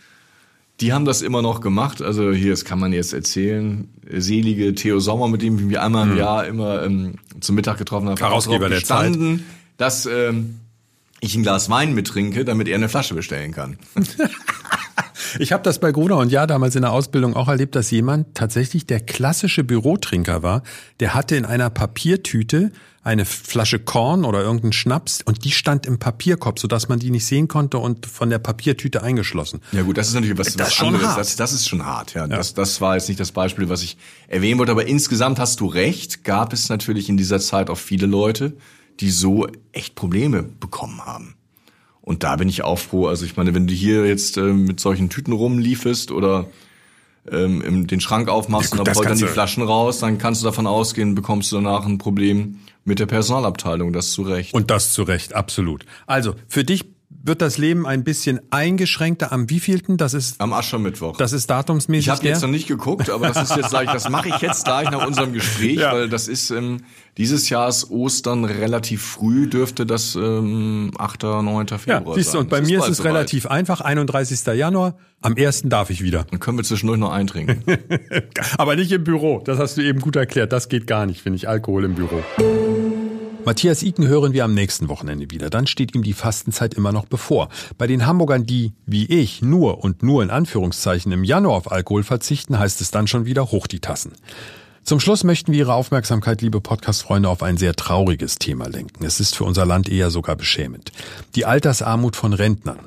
die 0.80 0.92
haben 0.92 1.04
das 1.04 1.22
immer 1.22 1.42
noch 1.42 1.60
gemacht. 1.60 2.02
Also 2.02 2.32
hier, 2.32 2.50
das 2.50 2.64
kann 2.64 2.78
man 2.78 2.92
jetzt 2.92 3.12
erzählen. 3.12 3.88
Selige 4.10 4.74
Theo 4.74 4.98
Sommer, 4.98 5.28
mit 5.28 5.42
dem 5.42 5.70
wir 5.70 5.82
einmal 5.82 6.08
im 6.08 6.16
Jahr 6.16 6.46
immer 6.46 6.82
ähm, 6.82 7.14
zum 7.40 7.54
Mittag 7.54 7.78
getroffen 7.78 8.08
auch 8.08 8.18
Herausgeber 8.18 8.68
der 8.68 8.76
bestanden, 8.76 9.44
dass 9.76 10.06
ähm, 10.06 10.60
ich 11.20 11.34
ein 11.36 11.42
Glas 11.42 11.70
Wein 11.70 11.94
mittrinke, 11.94 12.44
damit 12.44 12.68
er 12.68 12.76
eine 12.76 12.88
Flasche 12.88 13.14
bestellen 13.14 13.52
kann. 13.52 13.78
Ich 15.38 15.52
habe 15.52 15.62
das 15.62 15.78
bei 15.80 15.92
Gruner 15.92 16.16
und 16.18 16.30
Ja 16.30 16.46
damals 16.46 16.76
in 16.76 16.82
der 16.82 16.92
Ausbildung 16.92 17.34
auch 17.34 17.48
erlebt, 17.48 17.74
dass 17.74 17.90
jemand 17.90 18.34
tatsächlich 18.34 18.86
der 18.86 19.00
klassische 19.00 19.64
Bürotrinker 19.64 20.42
war. 20.42 20.62
Der 21.00 21.14
hatte 21.14 21.36
in 21.36 21.44
einer 21.44 21.70
Papiertüte 21.70 22.70
eine 23.02 23.24
Flasche 23.26 23.78
Korn 23.78 24.24
oder 24.24 24.40
irgendeinen 24.42 24.72
Schnaps 24.72 25.20
und 25.22 25.44
die 25.44 25.50
stand 25.50 25.84
im 25.86 25.98
Papierkorb, 25.98 26.58
sodass 26.58 26.88
man 26.88 26.98
die 26.98 27.10
nicht 27.10 27.26
sehen 27.26 27.48
konnte 27.48 27.78
und 27.78 28.06
von 28.06 28.30
der 28.30 28.38
Papiertüte 28.38 29.02
eingeschlossen. 29.02 29.60
Ja 29.72 29.82
gut, 29.82 29.98
das 29.98 30.08
ist 30.08 30.14
natürlich 30.14 30.38
was, 30.38 30.54
Das 30.54 30.58
was 30.58 30.68
ist 30.68 30.74
schon 30.74 30.86
anderes. 30.88 31.06
hart. 31.08 31.18
Das, 31.18 31.36
das 31.36 31.52
ist 31.52 31.68
schon 31.68 31.84
hart. 31.84 32.14
Ja, 32.14 32.26
Das, 32.26 32.54
das 32.54 32.80
war 32.80 32.94
jetzt 32.94 33.08
nicht 33.08 33.20
das 33.20 33.32
Beispiel, 33.32 33.68
was 33.68 33.82
ich 33.82 33.98
erwähnen 34.28 34.58
wollte. 34.58 34.72
Aber 34.72 34.86
insgesamt 34.86 35.38
hast 35.38 35.60
du 35.60 35.66
recht. 35.66 36.24
Gab 36.24 36.52
es 36.52 36.68
natürlich 36.70 37.08
in 37.10 37.16
dieser 37.18 37.40
Zeit 37.40 37.68
auch 37.68 37.76
viele 37.78 38.06
Leute, 38.06 38.56
die 39.00 39.10
so 39.10 39.46
echt 39.72 39.96
Probleme 39.96 40.42
bekommen 40.42 41.04
haben. 41.04 41.33
Und 42.04 42.22
da 42.22 42.36
bin 42.36 42.50
ich 42.50 42.62
auch 42.62 42.78
froh. 42.78 43.06
Also 43.06 43.24
ich 43.24 43.36
meine, 43.36 43.54
wenn 43.54 43.66
du 43.66 43.72
hier 43.72 44.06
jetzt 44.06 44.36
ähm, 44.36 44.66
mit 44.66 44.78
solchen 44.78 45.08
Tüten 45.08 45.32
rumliefest 45.32 46.10
oder 46.10 46.46
ähm, 47.30 47.86
den 47.86 48.00
Schrank 48.00 48.28
aufmachst 48.28 48.72
Ja, 48.74 48.78
gut, 48.78 48.88
und 48.88 48.96
da 48.98 49.08
dann 49.08 49.18
die 49.18 49.26
Flaschen 49.26 49.62
raus, 49.62 50.00
dann 50.00 50.18
kannst 50.18 50.42
du 50.42 50.44
davon 50.44 50.66
ausgehen, 50.66 51.14
bekommst 51.14 51.50
du 51.50 51.56
danach 51.56 51.86
ein 51.86 51.96
Problem 51.96 52.60
mit 52.84 52.98
der 52.98 53.06
Personalabteilung. 53.06 53.94
Das 53.94 54.12
zu 54.12 54.22
Recht. 54.22 54.52
Und 54.52 54.70
das 54.70 54.92
zu 54.92 55.02
Recht, 55.02 55.34
absolut. 55.34 55.86
Also, 56.06 56.34
für 56.46 56.62
dich 56.62 56.84
wird 57.26 57.40
das 57.40 57.56
Leben 57.58 57.86
ein 57.86 58.04
bisschen 58.04 58.40
eingeschränkter 58.50 59.32
am 59.32 59.48
wievielten? 59.48 59.96
Das 59.96 60.12
ist, 60.14 60.40
Am 60.40 60.52
Aschermittwoch. 60.52 61.16
das 61.16 61.32
ist 61.32 61.48
datumsmäßig 61.48 62.06
Ich 62.06 62.10
habe 62.10 62.26
jetzt 62.26 62.42
noch 62.42 62.50
nicht 62.50 62.68
geguckt, 62.68 63.08
aber 63.10 63.28
das 63.28 63.50
ist 63.50 63.56
jetzt 63.56 63.70
gleich, 63.70 63.90
das 63.90 64.08
mache 64.10 64.28
ich 64.28 64.36
jetzt 64.38 64.64
gleich 64.64 64.90
nach 64.90 65.06
unserem 65.06 65.32
Gespräch, 65.32 65.78
Ja. 65.78 65.92
weil 65.92 66.08
das 66.08 66.28
ist 66.28 66.50
ähm, 66.50 66.82
dieses 67.16 67.48
Jahr 67.48 67.68
ist 67.68 67.90
Ostern 67.90 68.44
relativ 68.44 69.02
früh, 69.02 69.48
dürfte 69.48 69.86
das 69.86 70.16
ähm, 70.16 70.90
8., 70.98 71.22
9. 71.22 71.66
ja, 71.70 71.78
Februar 71.78 72.14
siehst 72.16 72.28
du, 72.28 72.32
sein. 72.32 72.40
und 72.42 72.50
bei 72.50 72.60
Das 72.60 72.68
mir 72.68 72.78
ist 72.80 72.88
es 72.88 72.96
soweit. 72.98 73.12
relativ 73.12 73.46
einfach, 73.46 73.80
31. 73.80 74.44
Januar, 74.54 74.98
am 75.22 75.34
1. 75.38 75.62
darf 75.66 75.88
ich 75.90 76.02
wieder. 76.02 76.24
Dann 76.30 76.40
können 76.40 76.58
wir 76.58 76.64
zwischendurch 76.64 76.98
noch 76.98 77.12
eintrinken. 77.12 77.62
Aber 78.58 78.76
nicht 78.76 78.92
im 78.92 79.02
Büro. 79.04 79.40
Das 79.44 79.58
hast 79.58 79.76
du 79.78 79.82
eben 79.82 80.00
gut 80.00 80.16
erklärt. 80.16 80.52
Das 80.52 80.68
geht 80.68 80.86
gar 80.86 81.06
nicht, 81.06 81.22
finde 81.22 81.36
ich, 81.36 81.48
Alkohol 81.48 81.84
im 81.84 81.94
Büro. 81.94 82.22
Matthias 83.44 83.82
Iken 83.82 84.06
hören 84.06 84.32
wir 84.32 84.44
am 84.44 84.54
nächsten 84.54 84.88
Wochenende 84.88 85.30
wieder. 85.30 85.50
Dann 85.50 85.66
steht 85.66 85.94
ihm 85.94 86.02
die 86.02 86.14
Fastenzeit 86.14 86.72
immer 86.72 86.92
noch 86.92 87.04
bevor. 87.04 87.50
Bei 87.76 87.86
den 87.86 88.06
Hamburgern, 88.06 88.46
die, 88.46 88.72
wie 88.86 89.04
ich, 89.04 89.42
nur 89.42 89.84
und 89.84 90.02
nur 90.02 90.22
in 90.22 90.30
Anführungszeichen 90.30 91.12
im 91.12 91.24
Januar 91.24 91.56
auf 91.56 91.70
Alkohol 91.70 92.04
verzichten, 92.04 92.58
heißt 92.58 92.80
es 92.80 92.90
dann 92.90 93.06
schon 93.06 93.26
wieder 93.26 93.50
hoch 93.50 93.66
die 93.66 93.80
Tassen. 93.80 94.12
Zum 94.82 94.98
Schluss 94.98 95.24
möchten 95.24 95.52
wir 95.52 95.60
Ihre 95.60 95.74
Aufmerksamkeit, 95.74 96.40
liebe 96.40 96.62
Podcast-Freunde, 96.62 97.28
auf 97.28 97.42
ein 97.42 97.58
sehr 97.58 97.74
trauriges 97.74 98.36
Thema 98.36 98.66
lenken. 98.66 99.04
Es 99.04 99.20
ist 99.20 99.34
für 99.36 99.44
unser 99.44 99.66
Land 99.66 99.90
eher 99.90 100.10
sogar 100.10 100.36
beschämend. 100.36 100.92
Die 101.34 101.44
Altersarmut 101.44 102.16
von 102.16 102.32
Rentnern. 102.32 102.78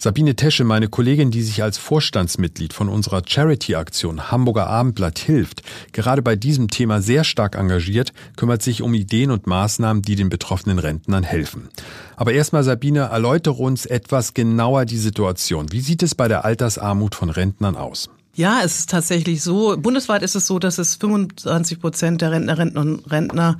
Sabine 0.00 0.36
Tesche, 0.36 0.62
meine 0.62 0.86
Kollegin, 0.86 1.32
die 1.32 1.42
sich 1.42 1.60
als 1.60 1.76
Vorstandsmitglied 1.76 2.72
von 2.72 2.88
unserer 2.88 3.22
Charity-Aktion 3.26 4.30
Hamburger 4.30 4.68
Abendblatt 4.68 5.18
hilft, 5.18 5.62
gerade 5.90 6.22
bei 6.22 6.36
diesem 6.36 6.68
Thema 6.68 7.02
sehr 7.02 7.24
stark 7.24 7.56
engagiert, 7.56 8.12
kümmert 8.36 8.62
sich 8.62 8.80
um 8.82 8.94
Ideen 8.94 9.32
und 9.32 9.48
Maßnahmen, 9.48 10.02
die 10.02 10.14
den 10.14 10.28
betroffenen 10.28 10.78
Rentnern 10.78 11.24
helfen. 11.24 11.68
Aber 12.14 12.32
erstmal, 12.32 12.62
Sabine, 12.62 13.08
erläutere 13.10 13.60
uns 13.60 13.86
etwas 13.86 14.34
genauer 14.34 14.84
die 14.84 14.98
Situation. 14.98 15.72
Wie 15.72 15.80
sieht 15.80 16.04
es 16.04 16.14
bei 16.14 16.28
der 16.28 16.44
Altersarmut 16.44 17.16
von 17.16 17.30
Rentnern 17.30 17.74
aus? 17.74 18.08
Ja, 18.38 18.60
es 18.62 18.78
ist 18.78 18.90
tatsächlich 18.90 19.42
so. 19.42 19.76
Bundesweit 19.76 20.22
ist 20.22 20.36
es 20.36 20.46
so, 20.46 20.60
dass 20.60 20.78
es 20.78 20.94
25 20.94 21.80
Prozent 21.80 22.20
der 22.20 22.30
Rentner, 22.30 22.56
Rentnerinnen 22.56 23.00
und 23.00 23.10
Rentner 23.10 23.58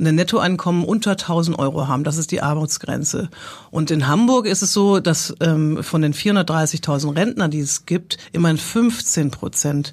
ein 0.00 0.16
Nettoeinkommen 0.16 0.84
unter 0.84 1.12
1000 1.12 1.56
Euro 1.60 1.86
haben. 1.86 2.02
Das 2.02 2.16
ist 2.16 2.32
die 2.32 2.42
Armutsgrenze. 2.42 3.30
Und 3.70 3.92
in 3.92 4.08
Hamburg 4.08 4.46
ist 4.46 4.62
es 4.62 4.72
so, 4.72 4.98
dass 4.98 5.32
ähm, 5.38 5.80
von 5.80 6.02
den 6.02 6.12
430.000 6.12 7.14
Rentnern, 7.14 7.52
die 7.52 7.60
es 7.60 7.86
gibt, 7.86 8.18
immerhin 8.32 8.58
15 8.58 9.30
Prozent 9.30 9.92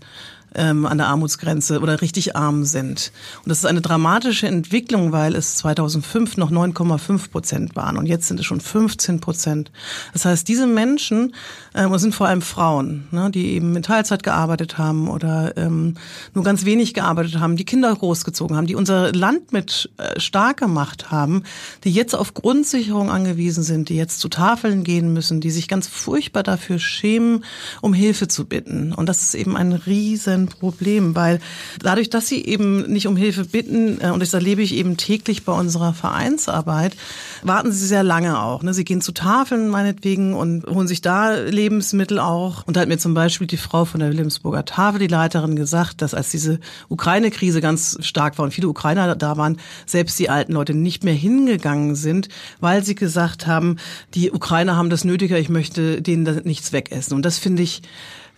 ähm, 0.55 0.85
an 0.85 0.97
der 0.97 1.07
Armutsgrenze 1.07 1.79
oder 1.79 2.01
richtig 2.01 2.35
arm 2.35 2.63
sind. 2.63 3.11
Und 3.43 3.49
das 3.49 3.59
ist 3.59 3.65
eine 3.65 3.81
dramatische 3.81 4.47
Entwicklung, 4.47 5.11
weil 5.11 5.35
es 5.35 5.55
2005 5.55 6.37
noch 6.37 6.51
9,5 6.51 7.31
Prozent 7.31 7.75
waren 7.75 7.97
und 7.97 8.05
jetzt 8.05 8.27
sind 8.27 8.39
es 8.39 8.45
schon 8.45 8.61
15 8.61 9.19
Prozent. 9.19 9.71
Das 10.13 10.25
heißt, 10.25 10.47
diese 10.47 10.67
Menschen, 10.67 11.33
ähm, 11.73 11.97
sind 12.03 12.13
vor 12.13 12.27
allem 12.27 12.41
Frauen, 12.41 13.07
ne, 13.11 13.31
die 13.31 13.53
eben 13.53 13.75
in 13.75 13.81
Teilzeit 13.81 14.21
gearbeitet 14.21 14.77
haben 14.77 15.07
oder 15.07 15.57
ähm, 15.57 15.95
nur 16.33 16.43
ganz 16.43 16.65
wenig 16.65 16.93
gearbeitet 16.93 17.39
haben, 17.39 17.57
die 17.57 17.65
Kinder 17.65 17.93
großgezogen 17.95 18.55
haben, 18.55 18.67
die 18.67 18.75
unser 18.75 19.11
Land 19.11 19.53
mit 19.53 19.89
äh, 19.97 20.19
stark 20.19 20.57
gemacht 20.57 21.09
haben, 21.09 21.43
die 21.83 21.91
jetzt 21.91 22.13
auf 22.13 22.33
Grundsicherung 22.33 23.09
angewiesen 23.09 23.63
sind, 23.63 23.89
die 23.89 23.95
jetzt 23.95 24.19
zu 24.19 24.29
Tafeln 24.29 24.83
gehen 24.83 25.13
müssen, 25.13 25.41
die 25.41 25.51
sich 25.51 25.67
ganz 25.67 25.87
furchtbar 25.87 26.43
dafür 26.43 26.77
schämen, 26.77 27.43
um 27.81 27.93
Hilfe 27.93 28.27
zu 28.27 28.45
bitten. 28.45 28.93
Und 28.93 29.07
das 29.07 29.23
ist 29.23 29.33
eben 29.33 29.57
ein 29.57 29.73
riesen 29.73 30.42
Problem, 30.47 31.15
weil 31.15 31.39
dadurch, 31.79 32.09
dass 32.09 32.27
sie 32.27 32.43
eben 32.43 32.91
nicht 32.91 33.07
um 33.07 33.15
Hilfe 33.15 33.45
bitten, 33.45 33.99
äh, 34.01 34.09
und 34.09 34.19
das 34.19 34.33
erlebe 34.33 34.61
ich 34.61 34.75
eben 34.75 34.97
täglich 34.97 35.45
bei 35.45 35.53
unserer 35.53 35.93
Vereinsarbeit, 35.93 36.95
warten 37.43 37.71
sie 37.71 37.85
sehr 37.85 38.03
lange 38.03 38.39
auch. 38.39 38.63
Ne? 38.63 38.73
Sie 38.73 38.85
gehen 38.85 39.01
zu 39.01 39.11
Tafeln 39.11 39.69
meinetwegen 39.69 40.33
und 40.33 40.65
holen 40.65 40.87
sich 40.87 41.01
da 41.01 41.33
Lebensmittel 41.35 42.19
auch. 42.19 42.65
Und 42.65 42.75
da 42.75 42.81
hat 42.81 42.89
mir 42.89 42.97
zum 42.97 43.13
Beispiel 43.13 43.47
die 43.47 43.57
Frau 43.57 43.85
von 43.85 43.99
der 43.99 44.09
Wilhelmsburger 44.09 44.65
Tafel, 44.65 44.99
die 44.99 45.07
Leiterin, 45.07 45.55
gesagt, 45.55 46.01
dass 46.01 46.13
als 46.13 46.31
diese 46.31 46.59
Ukraine-Krise 46.89 47.61
ganz 47.61 47.97
stark 48.01 48.37
war 48.37 48.45
und 48.45 48.53
viele 48.53 48.67
Ukrainer 48.67 49.15
da 49.15 49.37
waren, 49.37 49.57
selbst 49.85 50.17
die 50.19 50.29
alten 50.29 50.53
Leute 50.53 50.73
nicht 50.73 51.03
mehr 51.03 51.13
hingegangen 51.13 51.95
sind, 51.95 52.29
weil 52.59 52.83
sie 52.83 52.95
gesagt 52.95 53.47
haben, 53.47 53.77
die 54.13 54.31
Ukrainer 54.31 54.75
haben 54.75 54.89
das 54.89 55.03
nötiger, 55.03 55.37
ich 55.39 55.49
möchte 55.49 56.01
denen 56.01 56.41
nichts 56.43 56.71
wegessen. 56.71 57.15
Und 57.15 57.23
das 57.23 57.37
finde 57.37 57.63
ich, 57.63 57.81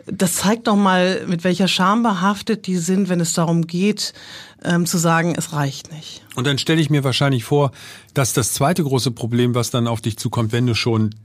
das 0.07 0.35
zeigt 0.35 0.67
doch 0.67 0.75
mal, 0.75 1.25
mit 1.27 1.43
welcher 1.43 1.67
Scham 1.67 2.03
behaftet 2.03 2.67
die 2.67 2.77
sind, 2.77 3.09
wenn 3.09 3.19
es 3.19 3.33
darum 3.33 3.65
geht, 3.65 4.13
ähm, 4.63 4.85
zu 4.85 4.97
sagen, 4.97 5.33
es 5.35 5.53
reicht 5.53 5.91
nicht. 5.91 6.23
Und 6.35 6.45
dann 6.45 6.57
stelle 6.57 6.81
ich 6.81 6.89
mir 6.89 7.03
wahrscheinlich 7.03 7.43
vor, 7.43 7.71
dass 8.13 8.33
das 8.33 8.53
zweite 8.53 8.83
große 8.83 9.11
Problem, 9.11 9.55
was 9.55 9.71
dann 9.71 9.87
auf 9.87 10.01
dich 10.01 10.17
zukommt, 10.17 10.51
wenn 10.51 10.67
du 10.67 10.75
schon 10.75 11.15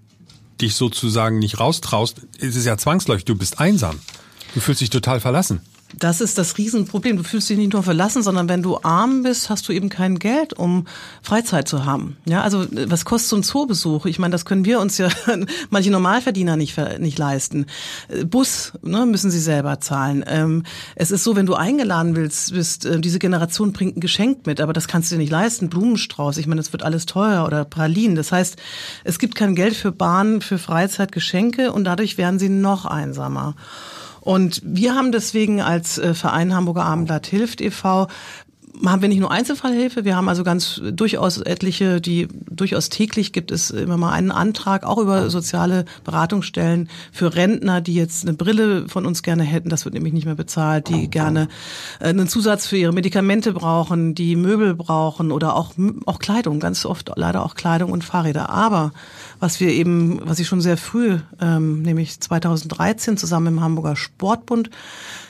dich 0.60 0.74
sozusagen 0.74 1.38
nicht 1.38 1.58
raustraust, 1.58 2.22
ist 2.38 2.56
es 2.56 2.64
ja 2.64 2.76
zwangsläufig, 2.76 3.24
du 3.24 3.34
bist 3.34 3.60
einsam. 3.60 3.98
Du 4.54 4.60
fühlst 4.60 4.80
dich 4.80 4.90
total 4.90 5.20
verlassen. 5.20 5.60
Das 5.98 6.20
ist 6.20 6.38
das 6.38 6.56
Riesenproblem. 6.56 7.16
Du 7.16 7.22
fühlst 7.24 7.50
dich 7.50 7.58
nicht 7.58 7.72
nur 7.72 7.82
verlassen, 7.82 8.22
sondern 8.22 8.48
wenn 8.48 8.62
du 8.62 8.78
arm 8.82 9.22
bist, 9.22 9.50
hast 9.50 9.68
du 9.68 9.72
eben 9.72 9.88
kein 9.88 10.18
Geld, 10.18 10.52
um 10.52 10.86
Freizeit 11.22 11.68
zu 11.68 11.84
haben. 11.84 12.16
Ja, 12.26 12.42
also 12.42 12.66
was 12.86 13.04
kostet 13.04 13.30
so 13.30 13.36
ein 13.36 13.42
Zoobesuch? 13.42 14.06
Ich 14.06 14.18
meine, 14.18 14.32
das 14.32 14.44
können 14.44 14.64
wir 14.64 14.80
uns 14.80 14.98
ja 14.98 15.08
manche 15.70 15.90
Normalverdiener 15.90 16.56
nicht 16.56 16.76
nicht 16.98 17.18
leisten. 17.18 17.66
Äh, 18.08 18.24
Bus 18.24 18.72
ne, 18.82 19.06
müssen 19.06 19.30
sie 19.30 19.40
selber 19.40 19.80
zahlen. 19.80 20.24
Ähm, 20.26 20.64
es 20.94 21.10
ist 21.10 21.24
so, 21.24 21.36
wenn 21.36 21.46
du 21.46 21.54
eingeladen 21.54 22.14
willst, 22.16 22.52
bist 22.52 22.86
äh, 22.86 23.00
diese 23.00 23.18
Generation 23.18 23.72
bringt 23.72 23.96
ein 23.96 24.00
Geschenk 24.00 24.46
mit, 24.46 24.60
aber 24.60 24.72
das 24.72 24.88
kannst 24.88 25.10
du 25.10 25.16
dir 25.16 25.20
nicht 25.20 25.32
leisten. 25.32 25.68
Blumenstrauß. 25.68 26.36
Ich 26.36 26.46
meine, 26.46 26.60
das 26.60 26.72
wird 26.72 26.82
alles 26.82 27.06
teuer 27.06 27.44
oder 27.46 27.64
Pralinen. 27.64 28.14
Das 28.14 28.32
heißt, 28.32 28.56
es 29.04 29.18
gibt 29.18 29.34
kein 29.34 29.54
Geld 29.54 29.74
für 29.74 29.92
Bahn, 29.92 30.40
für 30.40 30.58
Freizeit, 30.58 31.12
Geschenke 31.12 31.72
und 31.72 31.84
dadurch 31.84 32.16
werden 32.18 32.38
sie 32.38 32.48
noch 32.48 32.84
einsamer. 32.84 33.54
Und 34.20 34.62
wir 34.64 34.94
haben 34.94 35.12
deswegen 35.12 35.60
als 35.60 35.98
äh, 35.98 36.14
Verein 36.14 36.54
Hamburger 36.54 36.84
Abendblatt 36.84 37.26
hilft 37.26 37.60
e.V. 37.60 38.08
haben 38.84 39.02
wir 39.02 39.08
nicht 39.08 39.20
nur 39.20 39.30
Einzelfallhilfe, 39.30 40.04
wir 40.04 40.16
haben 40.16 40.28
also 40.28 40.44
ganz 40.44 40.80
durchaus 40.92 41.38
etliche, 41.38 42.00
die 42.00 42.28
durchaus 42.50 42.88
täglich 42.88 43.32
gibt 43.32 43.50
es 43.50 43.70
immer 43.70 43.96
mal 43.96 44.12
einen 44.12 44.30
Antrag, 44.30 44.84
auch 44.84 44.98
über 44.98 45.30
soziale 45.30 45.86
Beratungsstellen 46.04 46.88
für 47.12 47.34
Rentner, 47.34 47.80
die 47.80 47.94
jetzt 47.94 48.26
eine 48.26 48.36
Brille 48.36 48.88
von 48.88 49.06
uns 49.06 49.22
gerne 49.22 49.42
hätten, 49.42 49.70
das 49.70 49.84
wird 49.84 49.94
nämlich 49.94 50.12
nicht 50.12 50.26
mehr 50.26 50.34
bezahlt, 50.34 50.88
die 50.88 51.08
gerne 51.08 51.48
äh, 51.98 52.08
einen 52.08 52.28
Zusatz 52.28 52.66
für 52.66 52.76
ihre 52.76 52.92
Medikamente 52.92 53.52
brauchen, 53.52 54.14
die 54.14 54.36
Möbel 54.36 54.74
brauchen 54.74 55.32
oder 55.32 55.56
auch, 55.56 55.72
auch 56.06 56.18
Kleidung, 56.18 56.60
ganz 56.60 56.84
oft 56.84 57.12
leider 57.16 57.44
auch 57.44 57.54
Kleidung 57.54 57.90
und 57.90 58.04
Fahrräder. 58.04 58.50
Aber 58.50 58.92
was 59.40 59.58
wir 59.58 59.70
eben, 59.70 60.20
was 60.22 60.38
ich 60.38 60.46
schon 60.46 60.60
sehr 60.60 60.76
früh, 60.76 61.18
ähm, 61.40 61.82
nämlich 61.82 62.20
2013 62.20 63.16
zusammen 63.16 63.48
im 63.48 63.60
Hamburger 63.62 63.96
Sportbund 63.96 64.70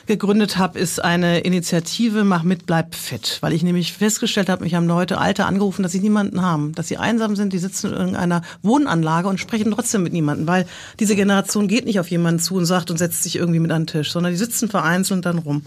gegründet 0.05 0.57
habe, 0.57 0.77
ist 0.77 1.01
eine 1.01 1.39
Initiative 1.39 2.25
Mach 2.25 2.43
mit, 2.43 2.65
bleib 2.65 2.93
fit. 2.93 3.37
Weil 3.39 3.53
ich 3.53 3.63
nämlich 3.63 3.93
festgestellt 3.93 4.49
habe, 4.49 4.63
mich 4.63 4.75
haben 4.75 4.87
Leute, 4.87 5.17
Alte 5.17 5.45
angerufen, 5.45 5.83
dass 5.83 5.93
sie 5.93 6.01
niemanden 6.01 6.41
haben, 6.41 6.73
dass 6.75 6.89
sie 6.89 6.97
einsam 6.97 7.37
sind, 7.37 7.53
die 7.53 7.59
sitzen 7.59 7.87
in 7.87 7.97
irgendeiner 7.97 8.41
Wohnanlage 8.61 9.29
und 9.29 9.39
sprechen 9.39 9.71
trotzdem 9.71 10.03
mit 10.03 10.11
niemandem, 10.11 10.47
weil 10.47 10.65
diese 10.99 11.15
Generation 11.15 11.69
geht 11.69 11.85
nicht 11.85 11.99
auf 11.99 12.11
jemanden 12.11 12.41
zu 12.41 12.55
und 12.55 12.65
sagt 12.65 12.91
und 12.91 12.97
setzt 12.97 13.23
sich 13.23 13.37
irgendwie 13.37 13.59
mit 13.59 13.71
an 13.71 13.83
den 13.83 13.87
Tisch, 13.87 14.11
sondern 14.11 14.33
die 14.33 14.37
sitzen 14.37 14.67
vereinzelt 14.67 15.25
dann 15.25 15.39
rum. 15.39 15.63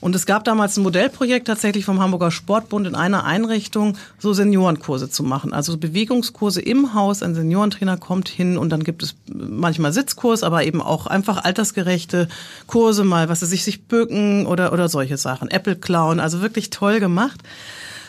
Und 0.00 0.14
es 0.14 0.26
gab 0.26 0.44
damals 0.44 0.76
ein 0.76 0.82
Modellprojekt 0.82 1.46
tatsächlich 1.46 1.84
vom 1.84 2.00
Hamburger 2.00 2.30
Sportbund 2.30 2.86
in 2.86 2.94
einer 2.94 3.24
Einrichtung, 3.24 3.96
so 4.18 4.32
Seniorenkurse 4.32 5.10
zu 5.10 5.22
machen. 5.22 5.52
Also 5.52 5.76
Bewegungskurse 5.76 6.60
im 6.60 6.94
Haus. 6.94 7.22
Ein 7.22 7.34
Seniorentrainer 7.34 7.96
kommt 7.96 8.28
hin 8.28 8.58
und 8.58 8.70
dann 8.70 8.84
gibt 8.84 9.02
es 9.02 9.16
manchmal 9.26 9.92
Sitzkurs, 9.92 10.42
aber 10.42 10.64
eben 10.64 10.82
auch 10.82 11.06
einfach 11.06 11.44
altersgerechte 11.44 12.28
Kurse, 12.66 13.04
mal 13.04 13.28
was 13.28 13.40
sie 13.40 13.46
sich, 13.46 13.64
sich 13.64 13.84
bücken 13.84 14.46
oder, 14.46 14.72
oder 14.72 14.88
solche 14.88 15.16
Sachen. 15.16 15.50
Apple 15.50 15.76
Clown, 15.76 16.20
also 16.20 16.40
wirklich 16.42 16.70
toll 16.70 17.00
gemacht. 17.00 17.40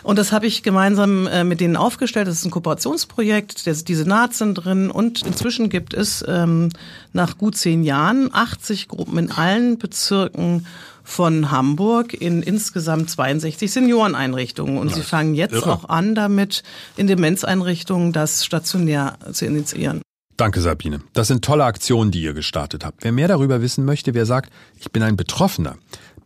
Und 0.04 0.18
das 0.18 0.32
habe 0.32 0.48
ich 0.48 0.64
gemeinsam 0.64 1.28
äh, 1.28 1.44
mit 1.44 1.60
denen 1.60 1.76
aufgestellt. 1.76 2.28
Das 2.28 2.36
ist 2.36 2.46
ein 2.46 2.52
Kooperationsprojekt. 2.52 3.88
Die 3.88 3.96
Senat 3.96 4.34
sind 4.34 4.56
drin. 4.56 4.92
Und 4.92 5.26
inzwischen 5.26 5.70
gibt 5.70 5.94
es 5.94 6.24
ähm, 6.28 6.70
nach 7.14 7.38
gut 7.38 7.58
zehn 7.58 7.84
Jahren 7.84 8.30
80 8.34 8.88
Gruppen 8.88 9.18
in 9.18 9.32
allen 9.32 9.78
Bezirken 9.78 10.66
von 11.04 11.52
Hamburg 11.52 12.14
in 12.14 12.44
insgesamt 12.44 13.10
62 13.10 13.72
Senioreneinrichtungen. 13.72 14.78
Und 14.78 14.90
ja, 14.90 14.96
sie 14.96 15.02
fangen 15.04 15.36
jetzt 15.36 15.54
irre. 15.54 15.72
auch 15.72 15.90
an, 15.90 16.16
damit 16.16 16.64
in 16.98 17.08
Demenzeinrichtungen 17.08 18.12
das 18.12 18.44
stationär 18.44 19.18
zu 19.32 19.46
initiieren. 19.46 20.02
Danke, 20.38 20.62
Sabine. 20.62 21.02
Das 21.14 21.30
sind 21.30 21.44
tolle 21.44 21.64
Aktionen, 21.64 22.12
die 22.12 22.22
ihr 22.22 22.34
gestartet 22.34 22.86
habt. 22.86 23.04
Wer 23.04 23.12
mehr 23.12 23.28
darüber 23.28 23.60
wissen 23.62 23.86
möchte, 23.86 24.14
wer 24.14 24.28
sagt, 24.28 24.52
ich 24.80 24.92
bin 24.92 25.02
ein 25.02 25.18
Betroffener, 25.18 25.78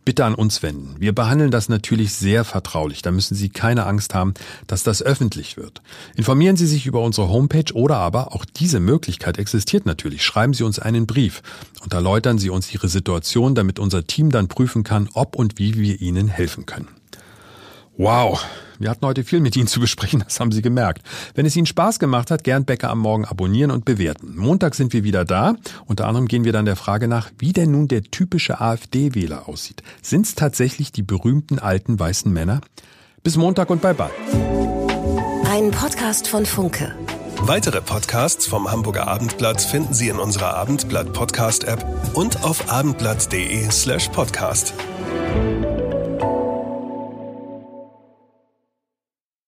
bitte 0.04 0.24
an 0.24 0.34
uns 0.34 0.62
wenden. 0.62 0.96
Wir 0.98 1.14
behandeln 1.14 1.50
das 1.50 1.68
natürlich 1.68 2.14
sehr 2.14 2.44
vertraulich. 2.44 3.02
Da 3.02 3.10
müssen 3.10 3.34
Sie 3.34 3.48
keine 3.48 3.86
Angst 3.86 4.14
haben, 4.14 4.34
dass 4.66 4.82
das 4.82 5.02
öffentlich 5.02 5.56
wird. 5.56 5.82
Informieren 6.16 6.56
Sie 6.56 6.66
sich 6.66 6.86
über 6.86 7.02
unsere 7.02 7.28
Homepage 7.28 7.72
oder 7.74 7.96
aber, 7.96 8.34
auch 8.34 8.44
diese 8.44 8.80
Möglichkeit 8.80 9.38
existiert 9.38 9.86
natürlich, 9.86 10.24
schreiben 10.24 10.54
Sie 10.54 10.64
uns 10.64 10.78
einen 10.78 11.06
Brief 11.06 11.42
und 11.82 11.92
erläutern 11.92 12.38
Sie 12.38 12.50
uns 12.50 12.72
Ihre 12.72 12.88
Situation, 12.88 13.54
damit 13.54 13.78
unser 13.78 14.06
Team 14.06 14.30
dann 14.30 14.48
prüfen 14.48 14.82
kann, 14.82 15.08
ob 15.14 15.36
und 15.36 15.58
wie 15.58 15.74
wir 15.76 16.00
Ihnen 16.00 16.28
helfen 16.28 16.66
können. 16.66 16.88
Wow, 17.96 18.44
wir 18.82 18.90
hatten 18.90 19.06
heute 19.06 19.24
viel 19.24 19.40
mit 19.40 19.56
Ihnen 19.56 19.66
zu 19.66 19.80
besprechen, 19.80 20.22
das 20.24 20.40
haben 20.40 20.52
Sie 20.52 20.62
gemerkt. 20.62 21.02
Wenn 21.34 21.46
es 21.46 21.56
Ihnen 21.56 21.66
Spaß 21.66 21.98
gemacht 21.98 22.30
hat, 22.30 22.44
gern 22.44 22.64
Bäcker 22.64 22.90
am 22.90 22.98
Morgen 22.98 23.24
abonnieren 23.24 23.70
und 23.70 23.84
bewerten. 23.84 24.36
Montag 24.36 24.74
sind 24.74 24.92
wir 24.92 25.04
wieder 25.04 25.24
da. 25.24 25.54
Unter 25.86 26.06
anderem 26.06 26.28
gehen 26.28 26.44
wir 26.44 26.52
dann 26.52 26.64
der 26.64 26.76
Frage 26.76 27.08
nach, 27.08 27.30
wie 27.38 27.52
denn 27.52 27.70
nun 27.70 27.88
der 27.88 28.02
typische 28.02 28.60
AfD-Wähler 28.60 29.48
aussieht. 29.48 29.82
Sind 30.02 30.26
es 30.26 30.34
tatsächlich 30.34 30.92
die 30.92 31.02
berühmten 31.02 31.58
alten 31.58 31.98
weißen 31.98 32.32
Männer? 32.32 32.60
Bis 33.22 33.36
Montag 33.36 33.70
und 33.70 33.82
bye 33.82 33.94
bye. 33.94 34.10
Ein 35.48 35.70
Podcast 35.70 36.28
von 36.28 36.46
Funke. 36.46 36.94
Weitere 37.44 37.80
Podcasts 37.80 38.46
vom 38.46 38.70
Hamburger 38.70 39.08
Abendblatt 39.08 39.60
finden 39.60 39.94
Sie 39.94 40.08
in 40.08 40.18
unserer 40.18 40.54
Abendblatt 40.54 41.12
Podcast 41.12 41.64
App 41.64 41.84
und 42.14 42.44
auf 42.44 42.70
abendblatt.de 42.70 43.68
slash 43.70 44.08
podcast. 44.10 44.72